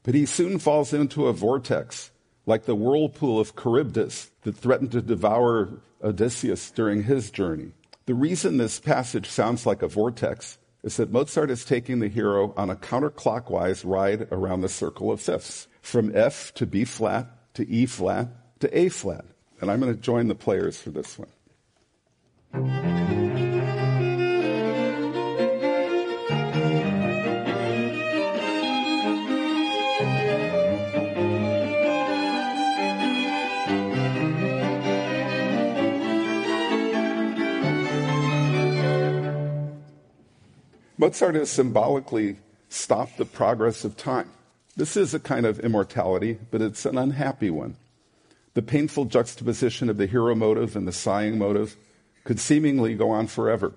But 0.03 0.17
he 0.17 0.27
soon 0.27 0.59
falls 0.59 0.93
into 0.93 1.29
a 1.29 1.33
vortex, 1.33 2.11
like 2.45 2.65
the 2.65 2.75
whirlpool 2.75 3.39
of 3.39 3.55
Charybdis 3.55 4.33
that 4.43 4.57
threatened 4.57 4.91
to 4.93 5.01
devour 5.01 5.81
Odysseus 6.03 6.73
during 6.73 7.05
his 7.05 7.31
journey. 7.31 7.71
The 8.07 8.15
reason 8.15 8.57
this 8.57 8.81
passage 8.81 9.29
sounds 9.29 9.65
like 9.65 9.83
a 9.83 9.87
vortex 9.87 10.59
is 10.83 10.97
that 10.97 11.13
Mozart 11.13 11.49
is 11.49 11.65
taking 11.65 12.01
the 12.01 12.09
hero 12.09 12.53
on 12.57 12.71
a 12.71 12.75
counterclockwise 12.75 13.85
ride 13.87 14.27
around 14.33 14.63
the 14.63 14.69
circle 14.69 15.13
of 15.13 15.21
fifths, 15.21 15.69
from 15.83 16.17
F 16.17 16.53
to 16.55 16.67
B 16.67 16.85
flat 16.85 17.55
to 17.55 17.69
E 17.69 17.87
flat 17.87 18.27
to 18.59 18.77
A 18.77 18.89
flat. 18.89 19.25
And 19.61 19.71
I'm 19.71 19.79
going 19.79 19.95
to 19.95 20.01
join 20.01 20.27
the 20.27 20.35
players 20.35 20.81
for 20.81 20.91
this 20.91 21.17
one. 21.17 21.29
Mozart 41.01 41.37
has 41.37 41.49
symbolically 41.49 42.39
stopped 42.69 43.19
the 43.19 43.25
progress 43.25 43.85
of 43.85 43.97
time. 43.97 44.29
This 44.77 44.97
is 44.97 45.15
a 45.15 45.21
kind 45.21 45.47
of 45.47 45.61
immortality, 45.61 46.39
but 46.51 46.61
it's 46.61 46.85
an 46.85 46.99
unhappy 46.99 47.51
one. 47.51 47.77
The 48.55 48.63
painful 48.63 49.05
juxtaposition 49.05 49.89
of 49.89 49.97
the 49.97 50.07
hero 50.07 50.35
motive 50.35 50.75
and 50.75 50.89
the 50.89 50.93
sighing 50.93 51.39
motive 51.39 51.77
could 52.25 52.41
seemingly 52.41 52.97
go 52.97 53.11
on 53.11 53.29
forever, 53.29 53.75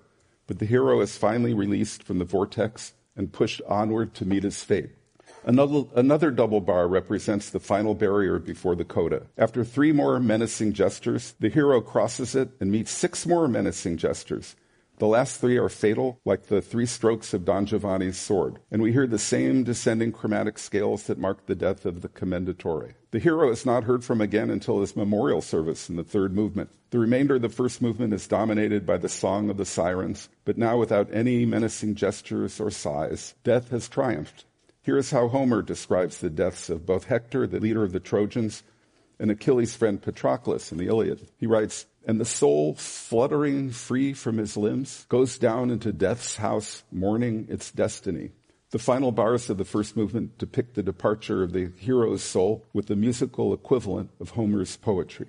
but 0.48 0.58
the 0.58 0.66
hero 0.66 1.00
is 1.00 1.16
finally 1.16 1.54
released 1.54 2.02
from 2.02 2.18
the 2.18 2.26
vortex 2.26 2.94
and 3.16 3.32
pushed 3.32 3.62
onward 3.68 4.16
to 4.16 4.26
meet 4.26 4.42
his 4.42 4.64
fate. 4.64 4.90
Another, 5.44 5.84
another, 5.96 6.32
double 6.32 6.60
bar 6.60 6.88
represents 6.88 7.52
the 7.52 7.60
final 7.60 7.94
barrier 7.94 8.40
before 8.40 8.76
the 8.76 8.84
coda. 8.84 9.28
After 9.38 9.64
three 9.64 9.92
more 9.92 10.20
menacing 10.20 10.74
gestures, 10.74 11.36
the 11.40 11.50
hero 11.50 11.82
crosses 11.82 12.36
it 12.36 12.50
and 12.60 12.72
meets 12.72 12.90
six 12.90 13.28
more 13.28 13.48
menacing 13.48 13.98
gestures. 13.98 14.56
The 15.02 15.08
last 15.08 15.42
three 15.42 15.58
are 15.58 15.68
fatal, 15.68 16.20
like 16.26 16.46
the 16.46 16.62
three 16.62 16.86
strokes 16.86 17.34
of 17.34 17.44
Don 17.44 17.66
Giovanni's 17.66 18.20
sword, 18.20 18.60
and 18.70 18.84
we 18.84 18.94
hear 18.94 19.08
the 19.08 19.18
same 19.18 19.64
descending 19.64 20.12
chromatic 20.12 20.60
scales 20.60 21.08
that 21.08 21.18
mark 21.18 21.48
the 21.48 21.56
death 21.56 21.88
of 21.88 22.04
the 22.04 22.08
commendatore. 22.08 22.94
The 23.10 23.18
hero 23.18 23.50
is 23.50 23.66
not 23.66 23.86
heard 23.86 24.04
from 24.04 24.22
again 24.22 24.52
until 24.52 24.80
his 24.80 24.96
memorial 24.96 25.42
service 25.42 25.90
in 25.90 25.96
the 25.96 26.04
third 26.04 26.36
movement. 26.36 26.70
The 26.92 27.00
remainder 27.00 27.38
of 27.38 27.42
the 27.42 27.50
first 27.50 27.82
movement 27.82 28.14
is 28.14 28.28
dominated 28.28 28.86
by 28.86 28.98
the 28.98 29.10
song 29.10 29.50
of 29.50 29.58
the 29.58 29.66
sirens, 29.66 30.30
but 30.46 30.60
now 30.60 30.78
without 30.78 31.12
any 31.12 31.48
menacing 31.48 31.96
gestures 31.96 32.60
or 32.60 32.70
sighs. 32.70 33.34
Death 33.44 33.72
has 33.72 33.90
triumphed. 33.90 34.46
Here 34.84 35.00
is 35.00 35.10
how 35.10 35.30
Homer 35.30 35.64
describes 35.64 36.20
the 36.20 36.30
deaths 36.30 36.70
of 36.70 36.86
both 36.86 37.06
Hector, 37.06 37.48
the 37.48 37.60
leader 37.60 37.84
of 37.84 37.92
the 37.92 38.00
Trojans, 38.00 38.62
and 39.22 39.30
Achilles' 39.30 39.76
friend 39.76 40.02
Patroclus 40.02 40.72
in 40.72 40.80
the 40.80 40.88
Iliad. 40.88 41.28
He 41.38 41.46
writes, 41.46 41.86
and 42.06 42.20
the 42.20 42.26
soul, 42.26 42.74
fluttering 42.74 43.70
free 43.70 44.14
from 44.14 44.40
his 44.40 44.58
limbs, 44.58 45.06
goes 45.10 45.38
down 45.38 45.70
into 45.70 45.94
death's 45.94 46.38
house, 46.38 46.84
mourning 46.92 47.46
its 47.48 47.72
destiny. 47.72 48.32
The 48.72 48.80
final 48.80 49.12
bars 49.12 49.50
of 49.52 49.60
the 49.60 49.66
first 49.66 49.96
movement 49.96 50.40
depict 50.40 50.74
the 50.74 50.82
departure 50.82 51.44
of 51.44 51.54
the 51.54 51.72
hero's 51.78 52.24
soul 52.24 52.66
with 52.74 52.88
the 52.88 52.96
musical 52.96 53.54
equivalent 53.54 54.10
of 54.20 54.32
Homer's 54.32 54.76
poetry. 54.76 55.28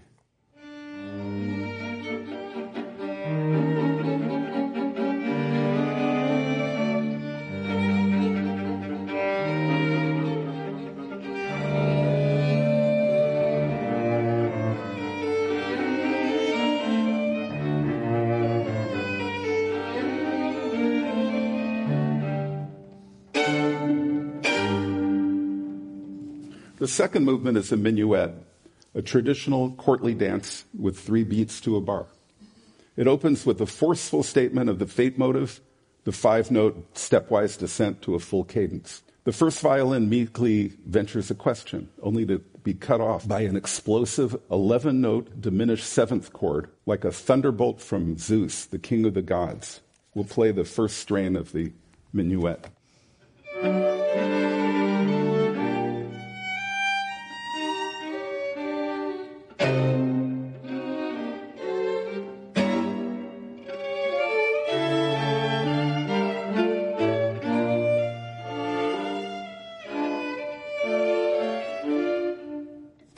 The 26.83 26.89
second 26.89 27.25
movement 27.25 27.57
is 27.59 27.71
a 27.71 27.77
minuet, 27.77 28.33
a 28.93 29.03
traditional 29.03 29.71
courtly 29.71 30.15
dance 30.15 30.65
with 30.77 30.99
three 30.99 31.23
beats 31.23 31.61
to 31.61 31.77
a 31.77 31.81
bar. 31.81 32.07
It 32.97 33.07
opens 33.07 33.47
with 33.47 33.61
a 33.61 33.67
forceful 33.67 34.25
statement 34.25 34.69
of 34.69 34.81
the 34.81 34.89
fate 34.89 35.17
motive, 35.17 35.61
the 36.03 36.11
five 36.11 36.51
note 36.51 36.93
stepwise 36.95 37.57
descent 37.57 38.03
to 38.03 38.17
a 38.17 38.19
full 38.19 38.43
cadence. 38.43 39.05
The 39.23 39.31
first 39.31 39.61
violin 39.61 40.09
meekly 40.09 40.73
ventures 40.85 41.31
a 41.31 41.37
question, 41.37 41.89
only 42.03 42.27
to 42.27 42.41
be 42.65 42.75
cut 42.75 43.01
off 43.01 43.29
by 43.29 43.43
an 43.43 43.55
explosive 43.55 44.35
11 44.51 45.01
note 45.01 45.41
diminished 45.41 45.87
seventh 45.87 46.33
chord, 46.33 46.69
like 46.85 47.05
a 47.05 47.13
thunderbolt 47.13 47.81
from 47.81 48.19
Zeus, 48.19 48.65
the 48.65 48.81
king 48.81 49.07
of 49.07 49.15
the 49.15 49.23
gods. 49.23 49.83
We'll 50.17 50.25
play 50.25 50.51
the 50.51 50.65
first 50.65 50.97
strain 50.97 51.37
of 51.37 51.53
the 51.53 51.75
minuet. 52.13 52.67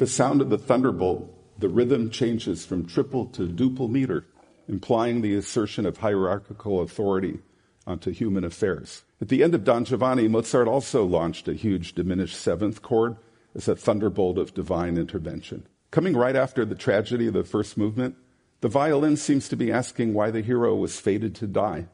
The 0.04 0.10
sound 0.10 0.42
of 0.42 0.50
the 0.50 0.58
thunderbolt, 0.58 1.34
the 1.58 1.68
rhythm 1.70 2.10
changes 2.10 2.66
from 2.66 2.84
triple 2.84 3.24
to 3.24 3.48
duple 3.48 3.88
meter, 3.88 4.26
implying 4.68 5.22
the 5.22 5.34
assertion 5.34 5.86
of 5.86 5.96
hierarchical 5.96 6.82
authority 6.82 7.38
onto 7.86 8.10
human 8.10 8.44
affairs. 8.44 9.04
At 9.22 9.30
the 9.30 9.42
end 9.42 9.54
of 9.54 9.64
Don 9.64 9.86
Giovanni, 9.86 10.28
Mozart 10.28 10.68
also 10.68 11.06
launched 11.06 11.48
a 11.48 11.54
huge 11.54 11.94
diminished 11.94 12.36
seventh 12.36 12.82
chord 12.82 13.16
as 13.54 13.66
a 13.66 13.74
thunderbolt 13.74 14.36
of 14.36 14.52
divine 14.52 14.98
intervention. 14.98 15.66
Coming 15.90 16.14
right 16.14 16.36
after 16.36 16.66
the 16.66 16.74
tragedy 16.74 17.28
of 17.28 17.32
the 17.32 17.42
first 17.42 17.78
movement, 17.78 18.14
the 18.60 18.68
violin 18.68 19.16
seems 19.16 19.48
to 19.48 19.56
be 19.56 19.72
asking 19.72 20.12
why 20.12 20.30
the 20.30 20.42
hero 20.42 20.74
was 20.74 21.00
fated 21.00 21.34
to 21.36 21.46
die, 21.46 21.86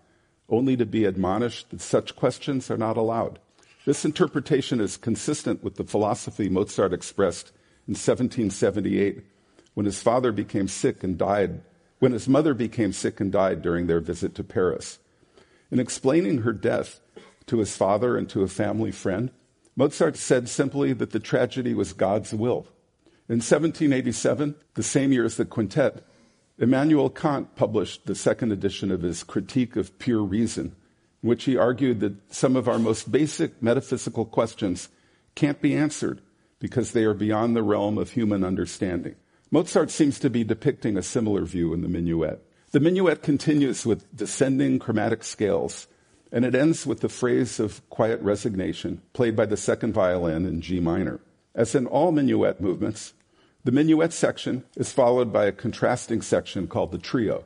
only 0.49 0.77
to 0.77 0.85
be 0.85 1.05
admonished 1.05 1.70
that 1.70 1.81
such 1.81 2.16
questions 2.16 2.73
are 2.73 2.77
not 2.77 2.96
allowed. 2.96 3.38
This 3.87 4.05
interpretation 4.05 4.81
is 4.81 4.96
consistent 4.96 5.62
with 5.62 5.77
the 5.77 5.85
philosophy 5.85 6.49
Mozart 6.49 6.92
expressed 6.92 7.53
in 7.90 7.94
1778 7.94 9.24
when 9.74 9.85
his 9.85 10.00
father 10.00 10.31
became 10.31 10.68
sick 10.68 11.03
and 11.03 11.18
died, 11.18 11.61
when 11.98 12.12
his 12.12 12.29
mother 12.29 12.55
became 12.55 12.92
sick 12.92 13.18
and 13.18 13.33
died 13.33 13.62
during 13.62 13.88
their 13.88 13.98
visit 13.98 14.33
to 14.33 14.44
Paris. 14.44 15.00
In 15.72 15.81
explaining 15.81 16.42
her 16.42 16.53
death 16.53 17.00
to 17.46 17.59
his 17.59 17.76
father 17.76 18.16
and 18.16 18.29
to 18.29 18.44
a 18.44 18.48
family 18.48 18.92
friend, 18.92 19.33
Mozart 19.74 20.16
said 20.16 20.48
simply 20.48 20.92
that 20.92 21.11
the 21.11 21.18
tragedy 21.18 21.74
was 21.74 21.92
God's 21.92 22.33
will. 22.33 22.68
In 23.29 23.38
1787, 23.42 24.55
the 24.74 24.85
same 24.85 25.11
year 25.11 25.24
as 25.24 25.37
the 25.37 25.44
quintet, 25.44 26.05
Immanuel 26.59 27.11
Kant 27.11 27.57
published 27.57 28.07
the 28.07 28.14
second 28.14 28.53
edition 28.53 28.92
of 28.92 29.03
his 29.03 29.24
Critique 29.24 29.74
of 29.74 29.98
Pure 29.98 30.22
Reason, 30.22 30.76
in 31.24 31.29
which 31.29 31.42
he 31.42 31.57
argued 31.57 31.98
that 31.98 32.33
some 32.33 32.55
of 32.55 32.68
our 32.68 32.79
most 32.79 33.11
basic 33.11 33.61
metaphysical 33.61 34.26
questions 34.26 34.90
can't 35.35 35.61
be 35.61 35.74
answered 35.74 36.20
because 36.61 36.92
they 36.92 37.05
are 37.05 37.14
beyond 37.14 37.57
the 37.57 37.62
realm 37.64 37.99
of 37.99 38.12
human 38.12 38.44
understanding. 38.44 39.16
Mozart 39.51 39.90
seems 39.90 40.20
to 40.20 40.31
be 40.31 40.44
depicting 40.44 40.96
a 40.96 41.03
similar 41.03 41.44
view 41.44 41.75
in 41.75 41.81
the 41.81 41.88
minuet. 41.88 42.38
The 42.70 42.79
minuet 42.79 43.23
continues 43.23 43.85
with 43.85 44.14
descending 44.16 44.79
chromatic 44.79 45.25
scales, 45.25 45.88
and 46.31 46.44
it 46.44 46.55
ends 46.55 46.87
with 46.87 47.01
the 47.01 47.09
phrase 47.09 47.59
of 47.59 47.83
quiet 47.90 48.20
resignation, 48.20 49.03
played 49.12 49.35
by 49.35 49.46
the 49.46 49.57
second 49.57 49.92
violin 49.92 50.46
in 50.46 50.61
G 50.61 50.79
minor. 50.79 51.18
As 51.53 51.75
in 51.75 51.87
all 51.87 52.12
minuet 52.12 52.61
movements, 52.61 53.14
the 53.64 53.73
minuet 53.73 54.12
section 54.12 54.64
is 54.77 54.92
followed 54.92 55.33
by 55.33 55.46
a 55.46 55.53
contrasting 55.53 56.23
section 56.23 56.68
called 56.68 56.92
the 56.92 56.99
trio. 56.99 57.44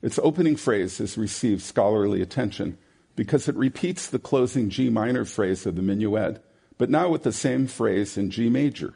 Its 0.00 0.18
opening 0.22 0.56
phrase 0.56 0.98
has 0.98 1.18
received 1.18 1.60
scholarly 1.60 2.22
attention 2.22 2.78
because 3.16 3.48
it 3.48 3.54
repeats 3.54 4.08
the 4.08 4.18
closing 4.18 4.70
G 4.70 4.88
minor 4.88 5.24
phrase 5.24 5.66
of 5.66 5.76
the 5.76 5.82
minuet, 5.82 6.42
but 6.78 6.90
now 6.90 7.08
with 7.08 7.22
the 7.22 7.32
same 7.32 7.66
phrase 7.66 8.16
in 8.16 8.30
G 8.30 8.48
major. 8.48 8.94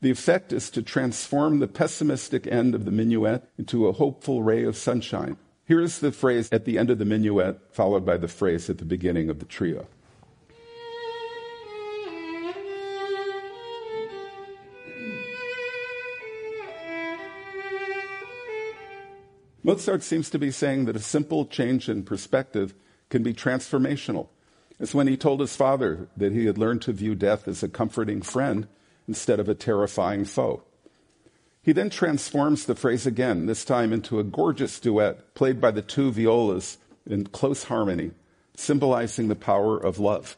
The 0.00 0.10
effect 0.10 0.52
is 0.52 0.70
to 0.70 0.82
transform 0.82 1.58
the 1.58 1.68
pessimistic 1.68 2.46
end 2.46 2.74
of 2.74 2.84
the 2.84 2.90
minuet 2.90 3.44
into 3.58 3.86
a 3.86 3.92
hopeful 3.92 4.42
ray 4.42 4.64
of 4.64 4.76
sunshine. 4.76 5.38
Here 5.64 5.80
is 5.80 5.98
the 5.98 6.12
phrase 6.12 6.48
at 6.52 6.64
the 6.64 6.78
end 6.78 6.90
of 6.90 6.98
the 6.98 7.04
minuet, 7.04 7.58
followed 7.72 8.04
by 8.04 8.18
the 8.18 8.28
phrase 8.28 8.70
at 8.70 8.78
the 8.78 8.84
beginning 8.84 9.30
of 9.30 9.38
the 9.38 9.46
trio. 9.46 9.86
Mozart 19.64 20.04
seems 20.04 20.30
to 20.30 20.38
be 20.38 20.52
saying 20.52 20.84
that 20.84 20.94
a 20.94 21.00
simple 21.00 21.44
change 21.44 21.88
in 21.88 22.04
perspective 22.04 22.72
can 23.10 23.24
be 23.24 23.34
transformational. 23.34 24.28
It's 24.78 24.94
when 24.94 25.08
he 25.08 25.16
told 25.16 25.40
his 25.40 25.56
father 25.56 26.08
that 26.16 26.32
he 26.32 26.46
had 26.46 26.58
learned 26.58 26.82
to 26.82 26.92
view 26.92 27.14
death 27.14 27.48
as 27.48 27.62
a 27.62 27.68
comforting 27.68 28.20
friend 28.20 28.68
instead 29.08 29.40
of 29.40 29.48
a 29.48 29.54
terrifying 29.54 30.24
foe. 30.24 30.62
He 31.62 31.72
then 31.72 31.90
transforms 31.90 32.66
the 32.66 32.74
phrase 32.74 33.06
again, 33.06 33.46
this 33.46 33.64
time 33.64 33.92
into 33.92 34.20
a 34.20 34.24
gorgeous 34.24 34.78
duet 34.78 35.34
played 35.34 35.60
by 35.60 35.70
the 35.70 35.82
two 35.82 36.12
violas 36.12 36.78
in 37.06 37.26
close 37.26 37.64
harmony, 37.64 38.12
symbolizing 38.54 39.28
the 39.28 39.34
power 39.34 39.78
of 39.78 39.98
love. 39.98 40.36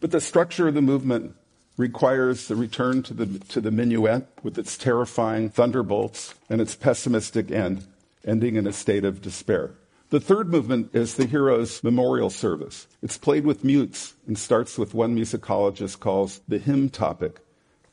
But 0.00 0.10
the 0.10 0.20
structure 0.20 0.68
of 0.68 0.74
the 0.74 0.82
movement 0.82 1.34
requires 1.76 2.48
the 2.48 2.56
return 2.56 3.02
to 3.02 3.14
the, 3.14 3.38
to 3.46 3.60
the 3.60 3.70
minuet 3.70 4.26
with 4.42 4.58
its 4.58 4.76
terrifying 4.76 5.50
thunderbolts 5.50 6.34
and 6.48 6.60
its 6.60 6.74
pessimistic 6.74 7.50
end, 7.50 7.86
ending 8.24 8.56
in 8.56 8.66
a 8.66 8.72
state 8.72 9.04
of 9.04 9.20
despair. 9.20 9.72
The 10.10 10.20
third 10.20 10.48
movement 10.48 10.94
is 10.94 11.14
the 11.14 11.26
hero's 11.26 11.82
memorial 11.82 12.30
service. 12.30 12.86
It's 13.02 13.18
played 13.18 13.44
with 13.44 13.64
mutes 13.64 14.14
and 14.26 14.38
starts 14.38 14.78
with 14.78 14.94
one 14.94 15.16
musicologist 15.16 15.98
calls 15.98 16.40
the 16.46 16.58
hymn 16.58 16.90
topic 16.90 17.40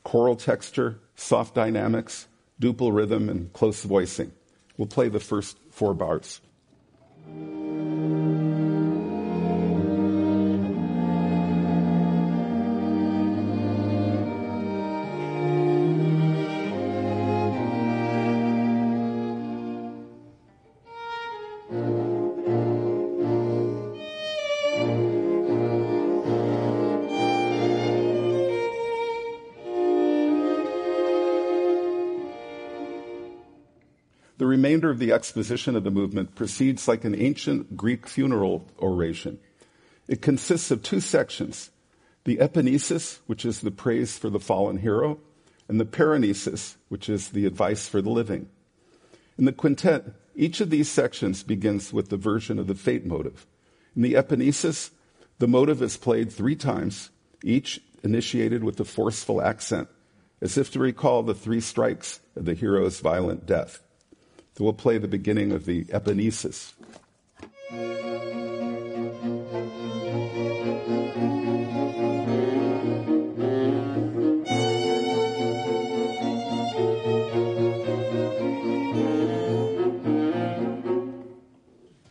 choral 0.04 0.36
texture, 0.36 0.98
soft 1.14 1.54
dynamics, 1.54 2.26
duple 2.60 2.94
rhythm, 2.94 3.28
and 3.28 3.52
close 3.52 3.82
voicing. 3.82 4.32
We'll 4.76 4.88
play 4.88 5.08
the 5.08 5.20
first 5.20 5.56
four 5.70 5.94
bars. 5.94 6.40
Remainder 34.62 34.90
of 34.90 35.00
the 35.00 35.10
exposition 35.10 35.74
of 35.74 35.82
the 35.82 35.90
movement 35.90 36.36
proceeds 36.36 36.86
like 36.86 37.02
an 37.02 37.20
ancient 37.20 37.76
Greek 37.76 38.06
funeral 38.06 38.64
oration. 38.78 39.40
It 40.06 40.22
consists 40.22 40.70
of 40.70 40.84
two 40.84 41.00
sections 41.00 41.70
the 42.22 42.36
epainesis, 42.36 43.18
which 43.26 43.44
is 43.44 43.58
the 43.58 43.72
praise 43.72 44.16
for 44.16 44.30
the 44.30 44.38
fallen 44.38 44.76
hero, 44.76 45.18
and 45.66 45.80
the 45.80 45.84
paraenesis, 45.84 46.76
which 46.90 47.08
is 47.08 47.30
the 47.30 47.44
advice 47.44 47.88
for 47.88 48.00
the 48.00 48.10
living. 48.10 48.48
In 49.36 49.46
the 49.46 49.52
quintet, 49.52 50.14
each 50.36 50.60
of 50.60 50.70
these 50.70 50.88
sections 50.88 51.42
begins 51.42 51.92
with 51.92 52.08
the 52.08 52.16
version 52.16 52.60
of 52.60 52.68
the 52.68 52.76
fate 52.76 53.04
motive. 53.04 53.48
In 53.96 54.02
the 54.02 54.14
epainesis, 54.14 54.92
the 55.40 55.48
motive 55.48 55.82
is 55.82 55.96
played 55.96 56.30
three 56.30 56.54
times, 56.54 57.10
each 57.42 57.80
initiated 58.04 58.62
with 58.62 58.78
a 58.78 58.84
forceful 58.84 59.42
accent, 59.42 59.88
as 60.40 60.56
if 60.56 60.70
to 60.70 60.78
recall 60.78 61.24
the 61.24 61.34
three 61.34 61.60
strikes 61.60 62.20
of 62.36 62.44
the 62.44 62.54
hero's 62.54 63.00
violent 63.00 63.44
death. 63.44 63.82
So 64.54 64.64
we'll 64.64 64.74
play 64.74 64.98
the 64.98 65.08
beginning 65.08 65.50
of 65.52 65.64
the 65.64 65.84
Epainesis. 65.86 66.74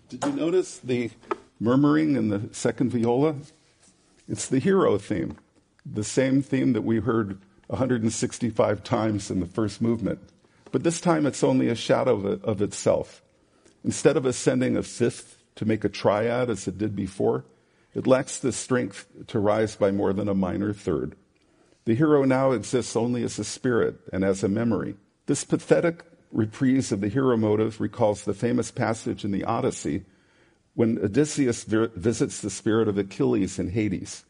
Did 0.10 0.26
you 0.26 0.32
notice 0.34 0.80
the 0.80 1.12
murmuring 1.60 2.16
in 2.16 2.30
the 2.30 2.50
second 2.52 2.90
viola? 2.90 3.36
It's 4.28 4.48
the 4.48 4.60
hero 4.60 4.98
theme, 4.98 5.38
the 5.86 6.04
same 6.04 6.42
theme 6.42 6.74
that 6.74 6.82
we 6.82 7.00
heard 7.00 7.40
165 7.68 8.84
times 8.84 9.30
in 9.30 9.40
the 9.40 9.46
first 9.46 9.80
movement. 9.80 10.20
But 10.72 10.84
this 10.84 11.02
time 11.02 11.26
it's 11.26 11.44
only 11.44 11.68
a 11.68 11.76
shadow 11.76 12.40
of, 12.44 12.62
itself. 12.62 13.22
Instead 13.84 14.16
of 14.16 14.26
ascending 14.26 14.78
a 14.78 14.84
fifth 14.84 15.38
to 15.56 15.66
make 15.66 15.84
a 15.84 15.90
triad 15.90 16.50
as 16.50 16.68
it 16.68 16.78
did 16.78 16.96
before, 16.96 17.46
it 17.94 18.08
lacks 18.08 18.40
the 18.40 18.52
strength 18.52 19.08
to 19.28 19.40
rise 19.40 19.76
by 19.76 19.92
more 19.92 20.14
than 20.14 20.30
a 20.30 20.34
minor 20.34 20.74
third. 20.74 21.16
The 21.86 21.96
hero 21.96 22.24
now 22.24 22.52
exists 22.52 22.96
only 22.96 23.24
as 23.24 23.38
a 23.38 23.44
spirit 23.44 23.96
and 24.14 24.24
as 24.24 24.44
a 24.44 24.48
memory. 24.48 24.96
This 25.26 25.44
pathetic 25.44 26.06
reprise 26.32 26.92
of 26.92 27.02
the 27.02 27.10
hero 27.10 27.36
motive 27.36 27.82
recalls 27.82 28.24
the 28.24 28.34
famous 28.34 28.72
passage 28.72 29.26
in 29.26 29.32
the 29.32 29.44
Odyssey 29.44 30.06
when 30.74 31.00
Odysseus 31.00 31.64
visits 31.66 32.40
the 32.40 32.50
spirit 32.50 32.88
of 32.88 32.98
Achilles 32.98 33.60
in 33.60 33.72
Hades. 33.72 34.24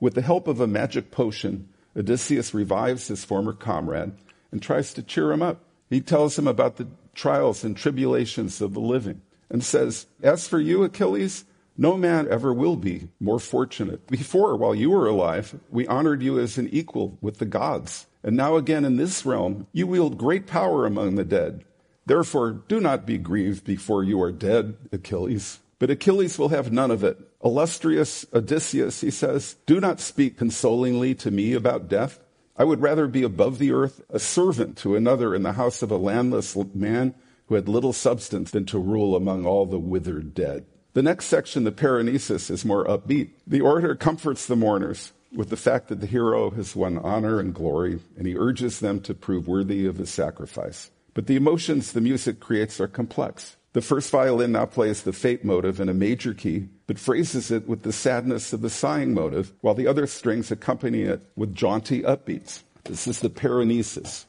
With 0.00 0.14
the 0.14 0.22
help 0.22 0.48
of 0.48 0.60
a 0.60 0.66
magic 0.66 1.10
potion, 1.10 1.68
Odysseus 1.96 2.52
revives 2.52 3.08
his 3.08 3.24
former 3.24 3.52
comrade 3.54 4.12
and 4.52 4.62
tries 4.62 4.94
to 4.94 5.02
cheer 5.02 5.32
him 5.32 5.42
up. 5.42 5.64
He 5.90 6.00
tells 6.00 6.38
him 6.38 6.46
about 6.46 6.76
the 6.76 6.86
trials 7.14 7.64
and 7.64 7.76
tribulations 7.76 8.60
of 8.60 8.74
the 8.74 8.80
living 8.80 9.22
and 9.50 9.64
says, 9.64 10.06
As 10.22 10.46
for 10.46 10.60
you, 10.60 10.84
Achilles, 10.84 11.44
no 11.76 11.96
man 11.96 12.28
ever 12.30 12.52
will 12.52 12.76
be 12.76 13.08
more 13.18 13.38
fortunate. 13.38 14.06
Before, 14.06 14.56
while 14.56 14.74
you 14.74 14.90
were 14.90 15.08
alive, 15.08 15.58
we 15.70 15.86
honored 15.86 16.22
you 16.22 16.38
as 16.38 16.58
an 16.58 16.68
equal 16.68 17.18
with 17.20 17.38
the 17.38 17.46
gods. 17.46 18.06
And 18.22 18.36
now 18.36 18.56
again 18.56 18.84
in 18.84 18.96
this 18.96 19.26
realm, 19.26 19.66
you 19.72 19.86
wield 19.86 20.18
great 20.18 20.46
power 20.46 20.86
among 20.86 21.14
the 21.14 21.24
dead. 21.24 21.64
Therefore, 22.04 22.50
do 22.52 22.80
not 22.80 23.06
be 23.06 23.18
grieved 23.18 23.64
before 23.64 24.04
you 24.04 24.20
are 24.22 24.32
dead, 24.32 24.76
Achilles. 24.92 25.60
But 25.78 25.90
Achilles 25.90 26.38
will 26.38 26.50
have 26.50 26.72
none 26.72 26.90
of 26.90 27.02
it. 27.02 27.18
Illustrious 27.44 28.24
Odysseus, 28.32 29.00
he 29.00 29.10
says, 29.10 29.56
do 29.66 29.80
not 29.80 29.98
speak 29.98 30.36
consolingly 30.36 31.14
to 31.16 31.30
me 31.30 31.54
about 31.54 31.88
death. 31.88 32.20
I 32.56 32.64
would 32.64 32.82
rather 32.82 33.06
be 33.06 33.22
above 33.22 33.58
the 33.58 33.72
earth, 33.72 34.02
a 34.10 34.18
servant 34.18 34.76
to 34.78 34.94
another 34.94 35.34
in 35.34 35.42
the 35.42 35.52
house 35.52 35.82
of 35.82 35.90
a 35.90 35.96
landless 35.96 36.56
man 36.74 37.14
who 37.46 37.54
had 37.54 37.68
little 37.68 37.92
substance 37.92 38.50
than 38.50 38.66
to 38.66 38.78
rule 38.78 39.16
among 39.16 39.46
all 39.46 39.66
the 39.66 39.78
withered 39.78 40.34
dead. 40.34 40.66
The 40.94 41.02
next 41.02 41.26
section, 41.26 41.64
the 41.64 41.72
Paraenesis, 41.72 42.50
is 42.50 42.64
more 42.64 42.84
upbeat. 42.84 43.30
The 43.46 43.62
orator 43.62 43.94
comforts 43.94 44.46
the 44.46 44.56
mourners 44.56 45.12
with 45.34 45.48
the 45.48 45.56
fact 45.56 45.88
that 45.88 46.00
the 46.00 46.06
hero 46.06 46.50
has 46.50 46.76
won 46.76 46.98
honor 46.98 47.40
and 47.40 47.54
glory, 47.54 48.00
and 48.16 48.26
he 48.26 48.36
urges 48.36 48.80
them 48.80 49.00
to 49.00 49.14
prove 49.14 49.48
worthy 49.48 49.86
of 49.86 49.96
his 49.96 50.10
sacrifice. 50.10 50.90
But 51.14 51.26
the 51.26 51.36
emotions 51.36 51.92
the 51.92 52.02
music 52.02 52.40
creates 52.40 52.80
are 52.80 52.88
complex. 52.88 53.56
The 53.72 53.80
first 53.80 54.10
violin 54.10 54.52
now 54.52 54.66
plays 54.66 55.02
the 55.02 55.14
fate 55.14 55.44
motive 55.44 55.80
in 55.80 55.88
a 55.88 55.94
major 55.94 56.34
key, 56.34 56.68
but 56.92 56.98
phrases 56.98 57.50
it 57.50 57.66
with 57.66 57.84
the 57.84 57.90
sadness 57.90 58.52
of 58.52 58.60
the 58.60 58.68
sighing 58.68 59.14
motive, 59.14 59.50
while 59.62 59.72
the 59.72 59.86
other 59.86 60.06
strings 60.06 60.50
accompany 60.50 61.00
it 61.00 61.22
with 61.34 61.54
jaunty 61.54 62.02
upbeats. 62.02 62.64
This 62.84 63.06
is 63.06 63.20
the 63.20 63.30
paraenesis. 63.30 64.26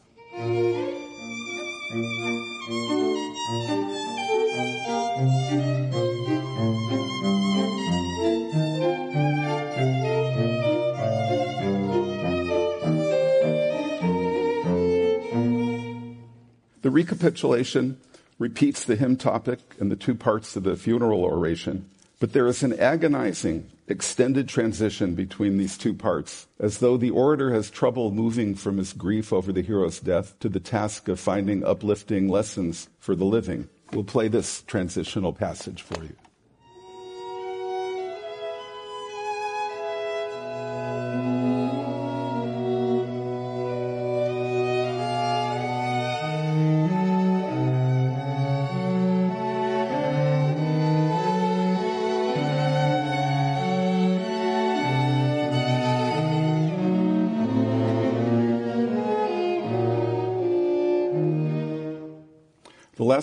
The 16.81 16.89
recapitulation 16.89 17.97
repeats 18.39 18.85
the 18.85 18.95
hymn 18.95 19.17
topic 19.17 19.59
and 19.81 19.91
the 19.91 19.97
two 19.97 20.15
parts 20.15 20.55
of 20.55 20.63
the 20.63 20.77
funeral 20.77 21.25
oration, 21.25 21.89
but 22.23 22.31
there 22.31 22.47
is 22.47 22.63
an 22.63 22.79
agonizing, 22.79 23.69
extended 23.89 24.47
transition 24.47 25.13
between 25.13 25.57
these 25.57 25.77
two 25.77 25.93
parts, 25.93 26.47
as 26.57 26.77
though 26.77 26.95
the 26.95 27.09
orator 27.09 27.53
has 27.53 27.69
trouble 27.69 28.11
moving 28.11 28.55
from 28.55 28.77
his 28.77 28.93
grief 28.93 29.33
over 29.33 29.51
the 29.51 29.61
hero's 29.61 29.99
death 29.99 30.33
to 30.39 30.47
the 30.47 30.61
task 30.61 31.09
of 31.09 31.19
finding 31.19 31.65
uplifting 31.65 32.29
lessons 32.29 32.87
for 32.97 33.13
the 33.13 33.25
living. 33.25 33.67
We'll 33.91 34.05
play 34.05 34.29
this 34.29 34.61
transitional 34.61 35.33
passage 35.33 35.81
for 35.81 36.01
you. 36.01 36.15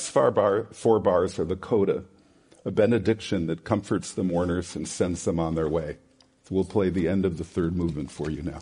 Last 0.00 0.12
four, 0.12 0.30
bar, 0.30 0.66
four 0.72 0.98
bars 0.98 1.38
are 1.38 1.44
the 1.44 1.56
coda, 1.56 2.04
a 2.64 2.70
benediction 2.70 3.46
that 3.48 3.64
comforts 3.64 4.12
the 4.12 4.24
mourners 4.24 4.74
and 4.74 4.88
sends 4.88 5.26
them 5.26 5.38
on 5.38 5.54
their 5.54 5.68
way. 5.68 5.98
We'll 6.48 6.64
play 6.64 6.88
the 6.88 7.06
end 7.06 7.26
of 7.26 7.36
the 7.36 7.44
third 7.44 7.76
movement 7.76 8.10
for 8.10 8.30
you 8.30 8.40
now. 8.40 8.60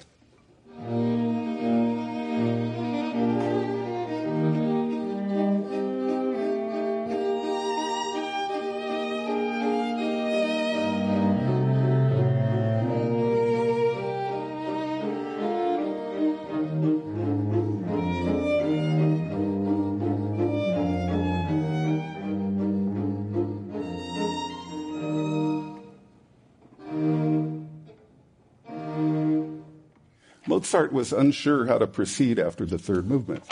Was 30.91 31.13
unsure 31.13 31.67
how 31.67 31.79
to 31.79 31.87
proceed 31.87 32.39
after 32.39 32.65
the 32.65 32.79
third 32.79 33.07
movement. 33.07 33.45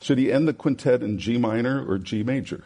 Should 0.00 0.18
he 0.18 0.32
end 0.32 0.48
the 0.48 0.54
quintet 0.54 1.02
in 1.02 1.18
G 1.18 1.36
minor 1.36 1.84
or 1.86 1.98
G 1.98 2.22
major? 2.22 2.64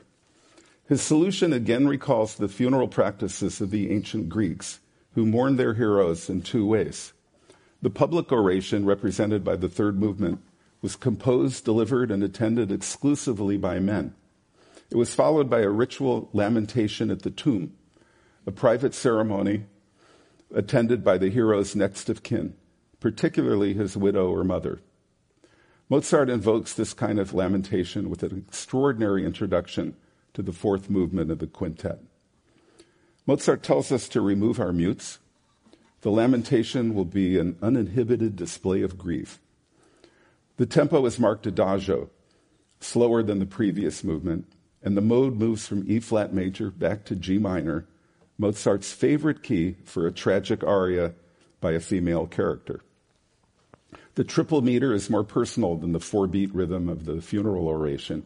His 0.88 1.02
solution 1.02 1.52
again 1.52 1.88
recalls 1.88 2.36
the 2.36 2.48
funeral 2.48 2.88
practices 2.88 3.60
of 3.60 3.70
the 3.70 3.90
ancient 3.90 4.28
Greeks, 4.28 4.80
who 5.14 5.26
mourned 5.26 5.58
their 5.58 5.74
heroes 5.74 6.30
in 6.30 6.42
two 6.42 6.64
ways. 6.64 7.12
The 7.82 7.90
public 7.90 8.30
oration, 8.30 8.86
represented 8.86 9.42
by 9.44 9.56
the 9.56 9.68
third 9.68 9.98
movement, 9.98 10.40
was 10.80 10.96
composed, 10.96 11.64
delivered, 11.64 12.10
and 12.10 12.22
attended 12.22 12.70
exclusively 12.70 13.56
by 13.56 13.80
men. 13.80 14.14
It 14.90 14.96
was 14.96 15.14
followed 15.14 15.50
by 15.50 15.60
a 15.60 15.68
ritual 15.68 16.30
lamentation 16.32 17.10
at 17.10 17.22
the 17.22 17.30
tomb, 17.30 17.74
a 18.46 18.52
private 18.52 18.94
ceremony 18.94 19.64
attended 20.54 21.02
by 21.02 21.18
the 21.18 21.28
hero's 21.28 21.74
next 21.74 22.08
of 22.08 22.22
kin 22.22 22.54
particularly 23.00 23.74
his 23.74 23.96
widow 23.96 24.30
or 24.30 24.44
mother. 24.44 24.80
Mozart 25.88 26.28
invokes 26.28 26.72
this 26.72 26.92
kind 26.92 27.18
of 27.18 27.32
lamentation 27.32 28.10
with 28.10 28.22
an 28.22 28.44
extraordinary 28.48 29.24
introduction 29.24 29.94
to 30.34 30.42
the 30.42 30.52
fourth 30.52 30.90
movement 30.90 31.30
of 31.30 31.38
the 31.38 31.46
quintet. 31.46 32.00
Mozart 33.26 33.62
tells 33.62 33.92
us 33.92 34.08
to 34.08 34.20
remove 34.20 34.58
our 34.58 34.72
mutes. 34.72 35.18
The 36.02 36.10
lamentation 36.10 36.94
will 36.94 37.04
be 37.04 37.38
an 37.38 37.56
uninhibited 37.62 38.36
display 38.36 38.82
of 38.82 38.98
grief. 38.98 39.40
The 40.56 40.66
tempo 40.66 41.04
is 41.06 41.18
marked 41.18 41.46
adagio, 41.46 42.10
slower 42.80 43.22
than 43.22 43.38
the 43.38 43.46
previous 43.46 44.02
movement, 44.02 44.46
and 44.82 44.96
the 44.96 45.00
mode 45.00 45.34
moves 45.34 45.66
from 45.66 45.84
E 45.90 46.00
flat 46.00 46.32
major 46.32 46.70
back 46.70 47.04
to 47.06 47.16
G 47.16 47.38
minor, 47.38 47.86
Mozart's 48.38 48.92
favorite 48.92 49.42
key 49.42 49.76
for 49.84 50.06
a 50.06 50.12
tragic 50.12 50.62
aria 50.62 51.14
by 51.60 51.72
a 51.72 51.80
female 51.80 52.26
character. 52.26 52.80
The 54.14 54.24
triple 54.24 54.62
meter 54.62 54.94
is 54.94 55.10
more 55.10 55.24
personal 55.24 55.76
than 55.76 55.92
the 55.92 56.00
four 56.00 56.26
beat 56.26 56.54
rhythm 56.54 56.88
of 56.88 57.04
the 57.04 57.20
funeral 57.20 57.68
oration. 57.68 58.24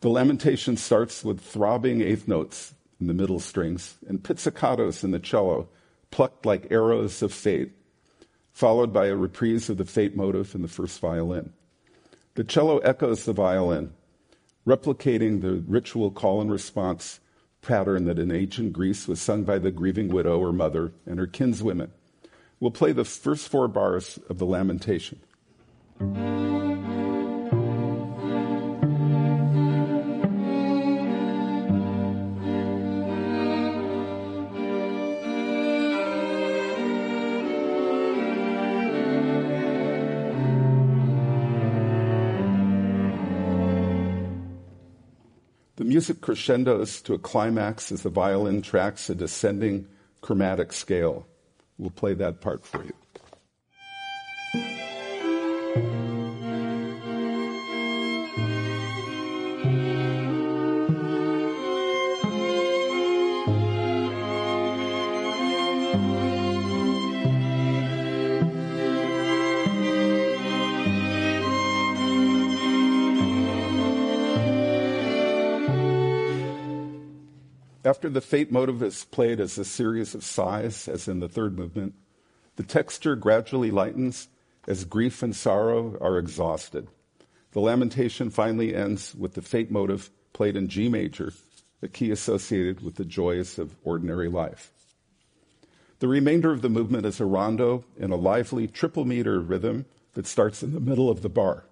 The 0.00 0.08
lamentation 0.08 0.76
starts 0.76 1.24
with 1.24 1.40
throbbing 1.40 2.00
eighth 2.00 2.26
notes 2.26 2.74
in 3.00 3.06
the 3.06 3.14
middle 3.14 3.40
strings 3.40 3.96
and 4.08 4.22
pizzicatos 4.22 5.04
in 5.04 5.12
the 5.12 5.20
cello, 5.20 5.68
plucked 6.10 6.44
like 6.44 6.70
arrows 6.70 7.22
of 7.22 7.32
fate, 7.32 7.72
followed 8.52 8.92
by 8.92 9.06
a 9.06 9.16
reprise 9.16 9.70
of 9.70 9.76
the 9.76 9.84
fate 9.84 10.16
motive 10.16 10.54
in 10.54 10.62
the 10.62 10.68
first 10.68 11.00
violin. 11.00 11.52
The 12.34 12.44
cello 12.44 12.78
echoes 12.78 13.24
the 13.24 13.32
violin, 13.32 13.92
replicating 14.66 15.40
the 15.40 15.62
ritual 15.66 16.10
call 16.10 16.40
and 16.40 16.50
response 16.50 17.20
pattern 17.60 18.04
that 18.06 18.18
in 18.18 18.32
ancient 18.32 18.72
Greece 18.72 19.06
was 19.06 19.20
sung 19.20 19.44
by 19.44 19.58
the 19.58 19.70
grieving 19.70 20.08
widow 20.08 20.40
or 20.40 20.52
mother 20.52 20.92
and 21.06 21.18
her 21.18 21.26
kinswomen. 21.26 21.92
We'll 22.62 22.70
play 22.70 22.92
the 22.92 23.04
first 23.04 23.48
four 23.48 23.66
bars 23.66 24.20
of 24.28 24.38
the 24.38 24.46
Lamentation. 24.46 25.18
The 45.74 45.84
music 45.84 46.20
crescendos 46.20 47.02
to 47.02 47.14
a 47.14 47.18
climax 47.18 47.90
as 47.90 48.04
the 48.04 48.08
violin 48.08 48.62
tracks 48.62 49.10
a 49.10 49.16
descending 49.16 49.88
chromatic 50.20 50.72
scale. 50.72 51.26
We'll 51.82 51.90
play 51.90 52.14
that 52.14 52.40
part 52.40 52.64
for 52.64 52.84
you. 52.84 52.92
After 78.02 78.10
the 78.10 78.20
fate 78.20 78.50
motive 78.50 78.82
is 78.82 79.04
played 79.04 79.38
as 79.38 79.56
a 79.56 79.64
series 79.64 80.12
of 80.16 80.24
sighs, 80.24 80.88
as 80.88 81.06
in 81.06 81.20
the 81.20 81.28
third 81.28 81.56
movement, 81.56 81.94
the 82.56 82.64
texture 82.64 83.14
gradually 83.14 83.70
lightens 83.70 84.26
as 84.66 84.84
grief 84.84 85.22
and 85.22 85.36
sorrow 85.36 85.96
are 86.00 86.18
exhausted. 86.18 86.88
The 87.52 87.60
lamentation 87.60 88.30
finally 88.30 88.74
ends 88.74 89.14
with 89.14 89.34
the 89.34 89.40
fate 89.40 89.70
motive 89.70 90.10
played 90.32 90.56
in 90.56 90.66
G 90.66 90.88
major, 90.88 91.32
a 91.80 91.86
key 91.86 92.10
associated 92.10 92.82
with 92.82 92.96
the 92.96 93.04
joys 93.04 93.56
of 93.56 93.76
ordinary 93.84 94.28
life. 94.28 94.72
The 96.00 96.08
remainder 96.08 96.50
of 96.50 96.60
the 96.60 96.68
movement 96.68 97.06
is 97.06 97.20
a 97.20 97.24
rondo 97.24 97.84
in 97.96 98.10
a 98.10 98.16
lively 98.16 98.66
triple 98.66 99.04
meter 99.04 99.38
rhythm 99.38 99.86
that 100.14 100.26
starts 100.26 100.64
in 100.64 100.72
the 100.72 100.80
middle 100.80 101.08
of 101.08 101.22
the 101.22 101.28
bar. 101.28 101.66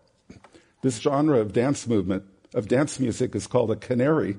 This 0.83 1.01
genre 1.01 1.41
of 1.41 1.53
dance 1.53 1.89
movement, 1.89 2.23
of 2.55 2.69
dance 2.69 3.01
music, 3.01 3.35
is 3.35 3.49
called 3.49 3.73
a 3.73 3.75
canary 3.75 4.37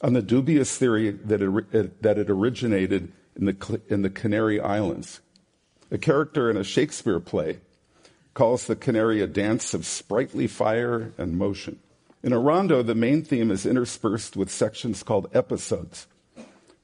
on 0.00 0.12
the 0.12 0.22
dubious 0.22 0.76
theory 0.76 1.10
that 1.10 1.42
it, 1.42 2.02
that 2.02 2.18
it 2.18 2.30
originated 2.30 3.12
in 3.34 3.46
the, 3.46 3.80
in 3.88 4.02
the 4.02 4.10
Canary 4.10 4.60
Islands. 4.60 5.20
A 5.90 5.98
character 5.98 6.50
in 6.50 6.56
a 6.56 6.64
Shakespeare 6.64 7.20
play 7.20 7.60
calls 8.34 8.66
the 8.66 8.76
canary 8.76 9.20
a 9.20 9.26
dance 9.26 9.72
of 9.72 9.86
sprightly 9.86 10.46
fire 10.46 11.12
and 11.16 11.38
motion. 11.38 11.78
In 12.22 12.32
a 12.32 12.38
rondo, 12.38 12.82
the 12.82 12.94
main 12.94 13.22
theme 13.22 13.50
is 13.50 13.64
interspersed 13.64 14.36
with 14.36 14.50
sections 14.50 15.02
called 15.02 15.30
episodes. 15.32 16.06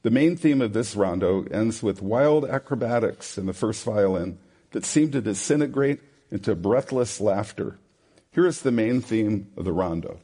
The 0.02 0.10
main 0.10 0.36
theme 0.36 0.60
of 0.60 0.72
this 0.72 0.96
rondo 0.96 1.44
ends 1.50 1.82
with 1.82 2.00
wild 2.00 2.44
acrobatics 2.44 3.36
in 3.36 3.46
the 3.46 3.52
first 3.52 3.84
violin 3.84 4.38
that 4.70 4.84
seem 4.84 5.10
to 5.12 5.20
disintegrate 5.20 6.00
into 6.30 6.54
breathless 6.54 7.20
laughter. 7.20 7.78
Here 8.30 8.46
is 8.46 8.62
the 8.62 8.72
main 8.72 9.00
theme 9.00 9.48
of 9.56 9.64
the 9.64 9.72
rondo. 9.72 10.20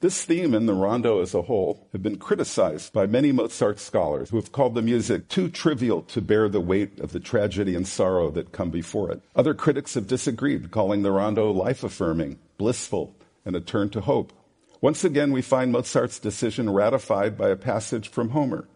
This 0.00 0.24
theme 0.24 0.54
and 0.54 0.66
the 0.66 0.72
rondo 0.72 1.20
as 1.20 1.34
a 1.34 1.42
whole 1.42 1.86
have 1.92 2.02
been 2.02 2.16
criticized 2.16 2.94
by 2.94 3.04
many 3.04 3.32
Mozart 3.32 3.78
scholars 3.78 4.30
who 4.30 4.38
have 4.38 4.50
called 4.50 4.74
the 4.74 4.80
music 4.80 5.28
too 5.28 5.50
trivial 5.50 6.00
to 6.04 6.22
bear 6.22 6.48
the 6.48 6.58
weight 6.58 6.98
of 7.00 7.12
the 7.12 7.20
tragedy 7.20 7.74
and 7.74 7.86
sorrow 7.86 8.30
that 8.30 8.50
come 8.50 8.70
before 8.70 9.12
it. 9.12 9.20
Other 9.36 9.52
critics 9.52 9.92
have 9.92 10.06
disagreed, 10.06 10.70
calling 10.70 11.02
the 11.02 11.12
rondo 11.12 11.50
life 11.50 11.84
affirming, 11.84 12.38
blissful, 12.56 13.14
and 13.44 13.54
a 13.54 13.60
turn 13.60 13.90
to 13.90 14.00
hope. 14.00 14.32
Once 14.80 15.04
again, 15.04 15.32
we 15.32 15.42
find 15.42 15.70
Mozart's 15.70 16.18
decision 16.18 16.70
ratified 16.70 17.36
by 17.36 17.50
a 17.50 17.56
passage 17.56 18.08
from 18.08 18.30
Homer. 18.30 18.66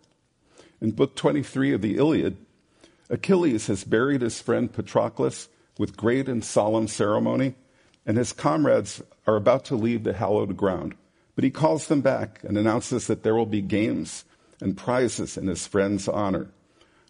In 0.82 0.90
Book 0.90 1.16
23 1.16 1.72
of 1.72 1.80
the 1.80 1.96
Iliad, 1.96 2.36
Achilles 3.08 3.68
has 3.68 3.84
buried 3.84 4.20
his 4.20 4.42
friend 4.42 4.70
Patroclus 4.70 5.48
with 5.78 5.96
great 5.96 6.28
and 6.28 6.44
solemn 6.44 6.86
ceremony, 6.86 7.54
and 8.04 8.18
his 8.18 8.34
comrades 8.34 9.02
are 9.26 9.36
about 9.36 9.64
to 9.64 9.74
leave 9.74 10.04
the 10.04 10.12
hallowed 10.12 10.58
ground. 10.58 10.94
But 11.34 11.44
he 11.44 11.50
calls 11.50 11.88
them 11.88 12.00
back 12.00 12.42
and 12.44 12.56
announces 12.56 13.06
that 13.06 13.22
there 13.22 13.34
will 13.34 13.46
be 13.46 13.60
games 13.60 14.24
and 14.60 14.76
prizes 14.76 15.36
in 15.36 15.46
his 15.46 15.66
friend's 15.66 16.08
honor. 16.08 16.48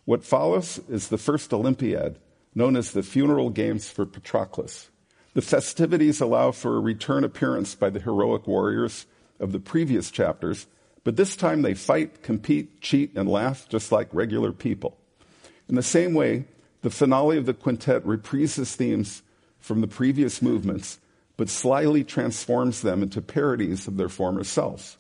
What 0.05 0.25
follows 0.25 0.81
is 0.89 1.09
the 1.09 1.19
first 1.19 1.53
Olympiad, 1.53 2.19
known 2.55 2.77
as 2.77 2.93
the 2.93 3.03
Funeral 3.03 3.51
Games 3.51 3.89
for 3.89 4.07
Patroclus. 4.07 4.89
The 5.35 5.43
festivities 5.43 6.21
allow 6.21 6.53
for 6.53 6.77
a 6.77 6.81
return 6.81 7.25
appearance 7.25 7.75
by 7.75 7.91
the 7.91 8.01
heroic 8.01 8.47
warriors 8.47 9.07
of 9.41 9.53
the 9.53 9.59
previous 9.59 10.11
chapters, 10.11 10.67
but 11.03 11.17
this 11.17 11.37
time 11.37 11.63
they 11.63 11.75
fight, 11.75 12.23
compete, 12.23 12.81
cheat, 12.81 13.17
and 13.17 13.29
laugh 13.29 13.69
just 13.69 13.91
like 13.93 14.09
regular 14.13 14.53
people. 14.53 14.97
In 15.69 15.75
the 15.75 15.83
same 15.83 16.15
way, 16.15 16.45
the 16.83 16.91
finale 16.91 17.37
of 17.37 17.47
the 17.47 17.55
quintet 17.55 18.05
reprises 18.05 18.75
themes 18.75 19.23
from 19.59 19.81
the 19.81 19.89
previous 19.89 20.41
movements, 20.41 20.99
but 21.37 21.49
slyly 21.49 22.05
transforms 22.05 22.83
them 22.83 23.03
into 23.03 23.21
parodies 23.21 23.89
of 23.89 23.97
their 23.97 24.09
former 24.09 24.45
selves. 24.45 24.97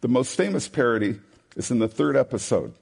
The 0.00 0.08
most 0.08 0.36
famous 0.36 0.68
parody 0.68 1.18
is 1.56 1.70
in 1.70 1.78
the 1.78 1.88
third 1.88 2.16
episode. 2.16 2.74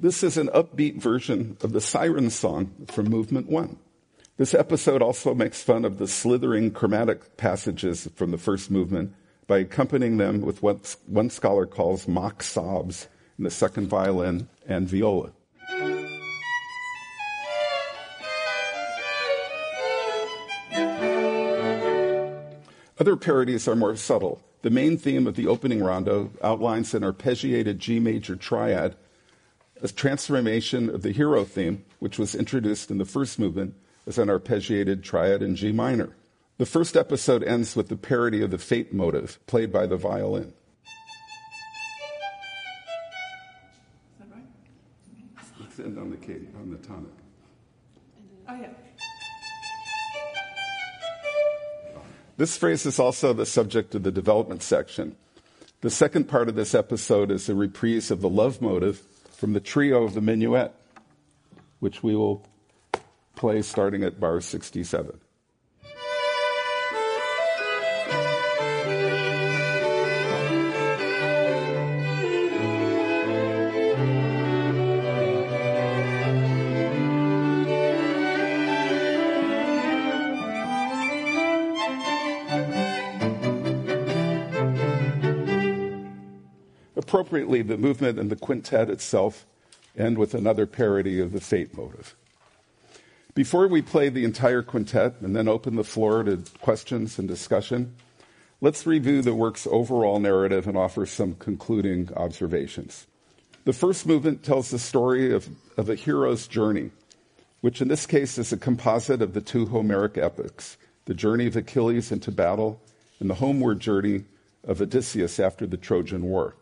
This 0.00 0.22
is 0.22 0.38
an 0.38 0.48
upbeat 0.48 1.00
version 1.00 1.56
of 1.60 1.72
the 1.72 1.80
Siren 1.80 2.30
Song 2.30 2.72
from 2.86 3.10
Movement 3.10 3.48
1. 3.48 3.76
This 4.38 4.54
episode 4.54 5.02
also 5.02 5.34
makes 5.34 5.64
fun 5.64 5.84
of 5.84 5.98
the 5.98 6.06
slithering 6.06 6.70
chromatic 6.70 7.36
passages 7.36 8.08
from 8.14 8.30
the 8.30 8.38
first 8.38 8.70
movement 8.70 9.12
by 9.48 9.58
accompanying 9.58 10.16
them 10.16 10.42
with 10.42 10.62
what 10.62 10.94
one 11.06 11.28
scholar 11.28 11.66
calls 11.66 12.06
mock 12.06 12.44
sobs 12.44 13.08
in 13.36 13.42
the 13.42 13.50
second 13.50 13.88
violin 13.88 14.48
and 14.68 14.88
viola. 14.88 15.32
Other 23.00 23.16
parodies 23.16 23.66
are 23.66 23.74
more 23.74 23.96
subtle. 23.96 24.40
The 24.62 24.70
main 24.70 24.98
theme 24.98 25.26
of 25.26 25.34
the 25.34 25.48
opening 25.48 25.82
rondo 25.82 26.30
outlines 26.44 26.94
an 26.94 27.02
arpeggiated 27.02 27.78
G 27.78 27.98
major 27.98 28.36
triad 28.36 28.94
a 29.82 29.88
transformation 29.88 30.90
of 30.90 31.02
the 31.02 31.12
hero 31.12 31.44
theme, 31.44 31.84
which 31.98 32.20
was 32.20 32.36
introduced 32.36 32.92
in 32.92 32.98
the 32.98 33.04
first 33.04 33.40
movement 33.40 33.74
as 34.08 34.16
an 34.16 34.28
arpeggiated 34.28 35.02
triad 35.02 35.42
in 35.42 35.54
G 35.54 35.70
minor. 35.70 36.16
The 36.56 36.66
first 36.66 36.96
episode 36.96 37.44
ends 37.44 37.76
with 37.76 37.88
the 37.88 37.96
parody 37.96 38.42
of 38.42 38.50
the 38.50 38.58
fate 38.58 38.92
motive 38.92 39.38
played 39.46 39.70
by 39.70 39.86
the 39.86 39.98
violin. 39.98 40.54
Is 40.54 40.54
that 44.18 44.26
right? 44.34 44.42
Let's 45.60 45.78
end 45.78 45.98
on 45.98 46.10
the 46.10 46.16
key, 46.16 46.48
on 46.58 46.70
the 46.70 46.78
tonic. 46.78 47.12
Oh, 48.48 48.56
yeah. 48.60 48.70
This 52.38 52.56
phrase 52.56 52.86
is 52.86 52.98
also 52.98 53.32
the 53.32 53.44
subject 53.46 53.94
of 53.94 54.04
the 54.04 54.10
development 54.10 54.62
section. 54.62 55.16
The 55.82 55.90
second 55.90 56.24
part 56.28 56.48
of 56.48 56.54
this 56.54 56.74
episode 56.74 57.30
is 57.30 57.48
a 57.48 57.54
reprise 57.54 58.10
of 58.10 58.20
the 58.22 58.28
love 58.28 58.62
motive 58.62 59.02
from 59.32 59.52
the 59.52 59.60
trio 59.60 60.02
of 60.02 60.14
the 60.14 60.20
minuet, 60.20 60.72
which 61.78 62.02
we 62.02 62.16
will 62.16 62.46
play 63.38 63.62
starting 63.62 64.02
at 64.02 64.20
bar 64.20 64.40
67. 64.40 65.20
appropriately, 86.96 87.62
the 87.62 87.78
movement 87.78 88.18
and 88.18 88.30
the 88.30 88.36
quintet 88.36 88.90
itself 88.90 89.46
end 89.96 90.18
with 90.18 90.34
another 90.34 90.66
parody 90.66 91.18
of 91.18 91.32
the 91.32 91.40
fate 91.40 91.74
motive. 91.74 92.14
Before 93.38 93.68
we 93.68 93.82
play 93.82 94.08
the 94.08 94.24
entire 94.24 94.62
quintet 94.62 95.20
and 95.20 95.36
then 95.36 95.46
open 95.46 95.76
the 95.76 95.84
floor 95.84 96.24
to 96.24 96.42
questions 96.60 97.20
and 97.20 97.28
discussion, 97.28 97.94
let's 98.60 98.84
review 98.84 99.22
the 99.22 99.32
work's 99.32 99.64
overall 99.70 100.18
narrative 100.18 100.66
and 100.66 100.76
offer 100.76 101.06
some 101.06 101.36
concluding 101.36 102.10
observations. 102.16 103.06
The 103.64 103.72
first 103.72 104.06
movement 104.06 104.42
tells 104.42 104.70
the 104.70 104.78
story 104.80 105.32
of, 105.32 105.48
of 105.76 105.88
a 105.88 105.94
hero's 105.94 106.48
journey, 106.48 106.90
which 107.60 107.80
in 107.80 107.86
this 107.86 108.06
case 108.06 108.38
is 108.38 108.52
a 108.52 108.56
composite 108.56 109.22
of 109.22 109.34
the 109.34 109.40
two 109.40 109.66
Homeric 109.66 110.18
epics, 110.18 110.76
the 111.04 111.14
journey 111.14 111.46
of 111.46 111.54
Achilles 111.54 112.10
into 112.10 112.32
battle 112.32 112.80
and 113.20 113.30
the 113.30 113.34
homeward 113.34 113.78
journey 113.78 114.24
of 114.64 114.82
Odysseus 114.82 115.38
after 115.38 115.64
the 115.64 115.76
Trojan 115.76 116.24
War. 116.24 116.56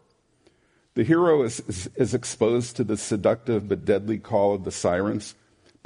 The 0.93 1.05
hero 1.05 1.43
is, 1.43 1.59
is, 1.61 1.89
is, 1.97 2.13
exposed 2.13 2.77
to 2.77 2.85
the 2.85 2.99
seductive 2.99 3.67
but 3.67 3.87
deadly 3.87 4.19
call 4.19 4.55
of 4.55 4.65
the 4.65 4.71
sirens, 4.71 5.35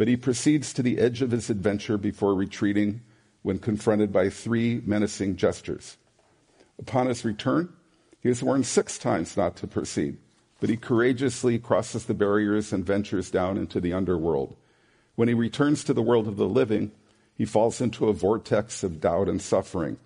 but 0.01 0.09
he 0.09 0.17
proceeds 0.17 0.73
to 0.73 0.83
the 0.83 0.99
edge 0.99 1.21
of 1.21 1.31
his 1.31 1.51
adventure 1.51 1.99
before 1.99 2.35
retreating 2.35 3.03
when 3.43 3.59
confronted 3.59 4.11
by 4.11 4.31
three 4.31 4.81
menacing 4.87 5.37
gestures. 5.37 5.99
Upon 6.79 7.07
his 7.07 7.23
return, 7.23 7.69
he 8.23 8.31
is 8.31 8.43
warned 8.43 8.65
six 8.65 8.97
times 8.97 9.37
not 9.37 9.57
to 9.57 9.67
proceed, 9.67 10.17
but 10.59 10.71
he 10.71 10.79
courageously 10.79 11.59
crosses 11.59 12.07
the 12.07 12.15
barriers 12.15 12.73
and 12.73 12.83
ventures 12.83 13.31
down 13.31 13.59
into 13.59 13.79
the 13.79 13.93
underworld. 13.93 14.57
When 15.17 15.29
he 15.29 15.35
returns 15.35 15.85
to 15.85 15.93
the 15.93 16.01
world 16.01 16.27
of 16.27 16.39
the 16.39 16.49
living, 16.49 16.93
he 17.35 17.45
falls 17.45 17.83
into 17.83 18.09
a 18.09 18.15
vortex 18.15 18.83
of 18.83 19.03
doubt 19.03 19.29
and 19.29 19.43
suffering. 19.43 19.99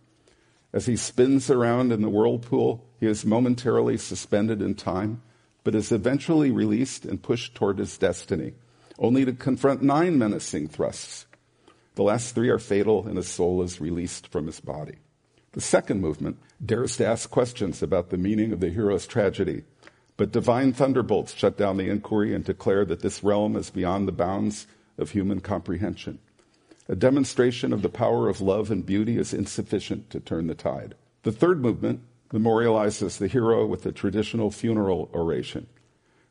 As 0.72 0.86
he 0.86 0.96
spins 0.96 1.50
around 1.50 1.92
in 1.92 2.02
the 2.02 2.10
whirlpool, 2.10 2.84
he 2.98 3.06
is 3.06 3.24
momentarily 3.24 3.98
suspended 3.98 4.60
in 4.60 4.74
time, 4.74 5.22
but 5.62 5.76
is 5.76 5.92
eventually 5.92 6.50
released 6.50 7.04
and 7.04 7.22
pushed 7.22 7.54
toward 7.54 7.78
his 7.78 7.96
destiny, 7.96 8.54
only 8.98 9.24
to 9.24 9.32
confront 9.32 9.82
nine 9.82 10.18
menacing 10.18 10.68
thrusts. 10.68 11.26
The 11.94 12.02
last 12.02 12.34
three 12.34 12.48
are 12.48 12.58
fatal, 12.58 13.06
and 13.06 13.16
his 13.16 13.28
soul 13.28 13.62
is 13.62 13.80
released 13.80 14.28
from 14.28 14.46
his 14.46 14.60
body. 14.60 14.96
The 15.52 15.60
second 15.60 16.00
movement 16.00 16.38
dares 16.64 16.96
to 16.96 17.06
ask 17.06 17.30
questions 17.30 17.82
about 17.82 18.10
the 18.10 18.18
meaning 18.18 18.52
of 18.52 18.60
the 18.60 18.70
hero's 18.70 19.06
tragedy, 19.06 19.62
but 20.16 20.32
divine 20.32 20.72
thunderbolts 20.72 21.34
shut 21.34 21.56
down 21.56 21.76
the 21.76 21.88
inquiry 21.88 22.34
and 22.34 22.44
declare 22.44 22.84
that 22.84 23.00
this 23.00 23.22
realm 23.22 23.54
is 23.56 23.70
beyond 23.70 24.08
the 24.08 24.12
bounds 24.12 24.66
of 24.98 25.10
human 25.10 25.40
comprehension. 25.40 26.18
A 26.88 26.96
demonstration 26.96 27.72
of 27.72 27.82
the 27.82 27.88
power 27.88 28.28
of 28.28 28.40
love 28.40 28.70
and 28.70 28.84
beauty 28.84 29.16
is 29.16 29.32
insufficient 29.32 30.10
to 30.10 30.20
turn 30.20 30.48
the 30.48 30.54
tide. 30.54 30.94
The 31.22 31.32
third 31.32 31.60
movement 31.60 32.00
memorializes 32.32 33.18
the 33.18 33.28
hero 33.28 33.64
with 33.64 33.86
a 33.86 33.92
traditional 33.92 34.50
funeral 34.50 35.08
oration. 35.14 35.66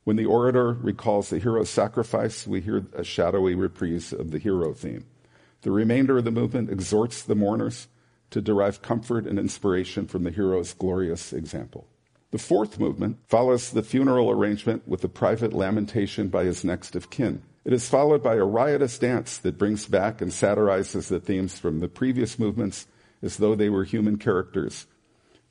When 0.03 0.17
the 0.17 0.25
orator 0.25 0.73
recalls 0.73 1.29
the 1.29 1.39
hero's 1.39 1.69
sacrifice, 1.69 2.45
we 2.45 2.59
hear 2.59 2.85
a 2.93 3.03
shadowy 3.03 3.55
reprise 3.55 4.11
of 4.11 4.31
the 4.31 4.39
hero 4.39 4.73
theme. 4.73 5.05
The 5.61 5.71
remainder 5.71 6.17
of 6.17 6.25
the 6.25 6.31
movement 6.31 6.69
exhorts 6.69 7.21
the 7.21 7.35
mourners 7.35 7.87
to 8.31 8.41
derive 8.41 8.81
comfort 8.81 9.25
and 9.25 9.39
inspiration 9.39 10.07
from 10.07 10.23
the 10.23 10.31
hero's 10.31 10.73
glorious 10.73 11.31
example. 11.31 11.87
The 12.31 12.37
fourth 12.37 12.79
movement 12.79 13.19
follows 13.27 13.69
the 13.69 13.83
funeral 13.83 14.29
arrangement 14.29 14.87
with 14.87 15.03
a 15.03 15.07
private 15.07 15.53
lamentation 15.53 16.27
by 16.27 16.43
his 16.43 16.65
next 16.65 16.95
of 16.95 17.09
kin. 17.09 17.43
It 17.63 17.71
is 17.71 17.87
followed 17.87 18.21
by 18.21 18.35
a 18.35 18.43
riotous 18.43 18.99
dance 18.99 19.37
that 19.37 19.57
brings 19.57 19.85
back 19.85 20.19
and 20.19 20.33
satirizes 20.33 21.07
the 21.07 21.21
themes 21.21 21.57
from 21.57 21.79
the 21.79 21.87
previous 21.87 22.37
movements 22.37 22.87
as 23.21 23.37
though 23.37 23.55
they 23.55 23.69
were 23.69 23.85
human 23.85 24.17
characters. 24.17 24.85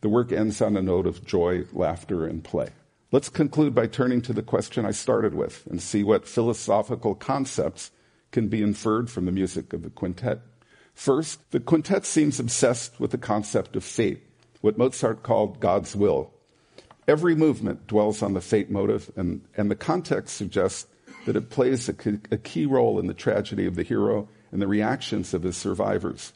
The 0.02 0.10
work 0.10 0.30
ends 0.30 0.60
on 0.60 0.76
a 0.76 0.82
note 0.82 1.06
of 1.06 1.24
joy, 1.24 1.64
laughter, 1.72 2.26
and 2.26 2.44
play. 2.44 2.70
Let's 3.12 3.28
conclude 3.28 3.74
by 3.74 3.88
turning 3.88 4.22
to 4.22 4.32
the 4.32 4.42
question 4.42 4.86
I 4.86 4.92
started 4.92 5.34
with 5.34 5.66
and 5.66 5.82
see 5.82 6.02
what 6.02 6.26
philosophical 6.26 7.14
concepts 7.14 7.90
can 8.30 8.48
be 8.48 8.62
inferred 8.62 9.10
from 9.10 9.26
the 9.26 9.32
music 9.32 9.74
of 9.74 9.82
the 9.82 9.90
quintet. 9.90 10.40
First, 10.94 11.38
the 11.50 11.60
quintet 11.60 12.06
seems 12.06 12.40
obsessed 12.40 12.98
with 12.98 13.10
the 13.10 13.18
concept 13.18 13.76
of 13.76 13.84
fate, 13.84 14.22
what 14.62 14.78
Mozart 14.78 15.22
called 15.22 15.60
God's 15.60 15.94
will. 15.94 16.32
Every 17.06 17.34
movement 17.34 17.86
dwells 17.86 18.22
on 18.22 18.32
the 18.32 18.40
fate 18.40 18.70
motive, 18.70 19.12
and, 19.14 19.42
and 19.58 19.70
the 19.70 19.76
context 19.76 20.34
suggests 20.34 20.86
that 21.26 21.36
it 21.36 21.50
plays 21.50 21.90
a, 21.90 21.94
a 22.30 22.38
key 22.38 22.64
role 22.64 22.98
in 22.98 23.08
the 23.08 23.14
tragedy 23.14 23.66
of 23.66 23.74
the 23.74 23.82
hero 23.82 24.26
and 24.50 24.62
the 24.62 24.66
reactions 24.66 25.34
of 25.34 25.42
his 25.42 25.58
survivors. 25.58 26.32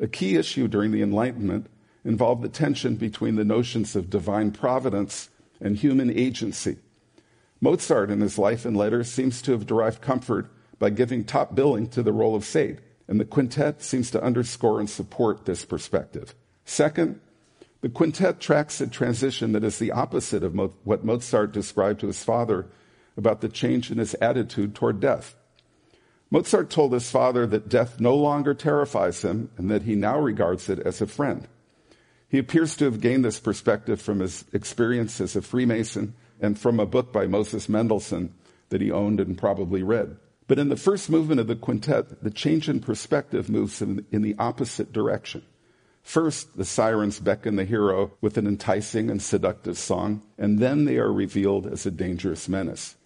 A 0.00 0.08
key 0.08 0.34
issue 0.34 0.66
during 0.66 0.90
the 0.90 1.02
Enlightenment 1.02 1.68
involved 2.04 2.42
the 2.42 2.48
tension 2.48 2.96
between 2.96 3.36
the 3.36 3.44
notions 3.44 3.94
of 3.94 4.10
divine 4.10 4.50
providence 4.50 5.28
and 5.62 5.76
human 5.76 6.10
agency. 6.10 6.76
Mozart, 7.60 8.10
in 8.10 8.20
his 8.20 8.38
life 8.38 8.64
and 8.64 8.76
letters, 8.76 9.10
seems 9.10 9.40
to 9.42 9.52
have 9.52 9.66
derived 9.66 10.00
comfort 10.00 10.50
by 10.78 10.90
giving 10.90 11.24
top 11.24 11.54
billing 11.54 11.86
to 11.88 12.02
the 12.02 12.12
role 12.12 12.34
of 12.34 12.44
fate, 12.44 12.80
and 13.06 13.20
the 13.20 13.24
quintet 13.24 13.82
seems 13.82 14.10
to 14.10 14.22
underscore 14.22 14.80
and 14.80 14.90
support 14.90 15.44
this 15.44 15.64
perspective. 15.64 16.34
Second, 16.64 17.20
the 17.80 17.88
quintet 17.88 18.40
tracks 18.40 18.80
a 18.80 18.86
transition 18.86 19.52
that 19.52 19.64
is 19.64 19.78
the 19.78 19.92
opposite 19.92 20.42
of 20.42 20.54
Mo- 20.54 20.74
what 20.84 21.04
Mozart 21.04 21.52
described 21.52 22.00
to 22.00 22.06
his 22.06 22.22
father 22.22 22.66
about 23.16 23.40
the 23.40 23.48
change 23.48 23.90
in 23.90 23.98
his 23.98 24.14
attitude 24.14 24.74
toward 24.74 25.00
death. 25.00 25.36
Mozart 26.30 26.70
told 26.70 26.92
his 26.92 27.10
father 27.10 27.46
that 27.46 27.68
death 27.68 28.00
no 28.00 28.16
longer 28.16 28.54
terrifies 28.54 29.22
him 29.22 29.50
and 29.58 29.70
that 29.70 29.82
he 29.82 29.94
now 29.94 30.18
regards 30.18 30.68
it 30.68 30.78
as 30.78 31.00
a 31.00 31.06
friend. 31.06 31.46
He 32.32 32.38
appears 32.38 32.74
to 32.76 32.86
have 32.86 33.02
gained 33.02 33.26
this 33.26 33.38
perspective 33.38 34.00
from 34.00 34.20
his 34.20 34.46
experience 34.54 35.20
as 35.20 35.36
a 35.36 35.42
Freemason 35.42 36.14
and 36.40 36.58
from 36.58 36.80
a 36.80 36.86
book 36.86 37.12
by 37.12 37.26
Moses 37.26 37.68
Mendelssohn 37.68 38.32
that 38.70 38.80
he 38.80 38.90
owned 38.90 39.20
and 39.20 39.36
probably 39.36 39.82
read. 39.82 40.16
But 40.48 40.58
in 40.58 40.70
the 40.70 40.78
first 40.78 41.10
movement 41.10 41.40
of 41.40 41.46
the 41.46 41.54
quintet, 41.54 42.24
the 42.24 42.30
change 42.30 42.70
in 42.70 42.80
perspective 42.80 43.50
moves 43.50 43.82
in, 43.82 44.06
in 44.10 44.22
the 44.22 44.34
opposite 44.38 44.94
direction. 44.94 45.42
First, 46.02 46.56
the 46.56 46.64
sirens 46.64 47.20
beckon 47.20 47.56
the 47.56 47.66
hero 47.66 48.12
with 48.22 48.38
an 48.38 48.46
enticing 48.46 49.10
and 49.10 49.20
seductive 49.20 49.76
song, 49.76 50.22
and 50.38 50.58
then 50.58 50.86
they 50.86 50.96
are 50.96 51.12
revealed 51.12 51.66
as 51.66 51.84
a 51.84 51.90
dangerous 51.90 52.48
menace. 52.48 52.96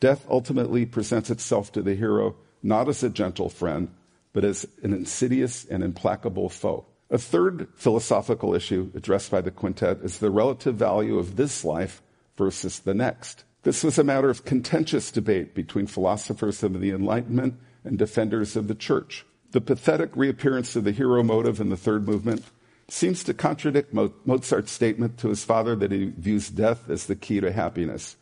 Death 0.00 0.24
ultimately 0.30 0.86
presents 0.86 1.28
itself 1.28 1.70
to 1.72 1.82
the 1.82 1.94
hero 1.94 2.34
not 2.62 2.88
as 2.88 3.02
a 3.02 3.10
gentle 3.10 3.50
friend, 3.50 3.90
but 4.32 4.42
as 4.42 4.66
an 4.82 4.94
insidious 4.94 5.66
and 5.66 5.84
implacable 5.84 6.48
foe. 6.48 6.86
A 7.10 7.18
third 7.18 7.68
philosophical 7.74 8.54
issue 8.54 8.90
addressed 8.94 9.30
by 9.30 9.40
the 9.40 9.50
quintet 9.50 9.98
is 10.02 10.18
the 10.18 10.30
relative 10.30 10.76
value 10.76 11.18
of 11.18 11.36
this 11.36 11.64
life 11.64 12.02
versus 12.36 12.78
the 12.78 12.94
next. 12.94 13.44
This 13.62 13.82
was 13.82 13.98
a 13.98 14.04
matter 14.04 14.30
of 14.30 14.44
contentious 14.44 15.10
debate 15.10 15.54
between 15.54 15.86
philosophers 15.86 16.62
of 16.62 16.80
the 16.80 16.90
Enlightenment 16.90 17.54
and 17.84 17.98
defenders 17.98 18.54
of 18.54 18.68
the 18.68 18.74
church. 18.74 19.26
The 19.50 19.60
pathetic 19.60 20.10
reappearance 20.14 20.76
of 20.76 20.84
the 20.84 20.92
hero 20.92 21.24
motive 21.24 21.60
in 21.60 21.68
the 21.68 21.76
third 21.76 22.06
movement 22.06 22.44
seems 22.88 23.24
to 23.24 23.34
contradict 23.34 23.92
Mozart's 23.92 24.70
statement 24.70 25.18
to 25.18 25.28
his 25.28 25.44
father 25.44 25.74
that 25.76 25.92
he 25.92 26.12
views 26.16 26.48
death 26.48 26.88
as 26.88 27.06
the 27.06 27.16
key 27.16 27.40
to 27.40 27.52
happiness. 27.52 28.16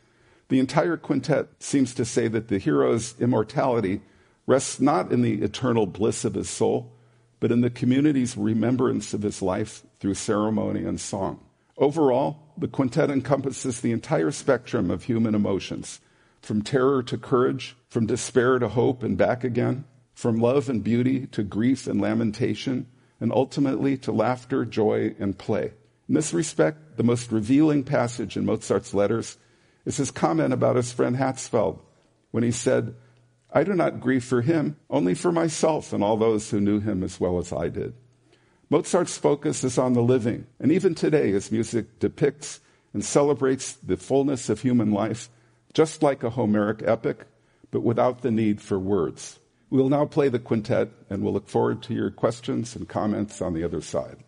The 0.48 0.58
entire 0.58 0.96
quintet 0.96 1.48
seems 1.58 1.92
to 1.94 2.06
say 2.06 2.28
that 2.28 2.48
the 2.48 2.58
hero's 2.58 3.14
immortality 3.20 4.00
rests 4.46 4.80
not 4.80 5.12
in 5.12 5.20
the 5.20 5.42
eternal 5.42 5.86
bliss 5.86 6.24
of 6.24 6.34
his 6.34 6.48
soul, 6.48 6.90
but 7.40 7.52
in 7.52 7.60
the 7.60 7.70
community's 7.70 8.36
remembrance 8.36 9.14
of 9.14 9.22
his 9.22 9.40
life 9.42 9.82
through 10.00 10.14
ceremony 10.14 10.84
and 10.84 11.00
song. 11.00 11.40
Overall, 11.76 12.52
the 12.56 12.68
quintet 12.68 13.10
encompasses 13.10 13.80
the 13.80 13.92
entire 13.92 14.30
spectrum 14.30 14.90
of 14.90 15.04
human 15.04 15.34
emotions, 15.34 16.00
from 16.42 16.62
terror 16.62 17.02
to 17.04 17.16
courage, 17.16 17.76
from 17.88 18.06
despair 18.06 18.58
to 18.58 18.68
hope 18.68 19.02
and 19.02 19.16
back 19.16 19.44
again, 19.44 19.84
from 20.14 20.40
love 20.40 20.68
and 20.68 20.82
beauty 20.82 21.26
to 21.28 21.44
grief 21.44 21.86
and 21.86 22.00
lamentation, 22.00 22.86
and 23.20 23.32
ultimately 23.32 23.96
to 23.96 24.10
laughter, 24.10 24.64
joy, 24.64 25.14
and 25.18 25.38
play. 25.38 25.72
In 26.08 26.14
this 26.14 26.32
respect, 26.32 26.96
the 26.96 27.04
most 27.04 27.30
revealing 27.30 27.84
passage 27.84 28.36
in 28.36 28.44
Mozart's 28.44 28.94
letters 28.94 29.36
is 29.84 29.96
his 29.96 30.10
comment 30.10 30.52
about 30.52 30.76
his 30.76 30.92
friend 30.92 31.16
Hatzfeld 31.16 31.78
when 32.30 32.42
he 32.42 32.50
said, 32.50 32.94
I 33.52 33.64
do 33.64 33.74
not 33.74 34.00
grieve 34.00 34.24
for 34.24 34.42
him, 34.42 34.76
only 34.90 35.14
for 35.14 35.32
myself 35.32 35.92
and 35.92 36.04
all 36.04 36.16
those 36.16 36.50
who 36.50 36.60
knew 36.60 36.80
him 36.80 37.02
as 37.02 37.18
well 37.18 37.38
as 37.38 37.52
I 37.52 37.68
did. 37.68 37.94
Mozart's 38.70 39.16
focus 39.16 39.64
is 39.64 39.78
on 39.78 39.94
the 39.94 40.02
living, 40.02 40.46
and 40.60 40.70
even 40.70 40.94
today 40.94 41.32
his 41.32 41.50
music 41.50 41.98
depicts 41.98 42.60
and 42.92 43.02
celebrates 43.02 43.72
the 43.72 43.96
fullness 43.96 44.50
of 44.50 44.60
human 44.60 44.92
life, 44.92 45.30
just 45.72 46.02
like 46.02 46.22
a 46.22 46.30
Homeric 46.30 46.82
epic, 46.84 47.26
but 47.70 47.80
without 47.80 48.20
the 48.20 48.30
need 48.30 48.60
for 48.60 48.78
words. 48.78 49.38
We'll 49.70 49.88
now 49.88 50.04
play 50.04 50.28
the 50.28 50.38
quintet, 50.38 50.90
and 51.08 51.22
we'll 51.22 51.32
look 51.32 51.48
forward 51.48 51.82
to 51.84 51.94
your 51.94 52.10
questions 52.10 52.76
and 52.76 52.88
comments 52.88 53.40
on 53.40 53.54
the 53.54 53.64
other 53.64 53.80
side. 53.80 54.18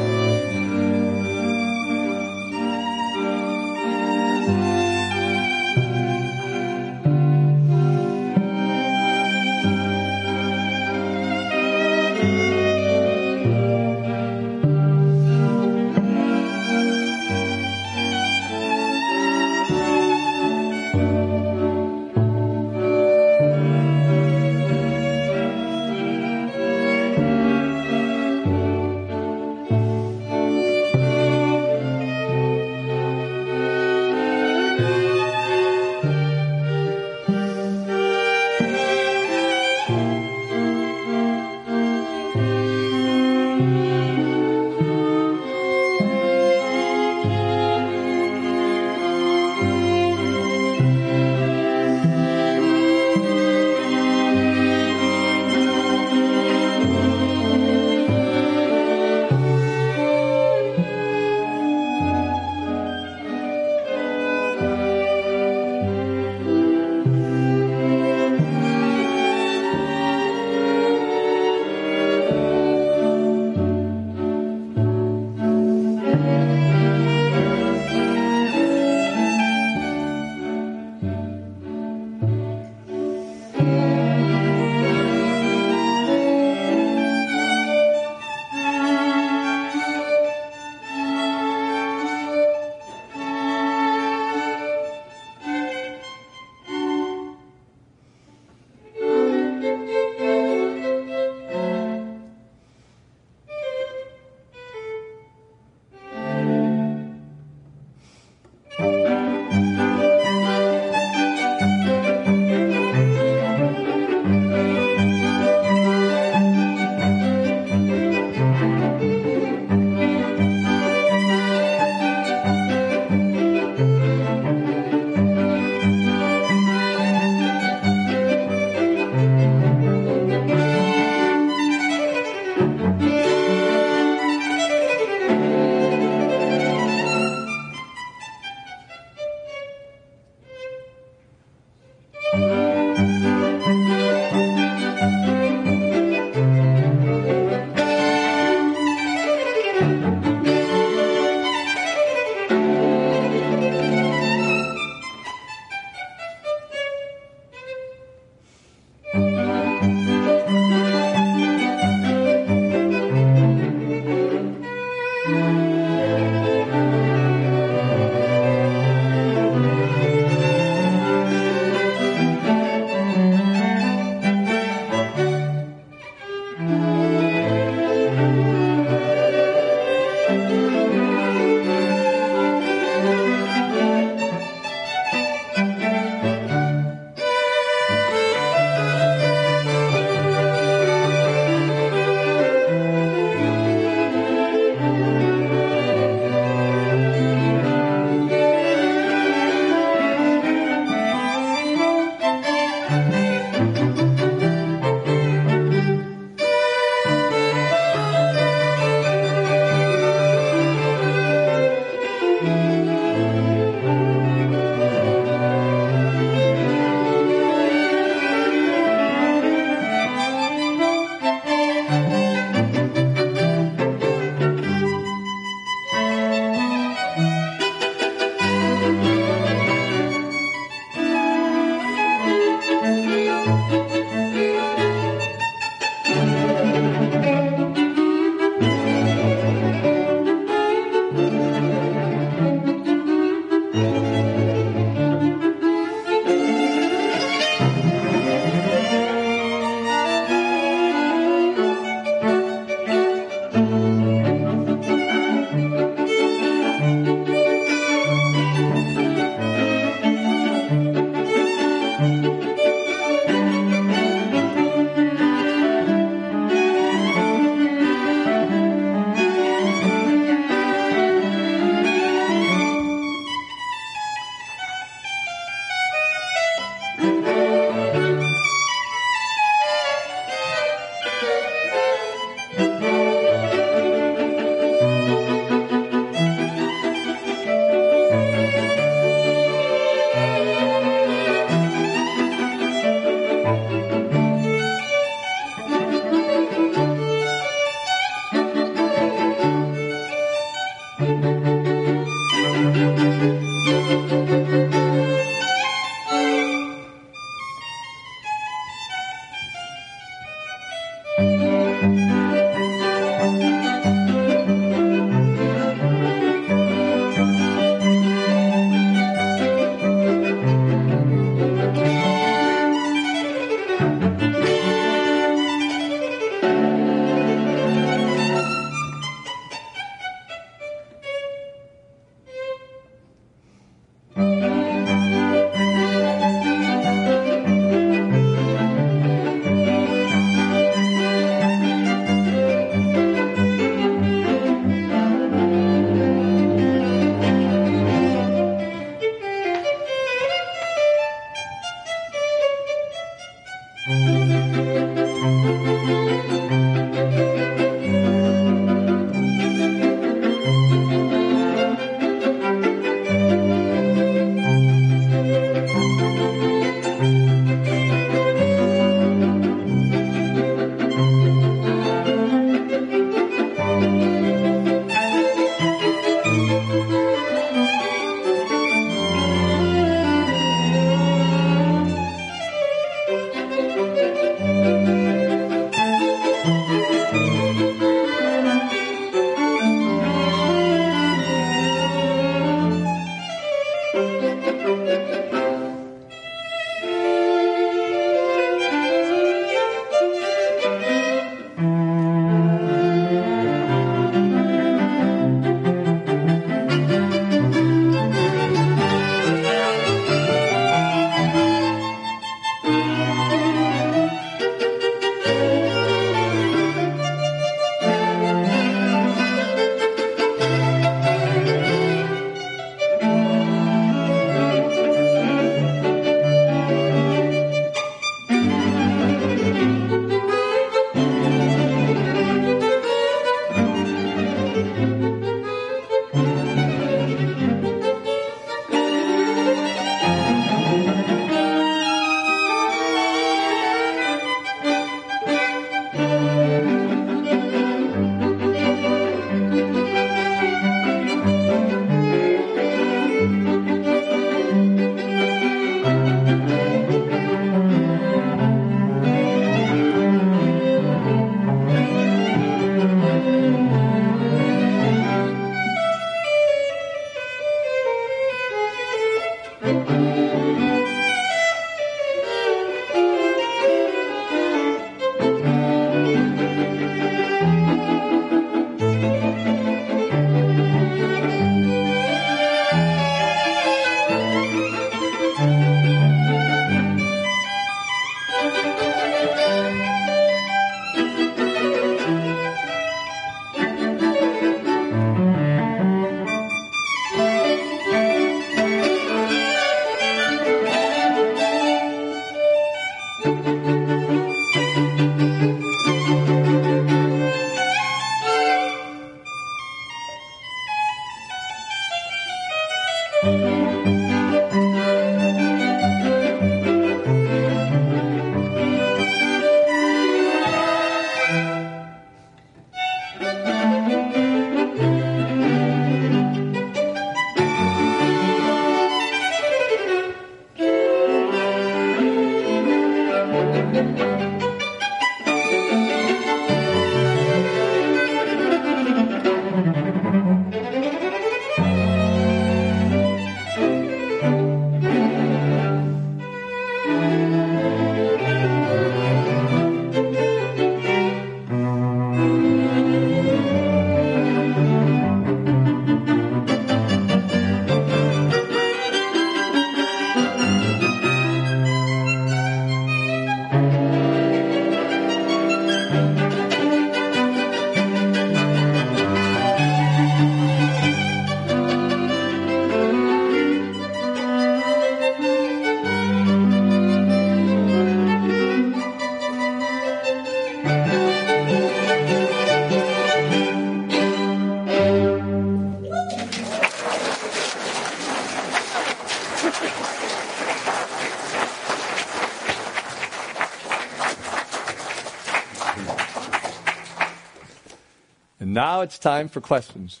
It's 598.86 598.98
time 599.00 599.28
for 599.28 599.40
questions. 599.40 600.00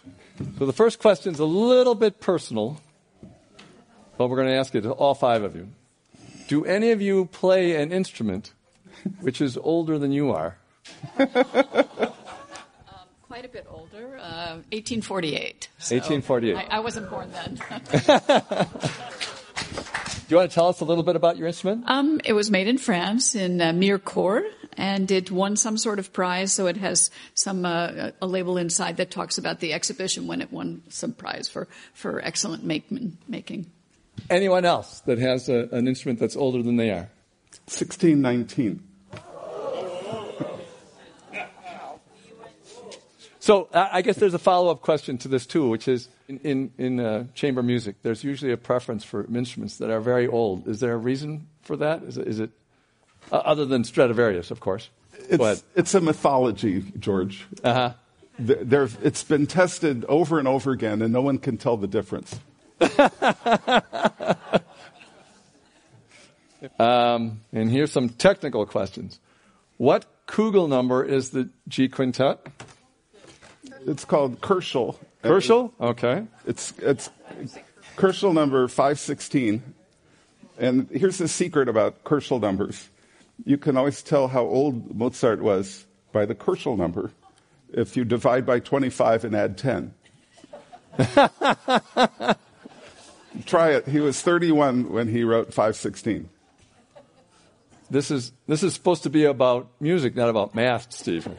So 0.58 0.64
the 0.64 0.72
first 0.72 1.00
question 1.00 1.34
is 1.34 1.40
a 1.40 1.44
little 1.44 1.96
bit 1.96 2.20
personal, 2.20 2.80
but 4.16 4.28
we're 4.28 4.36
going 4.36 4.48
to 4.48 4.54
ask 4.54 4.76
it 4.76 4.82
to 4.82 4.92
all 4.92 5.14
five 5.14 5.42
of 5.42 5.56
you. 5.56 5.68
Do 6.46 6.64
any 6.64 6.92
of 6.92 7.02
you 7.02 7.26
play 7.26 7.82
an 7.82 7.90
instrument 7.90 8.52
which 9.20 9.40
is 9.40 9.58
older 9.58 9.98
than 9.98 10.12
you 10.12 10.30
are? 10.30 10.56
Um, 11.18 11.26
quite 13.22 13.44
a 13.44 13.48
bit 13.48 13.66
older, 13.68 14.18
uh, 14.18 14.62
1848. 14.70 15.68
So 15.78 15.96
1848. 15.96 16.56
I, 16.56 16.76
I 16.76 16.78
wasn't 16.78 17.10
born 17.10 17.32
then. 17.32 17.58
Do 19.76 20.34
you 20.34 20.36
want 20.38 20.50
to 20.50 20.54
tell 20.54 20.68
us 20.68 20.80
a 20.80 20.84
little 20.84 21.04
bit 21.04 21.14
about 21.14 21.36
your 21.36 21.46
instrument? 21.46 21.84
um, 21.86 22.20
it 22.24 22.32
was 22.32 22.50
made 22.50 22.66
in 22.66 22.78
France 22.78 23.34
in 23.34 23.60
uh, 23.60 23.72
Mirecourt, 23.72 24.44
and 24.76 25.10
it 25.10 25.30
won 25.30 25.56
some 25.56 25.78
sort 25.78 25.98
of 25.98 26.12
prize. 26.12 26.52
So 26.52 26.66
it 26.66 26.76
has 26.78 27.10
some 27.34 27.64
uh, 27.64 28.10
a 28.20 28.26
label 28.26 28.58
inside 28.58 28.96
that 28.96 29.10
talks 29.10 29.38
about 29.38 29.60
the 29.60 29.72
exhibition 29.72 30.26
when 30.26 30.40
it 30.40 30.52
won 30.52 30.82
some 30.88 31.12
prize 31.12 31.48
for 31.48 31.68
for 31.94 32.20
excellent 32.20 32.64
make, 32.64 32.90
making. 33.28 33.70
Anyone 34.30 34.64
else 34.64 35.00
that 35.00 35.18
has 35.18 35.48
a, 35.48 35.68
an 35.72 35.86
instrument 35.86 36.18
that's 36.18 36.36
older 36.36 36.62
than 36.62 36.76
they 36.76 36.90
are? 36.90 37.08
1619. 37.66 38.85
So 43.46 43.68
I 43.72 43.88
I 43.98 44.02
guess 44.02 44.16
there's 44.16 44.34
a 44.34 44.40
follow-up 44.40 44.82
question 44.82 45.18
to 45.18 45.28
this 45.28 45.46
too, 45.46 45.68
which 45.68 45.86
is 45.86 46.08
in 46.26 46.40
in, 46.42 46.72
in 46.78 46.98
uh, 46.98 47.26
chamber 47.34 47.62
music, 47.62 47.94
there's 48.02 48.24
usually 48.24 48.50
a 48.50 48.56
preference 48.56 49.04
for 49.04 49.24
instruments 49.32 49.76
that 49.76 49.88
are 49.88 50.00
very 50.00 50.26
old. 50.26 50.66
Is 50.66 50.80
there 50.80 50.94
a 50.94 50.96
reason 50.96 51.46
for 51.62 51.76
that? 51.76 52.02
Is 52.02 52.18
it, 52.18 52.26
is 52.26 52.40
it 52.40 52.50
Uh, 53.30 53.36
other 53.44 53.64
than 53.64 53.84
Stradivarius, 53.84 54.50
of 54.50 54.58
course. 54.58 54.90
It's, 55.28 55.64
it's 55.74 55.94
a 55.94 56.00
mythology, 56.00 56.82
George. 56.98 57.46
Uh-huh. 57.62 57.92
There, 58.38 58.88
it's 59.02 59.24
been 59.24 59.46
tested 59.46 60.04
over 60.08 60.38
and 60.38 60.48
over 60.48 60.72
again, 60.72 61.02
and 61.02 61.12
no 61.12 61.22
one 61.22 61.38
can 61.38 61.56
tell 61.56 61.76
the 61.76 61.86
difference. 61.86 62.38
um, 66.78 67.40
and 67.52 67.70
here's 67.70 67.92
some 67.92 68.08
technical 68.10 68.66
questions. 68.66 69.20
What 69.76 70.04
Kugel 70.26 70.68
number 70.68 71.04
is 71.04 71.30
the 71.30 71.48
G 71.68 71.88
quintet? 71.88 72.38
It's 73.86 74.04
called 74.04 74.40
Köchel. 74.40 74.96
Köchel? 75.22 75.70
Okay. 75.80 76.26
It's, 76.44 76.74
it's 76.78 77.08
Köchel 77.96 78.34
number 78.34 78.66
516. 78.66 79.62
And 80.58 80.88
here's 80.90 81.18
the 81.18 81.28
secret 81.28 81.68
about 81.68 82.02
Köchel 82.04 82.40
numbers. 82.40 82.88
You 83.44 83.58
can 83.58 83.76
always 83.76 84.02
tell 84.02 84.28
how 84.28 84.44
old 84.44 84.96
Mozart 84.96 85.40
was 85.40 85.86
by 86.12 86.24
the 86.24 86.34
Köchel 86.34 86.76
number 86.76 87.12
if 87.72 87.96
you 87.96 88.04
divide 88.04 88.44
by 88.44 88.58
25 88.58 89.24
and 89.24 89.36
add 89.36 89.58
10. 89.58 89.94
Try 93.44 93.70
it. 93.70 93.86
He 93.86 94.00
was 94.00 94.20
31 94.22 94.90
when 94.90 95.08
he 95.08 95.22
wrote 95.24 95.48
516. 95.48 96.28
This 97.88 98.10
is, 98.10 98.32
this 98.48 98.62
is 98.62 98.74
supposed 98.74 99.04
to 99.04 99.10
be 99.10 99.24
about 99.24 99.68
music, 99.78 100.16
not 100.16 100.28
about 100.28 100.54
math, 100.54 100.92
Stephen. 100.92 101.36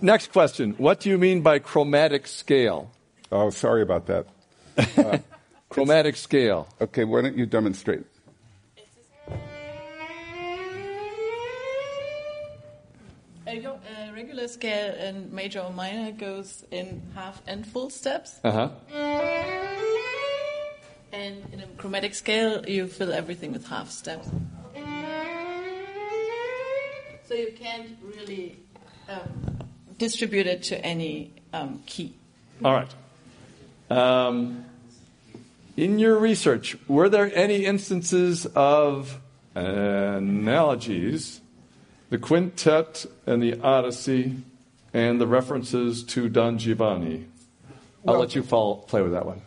Next 0.00 0.32
question. 0.32 0.74
What 0.78 1.00
do 1.00 1.08
you 1.08 1.18
mean 1.18 1.40
by 1.40 1.58
chromatic 1.58 2.26
scale? 2.26 2.90
Oh, 3.30 3.50
sorry 3.50 3.82
about 3.82 4.06
that. 4.06 4.26
Uh, 4.96 5.18
chromatic 5.68 6.16
scale. 6.16 6.68
Okay, 6.80 7.04
why 7.04 7.22
don't 7.22 7.36
you 7.36 7.46
demonstrate? 7.46 8.04
A 13.46 14.12
regular 14.12 14.48
scale 14.48 14.94
in 14.94 15.34
major 15.34 15.60
or 15.60 15.72
minor 15.72 16.12
goes 16.12 16.64
in 16.70 17.02
half 17.14 17.42
and 17.46 17.66
full 17.66 17.90
steps. 17.90 18.40
Uh-huh. 18.44 18.68
And 21.12 21.44
in 21.52 21.60
a 21.60 21.66
chromatic 21.76 22.14
scale, 22.14 22.66
you 22.66 22.86
fill 22.86 23.12
everything 23.12 23.52
with 23.52 23.66
half 23.66 23.90
steps. 23.90 24.28
So 27.28 27.34
you 27.34 27.52
can't 27.58 27.96
really 28.02 28.58
um, 29.08 29.61
distribute 30.02 30.48
it 30.48 30.64
to 30.64 30.84
any 30.84 31.30
um, 31.52 31.80
key. 31.86 32.12
All 32.64 32.72
right. 32.72 32.92
Um, 33.88 34.64
in 35.76 36.00
your 36.00 36.18
research, 36.18 36.76
were 36.88 37.08
there 37.08 37.30
any 37.32 37.64
instances 37.64 38.46
of 38.56 39.20
analogies, 39.54 41.40
the 42.10 42.18
quintet 42.18 43.06
and 43.26 43.40
the 43.40 43.60
Odyssey, 43.60 44.36
and 44.92 45.20
the 45.20 45.26
references 45.28 46.02
to 46.04 46.28
Don 46.28 46.58
Giovanni? 46.58 47.26
I'll 48.04 48.14
Well- 48.14 48.20
let 48.20 48.34
you 48.34 48.42
follow, 48.42 48.74
play 48.74 49.02
with 49.02 49.12
that 49.12 49.24
one. 49.24 49.42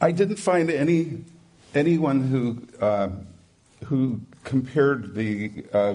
I 0.00 0.12
didn't 0.12 0.36
find 0.36 0.70
any 0.70 1.24
anyone 1.74 2.20
who 2.28 2.62
uh, 2.80 3.08
who 3.84 4.20
compared 4.44 5.14
the 5.14 5.64
uh, 5.72 5.94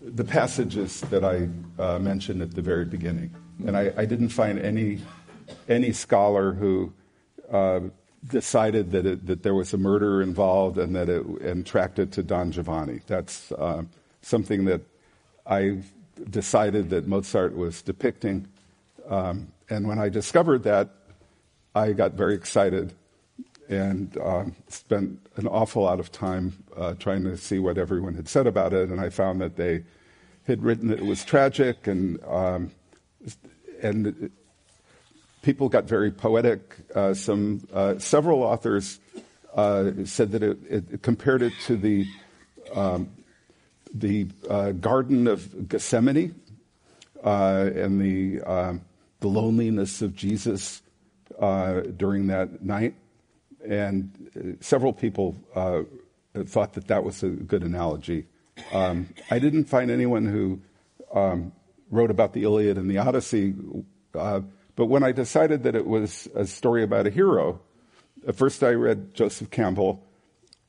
the 0.00 0.24
passages 0.24 1.00
that 1.02 1.24
I 1.24 1.48
uh, 1.82 1.98
mentioned 1.98 2.42
at 2.42 2.54
the 2.54 2.62
very 2.62 2.84
beginning, 2.84 3.34
and 3.66 3.76
I, 3.76 3.92
I 3.96 4.04
didn't 4.04 4.30
find 4.30 4.58
any 4.58 5.00
any 5.68 5.92
scholar 5.92 6.52
who 6.52 6.92
uh, 7.50 7.80
decided 8.28 8.92
that 8.92 9.06
it, 9.06 9.26
that 9.26 9.42
there 9.42 9.54
was 9.54 9.72
a 9.72 9.78
murder 9.78 10.22
involved 10.22 10.78
and 10.78 10.94
that 10.94 11.08
it 11.08 11.24
and 11.24 11.66
tracked 11.66 11.98
it 11.98 12.12
to 12.12 12.22
Don 12.22 12.52
Giovanni. 12.52 13.00
That's 13.06 13.50
uh, 13.52 13.82
something 14.22 14.64
that 14.66 14.82
I 15.46 15.82
decided 16.30 16.90
that 16.90 17.06
Mozart 17.06 17.56
was 17.56 17.82
depicting, 17.82 18.46
um, 19.08 19.52
and 19.70 19.88
when 19.88 19.98
I 19.98 20.08
discovered 20.08 20.62
that, 20.64 20.90
I 21.74 21.92
got 21.92 22.12
very 22.12 22.34
excited 22.34 22.94
and 23.68 24.16
um, 24.18 24.54
spent 24.68 25.20
an 25.36 25.46
awful 25.46 25.82
lot 25.82 26.00
of 26.00 26.10
time 26.10 26.52
uh, 26.76 26.94
trying 26.94 27.24
to 27.24 27.36
see 27.36 27.58
what 27.58 27.78
everyone 27.78 28.14
had 28.14 28.28
said 28.28 28.46
about 28.46 28.72
it. 28.72 28.88
And 28.88 29.00
I 29.00 29.10
found 29.10 29.40
that 29.40 29.56
they 29.56 29.84
had 30.46 30.62
written 30.62 30.88
that 30.88 30.98
it 30.98 31.04
was 31.04 31.24
tragic, 31.24 31.86
and 31.86 32.22
um, 32.24 32.70
and 33.82 34.06
it- 34.08 34.32
people 35.42 35.68
got 35.68 35.84
very 35.84 36.10
poetic. 36.10 36.76
Uh, 36.94 37.14
some 37.14 37.66
uh, 37.72 37.98
several 37.98 38.42
authors 38.42 38.98
uh, 39.54 39.90
said 40.04 40.32
that 40.32 40.42
it, 40.42 40.58
it 40.68 41.02
compared 41.02 41.42
it 41.42 41.52
to 41.66 41.76
the 41.76 42.06
um, 42.74 43.08
the 43.94 44.26
uh, 44.48 44.72
Garden 44.72 45.26
of 45.26 45.68
Gethsemane 45.68 46.34
uh, 47.24 47.70
and 47.74 48.00
the 48.00 48.42
um, 48.42 48.80
the 49.20 49.28
loneliness 49.28 50.02
of 50.02 50.14
Jesus 50.14 50.82
uh, 51.38 51.80
during 51.96 52.26
that 52.28 52.62
night, 52.62 52.94
and 53.68 54.10
uh, 54.36 54.56
several 54.60 54.92
people 54.92 55.36
uh, 55.54 55.82
thought 56.46 56.72
that 56.72 56.88
that 56.88 57.04
was 57.04 57.22
a 57.22 57.28
good 57.28 57.62
analogy. 57.62 58.26
Um, 58.72 59.08
I 59.30 59.38
didn't 59.38 59.66
find 59.66 59.90
anyone 59.90 60.24
who 60.26 60.60
um, 61.14 61.52
wrote 61.90 62.10
about 62.10 62.32
the 62.32 62.42
Iliad 62.42 62.76
and 62.78 62.90
the 62.90 62.98
Odyssey, 62.98 63.54
uh, 64.14 64.40
but 64.74 64.86
when 64.86 65.02
I 65.02 65.12
decided 65.12 65.62
that 65.64 65.74
it 65.76 65.86
was 65.86 66.28
a 66.34 66.46
story 66.46 66.82
about 66.82 67.06
a 67.06 67.10
hero, 67.10 67.60
at 68.26 68.34
first 68.36 68.62
I 68.62 68.70
read 68.70 69.14
Joseph 69.14 69.50
Campbell, 69.50 70.02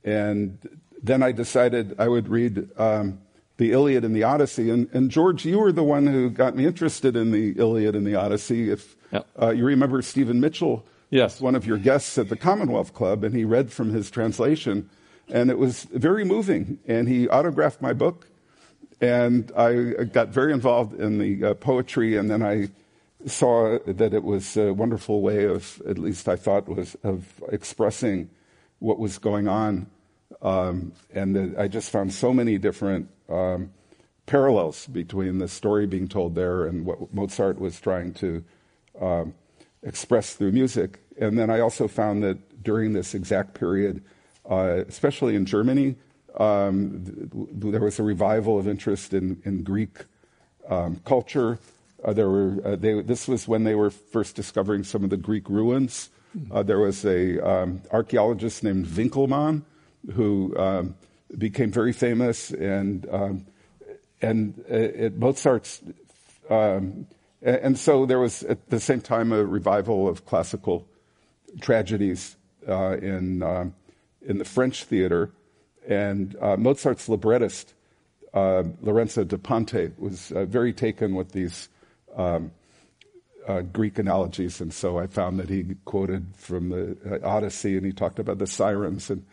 and 0.04 0.58
then 1.02 1.24
I 1.24 1.32
decided 1.32 1.96
I 2.00 2.08
would 2.08 2.28
read 2.28 2.70
um, 2.78 3.20
the 3.58 3.72
Iliad 3.72 4.04
and 4.06 4.16
the 4.16 4.24
Odyssey. 4.24 4.70
And, 4.70 4.88
and 4.94 5.10
George, 5.10 5.46
you 5.46 5.60
were 5.60 5.72
the 5.72 5.84
one 5.84 6.06
who 6.08 6.30
got 6.30 6.56
me 6.56 6.66
interested 6.66 7.16
in 7.16 7.32
the 7.32 7.52
Iliad 7.58 7.96
and 7.96 8.06
the 8.06 8.16
Odyssey. 8.16 8.70
If 8.72 8.96
Yep. 9.12 9.28
uh, 9.42 9.50
you 9.50 9.66
remember, 9.66 10.02
Stephen 10.04 10.40
Mitchell 10.40 10.86
Yes. 11.10 11.42
one 11.42 11.56
of 11.56 11.66
your 11.66 11.78
guests 11.78 12.18
at 12.18 12.30
the 12.30 12.36
Commonwealth 12.36 12.94
Club, 12.94 13.24
and 13.24 13.36
he 13.36 13.44
read 13.44 13.72
from 13.72 13.90
his 13.90 14.12
translation, 14.12 14.90
and 15.28 15.50
it 15.50 15.58
was 15.58 15.86
very 15.86 16.24
moving. 16.24 16.80
And 16.88 17.08
he 17.08 17.28
autographed 17.28 17.82
my 17.82 17.94
book, 17.94 18.28
and 19.02 19.52
I 19.58 20.04
got 20.04 20.30
very 20.30 20.54
involved 20.54 21.00
in 21.00 21.18
the 21.18 21.52
uh, 21.52 21.54
poetry, 21.56 22.16
and 22.16 22.30
then 22.30 22.44
I 22.44 22.70
saw 23.26 23.80
that 23.86 24.14
it 24.14 24.24
was 24.24 24.56
a 24.56 24.74
wonderful 24.74 25.22
way 25.22 25.46
of, 25.46 25.82
at 25.88 25.98
least 25.98 26.30
I 26.30 26.36
thought, 26.36 26.68
was 26.70 26.96
of 27.04 27.42
expressing 27.52 28.30
what 28.80 29.00
was 29.00 29.18
going 29.18 29.48
on, 29.48 29.88
um, 30.42 30.94
and 31.14 31.36
that 31.36 31.60
I 31.60 31.68
just 31.68 31.90
found 31.90 32.14
so 32.14 32.34
many 32.34 32.58
different 32.58 33.10
um, 33.28 33.72
parallels 34.26 34.86
between 34.88 35.40
the 35.40 35.48
story 35.48 35.88
being 35.88 36.08
told 36.08 36.36
there 36.36 36.66
and 36.66 36.86
what 36.86 37.14
Mozart 37.14 37.60
was 37.60 37.80
trying 37.80 38.14
to 38.14 38.44
um, 39.02 39.34
express 39.84 40.34
through 40.34 40.52
music. 40.52 41.00
And 41.20 41.38
then 41.38 41.50
I 41.50 41.60
also 41.60 41.88
found 41.88 42.24
that 42.24 42.64
during 42.64 42.94
this 42.94 43.14
exact 43.14 43.54
period, 43.54 44.04
uh, 44.50 44.84
especially 44.88 45.36
in 45.36 45.46
Germany, 45.46 45.96
um, 46.38 47.04
th- 47.06 47.72
there 47.72 47.82
was 47.82 48.00
a 48.00 48.04
revival 48.04 48.58
of 48.60 48.68
interest 48.68 49.14
in, 49.14 49.42
in 49.46 49.64
Greek 49.64 50.00
um, 50.70 51.02
culture. 51.06 51.60
Uh, 52.04 52.14
there 52.14 52.30
were 52.30 52.62
uh, 52.64 52.76
they, 52.76 53.02
this 53.02 53.28
was 53.28 53.48
when 53.48 53.64
they 53.64 53.76
were 53.76 53.90
first 53.90 54.36
discovering 54.36 54.84
some 54.84 55.04
of 55.04 55.10
the 55.10 55.18
Greek 55.18 55.50
ruins. 55.50 56.10
Uh, 56.52 56.64
there 56.64 56.80
was 56.80 57.06
a 57.06 57.40
um, 57.40 57.82
archaeologist 57.92 58.64
named 58.64 58.86
Winckelmann 58.86 59.64
who 60.14 60.56
um, 60.58 60.96
became 61.38 61.72
very 61.72 61.92
famous, 61.92 62.52
and 62.52 63.08
um, 63.12 63.46
and 64.22 64.64
uh, 64.70 64.74
at 64.74 65.16
Mozart's 65.16 65.82
um, 66.50 67.08
and 67.42 67.78
so 67.78 68.06
there 68.06 68.20
was 68.20 68.44
at 68.44 68.70
the 68.70 68.80
same 68.80 69.02
time 69.02 69.32
a 69.32 69.44
revival 69.44 70.08
of 70.08 70.26
classical 70.26 70.88
tragedies 71.62 72.36
uh, 72.68 72.98
in 72.98 73.42
um, 73.44 73.74
in 74.22 74.38
the 74.38 74.46
French 74.46 74.84
theater, 74.84 75.32
and 75.88 76.36
uh, 76.42 76.58
Mozart's 76.58 77.08
librettist 77.08 77.74
uh, 78.34 78.64
Lorenzo 78.82 79.24
da 79.24 79.38
Ponte 79.38 79.98
was 79.98 80.32
uh, 80.32 80.46
very 80.46 80.74
taken 80.74 81.16
with 81.16 81.32
these 81.32 81.70
um, 82.16 82.52
uh, 83.48 83.62
Greek 83.62 83.98
analogies, 83.98 84.60
and 84.62 84.74
so 84.74 85.00
I 85.00 85.08
found 85.08 85.40
that 85.40 85.50
he 85.50 85.76
quoted 85.86 86.28
from 86.36 86.70
the 86.70 87.22
Odyssey, 87.24 87.78
and 87.78 87.86
he 87.86 87.94
talked 87.94 88.20
about 88.20 88.38
the 88.38 88.48
sirens, 88.48 89.10
and 89.10 89.26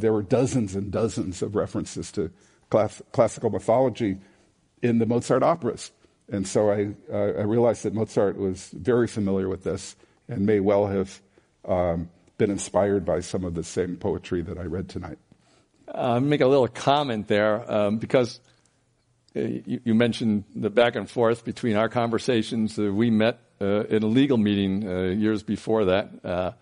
there 0.00 0.12
were 0.12 0.22
dozens 0.22 0.76
and 0.76 0.92
dozens 0.92 1.42
of 1.42 1.56
references 1.56 2.12
to 2.12 2.30
class- 2.70 3.02
classical 3.12 3.50
mythology 3.50 4.18
in 4.82 4.98
the 4.98 5.06
Mozart 5.06 5.42
operas. 5.42 5.90
And 6.30 6.46
so 6.46 6.70
I, 6.70 6.90
uh, 7.12 7.16
I 7.16 7.42
realized 7.42 7.84
that 7.84 7.94
Mozart 7.94 8.36
was 8.36 8.68
very 8.68 9.06
familiar 9.06 9.48
with 9.48 9.64
this 9.64 9.96
and 10.28 10.44
may 10.44 10.60
well 10.60 10.86
have 10.86 11.20
um, 11.64 12.10
been 12.36 12.50
inspired 12.50 13.04
by 13.04 13.20
some 13.20 13.44
of 13.44 13.54
the 13.54 13.64
same 13.64 13.96
poetry 13.96 14.42
that 14.42 14.58
I 14.58 14.64
read 14.64 14.88
tonight. 14.88 15.18
uh, 15.88 15.92
I'll 16.14 16.20
make 16.20 16.40
a 16.40 16.46
little 16.46 16.68
comment 16.68 17.28
there 17.28 17.70
um, 17.70 17.98
because 17.98 18.40
uh, 19.34 19.40
you, 19.40 19.80
you 19.84 19.94
mentioned 19.94 20.44
the 20.54 20.70
back 20.70 20.96
and 20.96 21.08
forth 21.08 21.44
between 21.44 21.76
our 21.76 21.88
conversations. 21.88 22.78
Uh, 22.78 22.92
we 22.92 23.10
met 23.10 23.40
uh, 23.60 23.84
in 23.84 24.02
a 24.02 24.06
legal 24.06 24.36
meeting 24.36 24.88
uh, 24.88 25.02
years 25.04 25.42
before 25.42 25.86
that. 25.86 26.54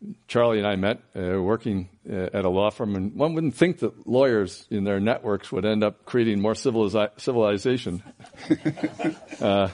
Uh, 0.00 0.12
Charlie 0.26 0.58
and 0.58 0.66
I 0.66 0.76
met 0.76 1.00
uh, 1.16 1.42
working 1.42 1.88
uh, 2.10 2.28
at 2.32 2.44
a 2.44 2.48
law 2.48 2.70
firm, 2.70 2.94
and 2.96 3.14
one 3.14 3.34
wouldn't 3.34 3.54
think 3.54 3.78
that 3.80 4.06
lawyers 4.06 4.66
in 4.70 4.84
their 4.84 5.00
networks 5.00 5.50
would 5.52 5.64
end 5.64 5.82
up 5.82 6.04
creating 6.04 6.40
more 6.40 6.54
civilizi- 6.54 7.10
civilization. 7.18 8.02
uh, 9.40 9.68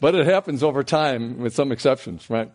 but 0.00 0.14
it 0.14 0.26
happens 0.26 0.62
over 0.62 0.82
time, 0.82 1.38
with 1.38 1.54
some 1.54 1.72
exceptions, 1.72 2.30
right? 2.30 2.50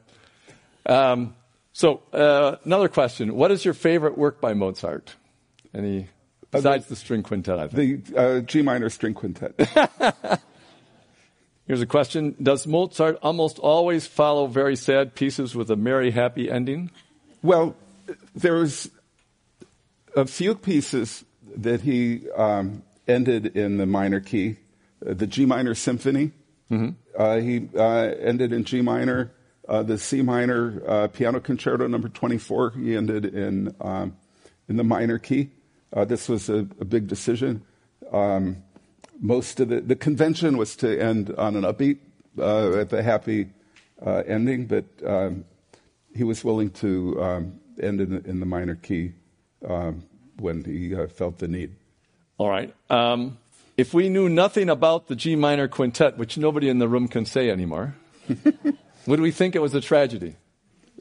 Um, 0.85 1.35
so, 1.73 2.01
uh, 2.13 2.57
another 2.63 2.87
question: 2.87 3.35
What 3.35 3.51
is 3.51 3.65
your 3.65 3.73
favorite 3.73 4.17
work 4.17 4.41
by 4.41 4.53
Mozart? 4.53 5.15
Any 5.73 6.07
besides 6.51 6.87
the 6.87 6.95
string 6.95 7.23
quintet? 7.23 7.59
I 7.59 7.67
think 7.67 8.07
the 8.07 8.17
uh, 8.17 8.39
G 8.41 8.61
minor 8.61 8.89
string 8.89 9.13
quintet. 9.13 9.53
Here's 11.69 11.81
a 11.81 11.85
question. 11.85 12.35
Does 12.41 12.65
Mozart 12.65 13.19
almost 13.21 13.59
always 13.59 14.07
follow 14.07 14.47
very 14.47 14.75
sad 14.75 15.13
pieces 15.13 15.53
with 15.53 15.69
a 15.69 15.75
merry, 15.75 16.09
happy 16.09 16.49
ending? 16.49 16.89
Well, 17.43 17.75
there's 18.33 18.89
a 20.15 20.25
few 20.25 20.55
pieces 20.55 21.23
that 21.57 21.81
he 21.81 22.27
um, 22.31 22.81
ended 23.07 23.55
in 23.55 23.77
the 23.77 23.85
minor 23.85 24.19
key. 24.19 24.55
Uh, 25.05 25.13
the 25.13 25.27
G 25.27 25.45
minor 25.45 25.75
symphony, 25.75 26.31
mm-hmm. 26.71 26.89
uh, 27.15 27.37
he 27.37 27.69
uh, 27.77 28.15
ended 28.19 28.51
in 28.51 28.63
G 28.63 28.81
minor. 28.81 29.31
Uh, 29.67 29.83
the 29.83 29.99
C 29.99 30.23
minor 30.23 30.81
uh, 30.87 31.07
piano 31.09 31.39
concerto 31.39 31.87
number 31.87 32.09
24, 32.09 32.71
he 32.71 32.95
ended 32.95 33.25
in, 33.25 33.75
um, 33.79 34.17
in 34.67 34.75
the 34.75 34.83
minor 34.83 35.19
key. 35.19 35.51
Uh, 35.93 36.03
this 36.03 36.27
was 36.27 36.49
a, 36.49 36.65
a 36.81 36.85
big 36.85 37.05
decision. 37.05 37.61
Um, 38.11 38.63
most 39.19 39.59
of 39.59 39.69
the, 39.69 39.81
the 39.81 39.95
convention 39.95 40.57
was 40.57 40.75
to 40.77 40.99
end 40.99 41.33
on 41.37 41.55
an 41.55 41.63
upbeat, 41.63 41.97
uh, 42.37 42.77
at 42.77 42.89
the 42.89 43.03
happy 43.03 43.49
uh, 44.05 44.23
ending, 44.25 44.65
but 44.65 44.85
um, 45.05 45.45
he 46.15 46.23
was 46.23 46.43
willing 46.43 46.69
to 46.71 47.21
um, 47.21 47.59
end 47.81 48.01
in, 48.01 48.23
in, 48.25 48.39
the 48.39 48.45
minor 48.45 48.75
key 48.75 49.13
um, 49.67 50.03
when 50.37 50.63
he 50.63 50.95
uh, 50.95 51.07
felt 51.07 51.39
the 51.39 51.47
need. 51.47 51.75
All 52.37 52.49
right. 52.49 52.73
Um, 52.89 53.37
if 53.77 53.93
we 53.93 54.09
knew 54.09 54.29
nothing 54.29 54.69
about 54.69 55.07
the 55.07 55.15
G 55.15 55.35
minor 55.35 55.67
quintet, 55.67 56.17
which 56.17 56.37
nobody 56.37 56.69
in 56.69 56.79
the 56.79 56.87
room 56.87 57.07
can 57.07 57.25
say 57.25 57.49
anymore, 57.49 57.95
would 59.05 59.19
we 59.19 59.31
think 59.31 59.55
it 59.55 59.61
was 59.61 59.73
a 59.73 59.81
tragedy? 59.81 60.35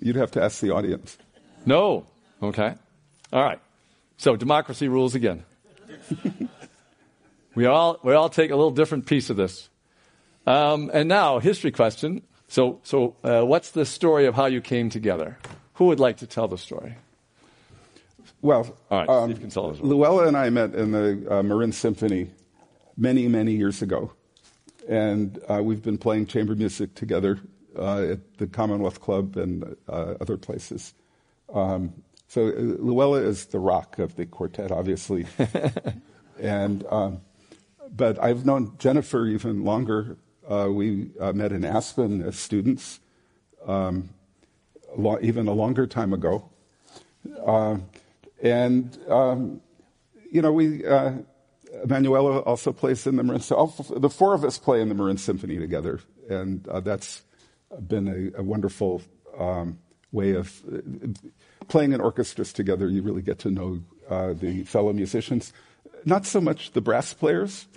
You'd 0.00 0.16
have 0.16 0.30
to 0.32 0.42
ask 0.42 0.60
the 0.60 0.72
audience. 0.72 1.18
No. 1.66 2.06
Okay. 2.42 2.74
All 3.32 3.42
right. 3.42 3.60
So 4.16 4.36
democracy 4.36 4.88
rules 4.88 5.14
again. 5.14 5.44
We 7.58 7.66
all, 7.66 7.98
we 8.04 8.14
all 8.14 8.28
take 8.28 8.52
a 8.52 8.54
little 8.54 8.70
different 8.70 9.06
piece 9.06 9.30
of 9.30 9.36
this. 9.36 9.68
Um, 10.46 10.92
and 10.94 11.08
now, 11.08 11.40
history 11.40 11.72
question. 11.72 12.22
So, 12.46 12.78
so 12.84 13.16
uh, 13.24 13.42
what's 13.42 13.72
the 13.72 13.84
story 13.84 14.26
of 14.26 14.36
how 14.36 14.46
you 14.46 14.60
came 14.60 14.90
together? 14.90 15.38
Who 15.74 15.86
would 15.86 15.98
like 15.98 16.18
to 16.18 16.26
tell 16.28 16.46
the 16.46 16.56
story? 16.56 16.94
Well, 18.42 18.78
right, 18.92 19.08
um, 19.08 19.34
well. 19.56 19.76
Luella 19.80 20.28
and 20.28 20.36
I 20.36 20.50
met 20.50 20.72
in 20.76 20.92
the 20.92 21.26
uh, 21.28 21.42
Marin 21.42 21.72
Symphony 21.72 22.30
many, 22.96 23.26
many 23.26 23.54
years 23.54 23.82
ago. 23.82 24.12
And 24.88 25.40
uh, 25.48 25.60
we've 25.60 25.82
been 25.82 25.98
playing 25.98 26.26
chamber 26.26 26.54
music 26.54 26.94
together 26.94 27.40
uh, 27.76 28.02
at 28.02 28.38
the 28.38 28.46
Commonwealth 28.46 29.00
Club 29.00 29.36
and 29.36 29.76
uh, 29.88 30.14
other 30.20 30.36
places. 30.36 30.94
Um, 31.52 31.92
so 32.28 32.46
uh, 32.46 32.52
Luella 32.52 33.18
is 33.18 33.46
the 33.46 33.58
rock 33.58 33.98
of 33.98 34.14
the 34.14 34.26
quartet, 34.26 34.70
obviously. 34.70 35.26
and 36.40 36.86
um, 36.88 37.20
but 37.94 38.22
I've 38.22 38.44
known 38.44 38.72
Jennifer 38.78 39.26
even 39.26 39.64
longer. 39.64 40.16
Uh, 40.48 40.68
we 40.70 41.10
uh, 41.20 41.32
met 41.32 41.52
in 41.52 41.64
Aspen 41.64 42.22
as 42.22 42.38
students, 42.38 43.00
um, 43.66 44.10
lo- 44.96 45.18
even 45.20 45.46
a 45.46 45.52
longer 45.52 45.86
time 45.86 46.12
ago. 46.12 46.48
Uh, 47.44 47.78
and, 48.42 48.98
um, 49.08 49.60
you 50.30 50.40
know, 50.40 50.52
we, 50.52 50.86
uh, 50.86 51.12
Emanuela 51.84 52.38
also 52.40 52.72
plays 52.72 53.06
in 53.06 53.16
the 53.16 53.22
Marin, 53.22 53.40
so 53.40 53.74
the 53.96 54.08
four 54.08 54.32
of 54.32 54.44
us 54.44 54.58
play 54.58 54.80
in 54.80 54.88
the 54.88 54.94
Marin 54.94 55.18
Symphony 55.18 55.58
together. 55.58 56.00
And 56.30 56.66
uh, 56.68 56.80
that's 56.80 57.22
been 57.86 58.08
a, 58.08 58.40
a 58.40 58.42
wonderful 58.42 59.02
um, 59.38 59.78
way 60.12 60.32
of 60.32 60.62
uh, 60.72 60.78
playing 61.68 61.92
in 61.92 62.00
orchestras 62.00 62.52
together. 62.52 62.88
You 62.88 63.02
really 63.02 63.22
get 63.22 63.38
to 63.40 63.50
know 63.50 63.80
the 64.08 64.64
fellow 64.64 64.94
musicians. 64.94 65.52
Not 66.08 66.24
so 66.24 66.40
much 66.40 66.72
the 66.72 66.80
brass 66.80 67.12
players. 67.12 67.66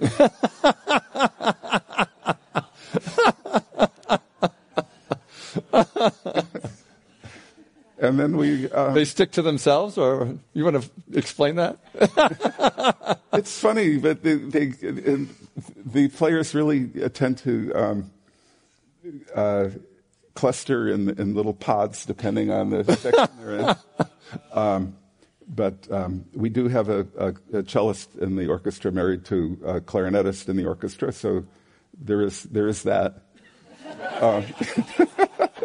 and 8.00 8.18
then 8.18 8.38
we. 8.38 8.72
Uh, 8.72 8.94
they 8.94 9.04
stick 9.04 9.32
to 9.32 9.42
themselves, 9.42 9.98
or 9.98 10.38
you 10.54 10.64
want 10.64 10.82
to 10.82 10.90
explain 11.12 11.58
that? 11.58 11.78
it's 13.34 13.60
funny, 13.60 13.98
but 13.98 14.24
they, 14.24 14.36
they, 14.36 14.68
the 15.86 16.08
players 16.08 16.56
really 16.56 16.86
tend 17.10 17.38
to 17.40 17.74
um, 17.74 18.12
uh, 19.36 19.68
cluster 20.36 20.88
in, 20.88 21.10
in 21.20 21.36
little 21.36 21.54
pods 21.54 22.06
depending 22.06 22.50
on 22.50 22.70
the 22.70 22.86
section 22.96 23.28
they're 23.42 23.58
in. 23.58 23.76
Um, 24.54 24.96
but 25.54 25.92
um, 25.92 26.26
we 26.34 26.50
do 26.50 26.68
have 26.70 26.90
a, 26.90 27.06
a, 27.18 27.34
a, 27.54 27.64
cellist 27.64 28.16
in 28.16 28.36
the 28.38 28.48
orchestra 28.48 28.92
married 28.92 29.26
to 29.26 29.60
a 29.66 29.82
clarinetist 29.82 30.48
in 30.48 30.56
the 30.56 30.66
orchestra, 30.66 31.12
so 31.12 31.46
there 32.00 32.22
is 32.22 32.44
there 32.44 32.68
is 32.68 32.84
that. 32.84 33.24
Uh, 34.22 34.42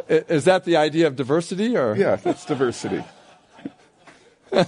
is 0.09 0.45
that 0.47 0.65
the 0.65 0.77
idea 0.77 1.07
of 1.07 1.15
diversity, 1.15 1.77
or 1.77 1.95
yeah, 1.95 2.17
that's 2.17 2.45
diversity. 2.45 3.05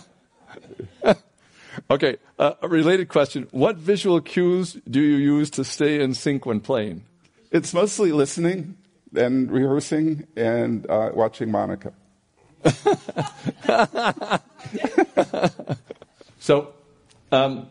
okay, 1.91 2.17
uh, 2.39 2.53
a 2.61 2.69
related 2.69 3.09
question: 3.09 3.49
What 3.51 3.77
visual 3.77 4.21
cues 4.21 4.77
do 4.89 5.01
you 5.01 5.17
use 5.17 5.51
to 5.51 5.65
stay 5.65 6.01
in 6.01 6.15
sync 6.15 6.45
when 6.47 6.61
playing? 6.61 7.05
It's 7.51 7.73
mostly 7.73 8.13
listening 8.13 8.77
and 9.17 9.51
rehearsing 9.51 10.27
and 10.37 10.89
uh, 10.89 11.11
watching 11.15 11.51
Monica. 11.51 11.93
so, 16.39 16.73
um, 17.31 17.69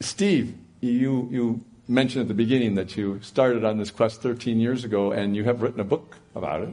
Steve, 0.00 0.56
you, 0.80 1.28
you 1.30 1.64
mentioned 1.88 2.22
at 2.22 2.28
the 2.28 2.34
beginning 2.34 2.74
that 2.74 2.96
you 2.96 3.20
started 3.22 3.64
on 3.64 3.78
this 3.78 3.90
quest 3.90 4.20
13 4.22 4.60
years 4.60 4.84
ago 4.84 5.12
and 5.12 5.36
you 5.36 5.44
have 5.44 5.62
written 5.62 5.80
a 5.80 5.84
book 5.84 6.16
about 6.34 6.62
it. 6.62 6.70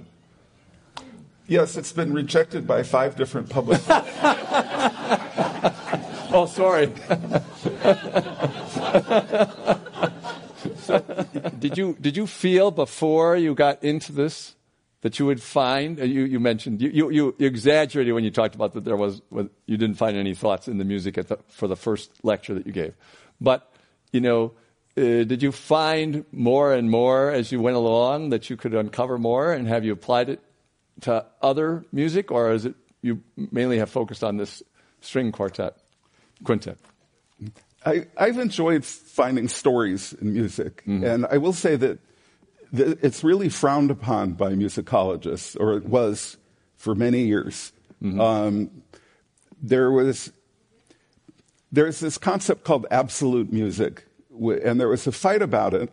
Yes, 1.48 1.76
it's 1.76 1.92
been 1.92 2.14
rejected 2.14 2.66
by 2.66 2.84
five 2.84 3.18
different 3.18 3.50
publishers. 3.50 3.86
oh, 6.32 6.48
sorry. 6.50 6.94
so, 10.78 11.00
did 11.60 11.78
you 11.78 11.98
did 12.00 12.16
you 12.16 12.26
feel 12.26 12.72
before 12.72 13.36
you 13.36 13.54
got 13.54 13.84
into 13.84 14.14
this 14.14 14.56
that 15.02 15.18
you 15.18 15.26
would 15.26 15.42
find, 15.42 16.00
uh, 16.00 16.04
you, 16.04 16.24
you 16.24 16.40
mentioned, 16.40 16.82
you, 16.82 16.90
you, 16.90 17.10
you, 17.10 17.36
exaggerated 17.40 18.14
when 18.14 18.24
you 18.24 18.32
talked 18.32 18.56
about 18.56 18.74
that 18.74 18.86
there 18.86 18.96
was, 18.96 19.22
you 19.66 19.78
didn't 19.78 19.96
find 19.96 20.16
any 20.16 20.36
thoughts 20.36 20.68
in 20.68 20.78
the 20.78 20.86
music 20.86 21.16
the, 21.16 21.40
for 21.48 21.68
the 21.68 21.76
first 21.76 22.12
lecture 22.24 22.54
that 22.54 22.66
you 22.66 22.72
gave. 22.72 22.94
But, 23.40 23.72
you 24.12 24.22
know, 24.22 24.54
uh, 24.98 25.24
did 25.24 25.42
you 25.42 25.52
find 25.52 26.26
more 26.32 26.74
and 26.74 26.90
more 26.90 27.32
as 27.32 27.52
you 27.52 27.62
went 27.62 27.78
along 27.78 28.30
that 28.30 28.50
you 28.50 28.58
could 28.58 28.74
uncover 28.74 29.18
more 29.18 29.54
and 29.54 29.68
have 29.68 29.84
you 29.84 29.94
applied 29.94 30.30
it 30.30 30.40
to 31.02 31.26
other 31.42 31.84
music 31.92 32.30
or 32.30 32.52
is 32.52 32.66
it 32.66 32.76
you 33.02 33.22
mainly 33.36 33.80
have 33.80 33.90
focused 33.90 34.24
on 34.24 34.38
this 34.38 34.62
string 35.00 35.32
quartet, 35.32 35.78
quintet? 36.44 36.78
I, 37.84 38.06
have 38.18 38.38
enjoyed 38.38 38.86
finding 38.86 39.48
stories 39.48 40.14
in 40.14 40.34
music. 40.34 40.84
Mm-hmm. 40.86 41.04
And 41.04 41.26
I 41.26 41.38
will 41.38 41.54
say 41.54 41.76
that 41.78 41.98
it's 42.74 43.24
really 43.24 43.50
frowned 43.50 43.92
upon 43.92 44.34
by 44.34 44.54
musicologists, 44.54 45.60
or 45.60 45.74
it 45.74 45.86
was 45.86 46.38
for 46.78 46.96
many 46.96 47.24
years. 47.24 47.74
Mm-hmm. 48.02 48.20
Um, 48.20 48.72
there 49.62 49.92
was 49.92 50.32
there's 51.72 52.00
this 52.00 52.18
concept 52.18 52.64
called 52.64 52.86
absolute 52.92 53.52
music, 53.52 54.06
and 54.32 54.80
there 54.80 54.88
was 54.88 55.08
a 55.08 55.12
fight 55.12 55.42
about 55.42 55.74
it 55.74 55.92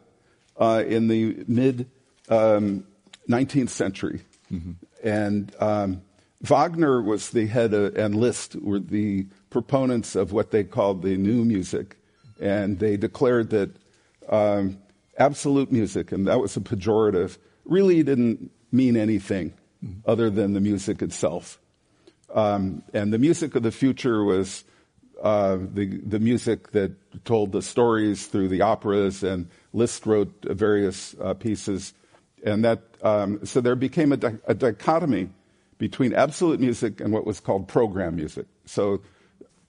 uh, 0.57 0.83
in 0.87 1.09
the 1.09 1.45
mid 1.47 1.89
um, 2.29 2.85
19th 3.29 3.71
century. 3.71 4.23
Mm-hmm. 4.53 4.73
And 5.05 5.55
um, 5.61 6.03
Wagner 6.43 7.03
was 7.03 7.31
the 7.31 7.47
head 7.47 7.75
of, 7.75 7.97
and 7.97 8.15
Liszt 8.15 8.57
were 8.57 8.79
the 8.81 9.27
proponents 9.51 10.17
of 10.17 10.33
what 10.33 10.51
they 10.51 10.65
called 10.65 11.03
the 11.03 11.17
new 11.17 11.45
music, 11.45 11.97
and 12.41 12.79
they 12.79 12.97
declared 12.97 13.51
that 13.51 13.71
um, 14.29 14.79
absolute 15.19 15.71
music, 15.71 16.13
and 16.13 16.27
that 16.27 16.41
was 16.41 16.57
a 16.57 16.61
pejorative, 16.61 17.39
really 17.65 18.03
didn't 18.03 18.51
mean 18.73 18.97
anything 18.97 19.53
other 20.07 20.31
than 20.31 20.55
the 20.55 20.61
music 20.61 21.03
itself. 21.03 21.61
Um, 22.35 22.83
and 22.93 23.13
the 23.13 23.19
music 23.19 23.55
of 23.55 23.63
the 23.63 23.73
future 23.73 24.25
was 24.25 24.65
uh, 25.23 25.59
the 25.75 25.99
the 25.99 26.21
music 26.21 26.71
that 26.73 26.93
told 27.25 27.53
the 27.53 27.63
stories 27.63 28.27
through 28.27 28.49
the 28.49 28.63
operas, 28.63 29.23
and 29.23 29.49
Liszt 29.73 30.07
wrote 30.07 30.33
various 30.45 31.17
uh, 31.21 31.35
pieces, 31.35 31.95
and 32.45 32.65
that 32.65 32.83
um, 33.03 33.45
so 33.45 33.61
there 33.61 33.77
became 33.77 34.13
a, 34.13 34.17
di- 34.17 34.39
a, 34.47 34.55
dichotomy 34.55 35.29
between 35.79 36.13
absolute 36.13 36.61
music 36.61 37.01
and 37.01 37.13
what 37.13 37.27
was 37.27 37.41
called 37.41 37.67
program 37.69 38.17
music. 38.17 38.47
So 38.65 39.01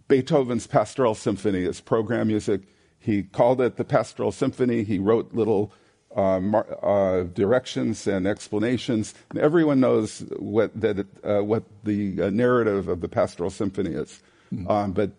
Beethoven's 0.07 0.67
Pastoral 0.67 1.15
Symphony 1.15 1.63
is 1.63 1.81
program 1.81 2.27
music. 2.27 2.61
He 2.99 3.23
called 3.23 3.61
it 3.61 3.77
the 3.77 3.83
Pastoral 3.83 4.31
Symphony. 4.31 4.83
He 4.83 4.99
wrote 4.99 5.33
little 5.33 5.71
uh, 6.15 6.39
uh, 6.39 7.23
directions 7.23 8.07
and 8.07 8.27
explanations, 8.27 9.13
and 9.29 9.39
everyone 9.39 9.79
knows 9.79 10.19
what 10.37 10.79
that 10.79 11.05
uh, 11.23 11.43
what 11.43 11.63
the 11.83 12.21
uh, 12.21 12.29
narrative 12.29 12.87
of 12.87 13.01
the 13.01 13.07
Pastoral 13.07 13.49
Symphony 13.49 13.91
is. 13.91 14.21
Mm-hmm. 14.53 14.69
Um, 14.69 14.91
but 14.91 15.11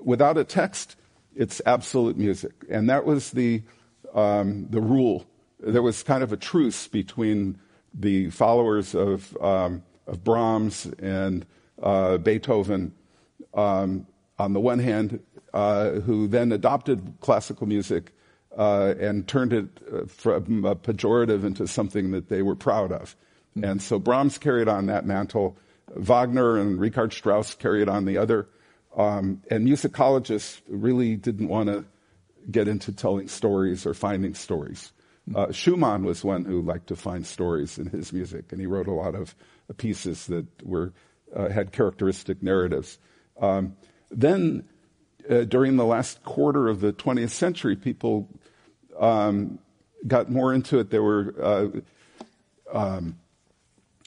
without 0.00 0.36
a 0.36 0.44
text, 0.44 0.96
it's 1.34 1.62
absolute 1.66 2.16
music, 2.16 2.52
and 2.68 2.90
that 2.90 3.04
was 3.04 3.30
the 3.30 3.62
um, 4.12 4.66
the 4.70 4.80
rule. 4.80 5.26
There 5.60 5.82
was 5.82 6.02
kind 6.02 6.22
of 6.22 6.32
a 6.32 6.36
truce 6.36 6.88
between 6.88 7.58
the 7.94 8.30
followers 8.30 8.94
of 8.94 9.36
um, 9.40 9.82
of 10.06 10.24
Brahms 10.24 10.86
and 10.98 11.46
uh, 11.82 12.18
Beethoven 12.18 12.92
um, 13.54 14.06
on 14.38 14.52
the 14.52 14.60
one 14.60 14.78
hand, 14.78 15.20
who 15.54 16.26
then 16.26 16.52
adopted 16.52 17.14
classical 17.20 17.66
music 17.66 18.12
uh, 18.56 18.94
and 19.00 19.26
turned 19.26 19.52
it 19.52 19.68
uh, 19.92 20.06
from 20.06 20.64
a 20.64 20.76
pejorative 20.76 21.44
into 21.44 21.66
something 21.66 22.12
that 22.12 22.28
they 22.28 22.42
were 22.42 22.56
proud 22.56 22.92
of. 22.92 23.16
Mm-hmm. 23.56 23.64
And 23.64 23.82
so 23.82 23.98
Brahms 23.98 24.38
carried 24.38 24.68
on 24.68 24.86
that 24.86 25.06
mantle. 25.06 25.56
Wagner 25.94 26.58
and 26.58 26.80
Richard 26.80 27.12
Strauss 27.12 27.54
carried 27.54 27.88
on 27.88 28.04
the 28.04 28.18
other. 28.18 28.48
Um, 28.96 29.42
and 29.50 29.66
musicologists 29.66 30.60
really 30.68 31.16
didn't 31.16 31.48
want 31.48 31.68
to 31.68 31.84
get 32.50 32.68
into 32.68 32.92
telling 32.92 33.28
stories 33.28 33.86
or 33.86 33.94
finding 33.94 34.34
stories. 34.34 34.92
Hmm. 35.26 35.36
Uh, 35.36 35.52
Schumann 35.52 36.04
was 36.04 36.24
one 36.24 36.44
who 36.44 36.60
liked 36.62 36.88
to 36.88 36.96
find 36.96 37.26
stories 37.26 37.78
in 37.78 37.86
his 37.86 38.12
music, 38.12 38.52
and 38.52 38.60
he 38.60 38.66
wrote 38.66 38.86
a 38.86 38.92
lot 38.92 39.14
of 39.14 39.34
pieces 39.78 40.26
that 40.26 40.46
were 40.62 40.92
uh, 41.34 41.48
had 41.48 41.72
characteristic 41.72 42.42
narratives. 42.42 42.98
Um, 43.40 43.76
then, 44.10 44.68
uh, 45.28 45.44
during 45.44 45.76
the 45.76 45.84
last 45.84 46.22
quarter 46.24 46.68
of 46.68 46.80
the 46.80 46.92
20th 46.92 47.30
century, 47.30 47.76
people 47.76 48.28
um, 48.98 49.58
got 50.06 50.30
more 50.30 50.52
into 50.52 50.78
it. 50.78 50.90
There 50.90 51.02
were 51.02 51.34
uh, 51.40 52.76
um, 52.76 53.18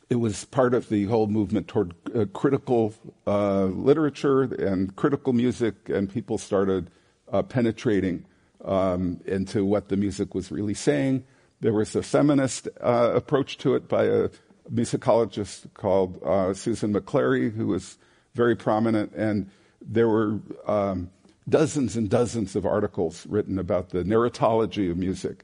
it 0.09 0.15
was 0.15 0.45
part 0.45 0.73
of 0.73 0.87
the 0.89 1.05
whole 1.05 1.27
movement 1.27 1.67
toward 1.67 1.93
uh, 2.15 2.25
critical 2.33 2.93
uh, 3.25 3.65
literature 3.65 4.43
and 4.43 4.95
critical 4.95 5.33
music, 5.33 5.89
and 5.89 6.11
people 6.11 6.37
started 6.37 6.89
uh, 7.31 7.41
penetrating 7.41 8.25
um, 8.63 9.19
into 9.25 9.65
what 9.65 9.89
the 9.89 9.97
music 9.97 10.33
was 10.33 10.51
really 10.51 10.73
saying. 10.73 11.25
There 11.59 11.73
was 11.73 11.95
a 11.95 12.03
feminist 12.03 12.69
uh, 12.79 13.11
approach 13.15 13.57
to 13.59 13.75
it 13.75 13.89
by 13.89 14.05
a 14.05 14.29
musicologist 14.71 15.73
called 15.73 16.19
Susan 16.55 16.93
McClary, 16.93 17.53
who 17.53 17.67
was 17.67 17.97
very 18.35 18.55
prominent, 18.55 19.11
and 19.13 19.49
there 19.81 20.07
were 20.07 20.39
um, 20.65 21.09
dozens 21.47 21.95
and 21.95 22.09
dozens 22.09 22.55
of 22.55 22.65
articles 22.65 23.25
written 23.27 23.59
about 23.59 23.89
the 23.89 24.03
narratology 24.03 24.91
of 24.91 24.97
music. 24.97 25.43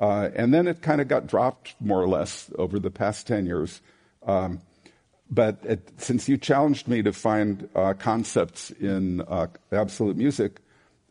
Uh, 0.00 0.30
and 0.34 0.52
then 0.52 0.66
it 0.66 0.82
kind 0.82 1.00
of 1.00 1.08
got 1.08 1.26
dropped 1.26 1.74
more 1.80 2.00
or 2.00 2.08
less 2.08 2.50
over 2.58 2.78
the 2.78 2.90
past 2.90 3.26
10 3.26 3.46
years. 3.46 3.80
Um, 4.26 4.60
but 5.30 5.58
it, 5.64 5.88
since 5.98 6.28
you 6.28 6.36
challenged 6.36 6.88
me 6.88 7.02
to 7.02 7.12
find 7.12 7.68
uh, 7.74 7.94
concepts 7.94 8.70
in 8.70 9.20
uh, 9.22 9.46
absolute 9.70 10.16
music, 10.16 10.60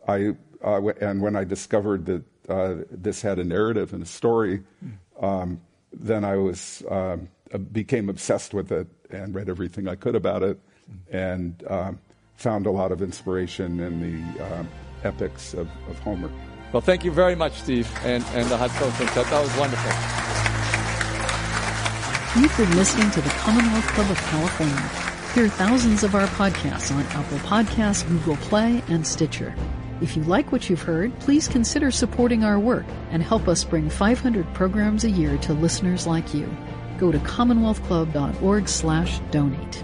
I, 0.08 0.36
uh, 0.64 0.88
and 1.02 1.22
when 1.22 1.36
I 1.36 1.44
discovered 1.44 2.06
that 2.06 2.24
uh, 2.50 2.76
this 2.92 3.22
had 3.22 3.40
a 3.40 3.44
narrative 3.44 3.94
and 3.94 4.04
a 4.04 4.06
story, 4.06 4.64
um, 5.20 5.62
then 5.94 6.24
I 6.24 6.36
was 6.38 6.84
um, 6.90 7.30
became 7.72 8.10
obsessed 8.10 8.54
with 8.54 8.72
it 8.72 8.88
and 9.10 9.34
read 9.34 9.50
everything 9.50 9.88
I 9.88 9.96
could 9.96 10.16
about 10.16 10.44
it, 10.44 10.60
and 11.12 11.64
um, 11.68 12.00
found 12.42 12.66
a 12.66 12.72
lot 12.72 12.92
of 12.92 13.02
inspiration 13.02 13.80
in 13.80 14.02
the 14.02 14.44
uh, 14.44 14.64
epics 15.04 15.54
of, 15.54 15.70
of, 15.88 16.00
Homer. 16.00 16.30
Well, 16.74 16.82
thank 16.82 17.06
you 17.06 17.12
very 17.12 17.36
much, 17.36 17.54
Steve, 17.62 17.90
and, 18.04 18.24
and 18.34 18.50
the 18.50 18.58
Hartzfeld 18.58 18.92
Quintet. 18.94 19.26
That 19.28 19.42
was 19.42 19.56
wonderful. 19.58 19.92
You've 22.42 22.58
been 22.58 22.78
listening 22.78 23.12
to 23.12 23.22
the 23.22 23.30
Commonwealth 23.30 23.88
Club 23.88 24.10
of 24.10 24.18
California. 24.18 24.90
Hear 25.34 25.50
thousands 25.50 26.04
of 26.04 26.16
our 26.16 26.28
podcasts 26.28 26.94
on 26.94 27.04
Apple 27.08 27.38
Podcasts, 27.40 28.08
Google 28.08 28.38
Play, 28.38 28.82
and 28.88 29.06
Stitcher. 29.06 29.54
If 30.02 30.18
you 30.18 30.24
like 30.24 30.52
what 30.52 30.70
you've 30.70 30.82
heard, 30.82 31.18
please 31.20 31.48
consider 31.48 31.92
supporting 31.92 32.44
our 32.44 32.58
work 32.58 32.86
and 33.12 33.22
help 33.22 33.48
us 33.48 33.64
bring 33.64 33.90
500 33.90 34.52
programs 34.54 35.04
a 35.04 35.12
year 35.12 35.38
to 35.40 35.54
listeners 35.54 36.08
like 36.08 36.34
you. 36.34 36.50
Go 36.98 37.12
to 37.12 37.20
commonwealthclub.org 37.20 38.68
slash 38.68 39.20
donate. 39.30 39.84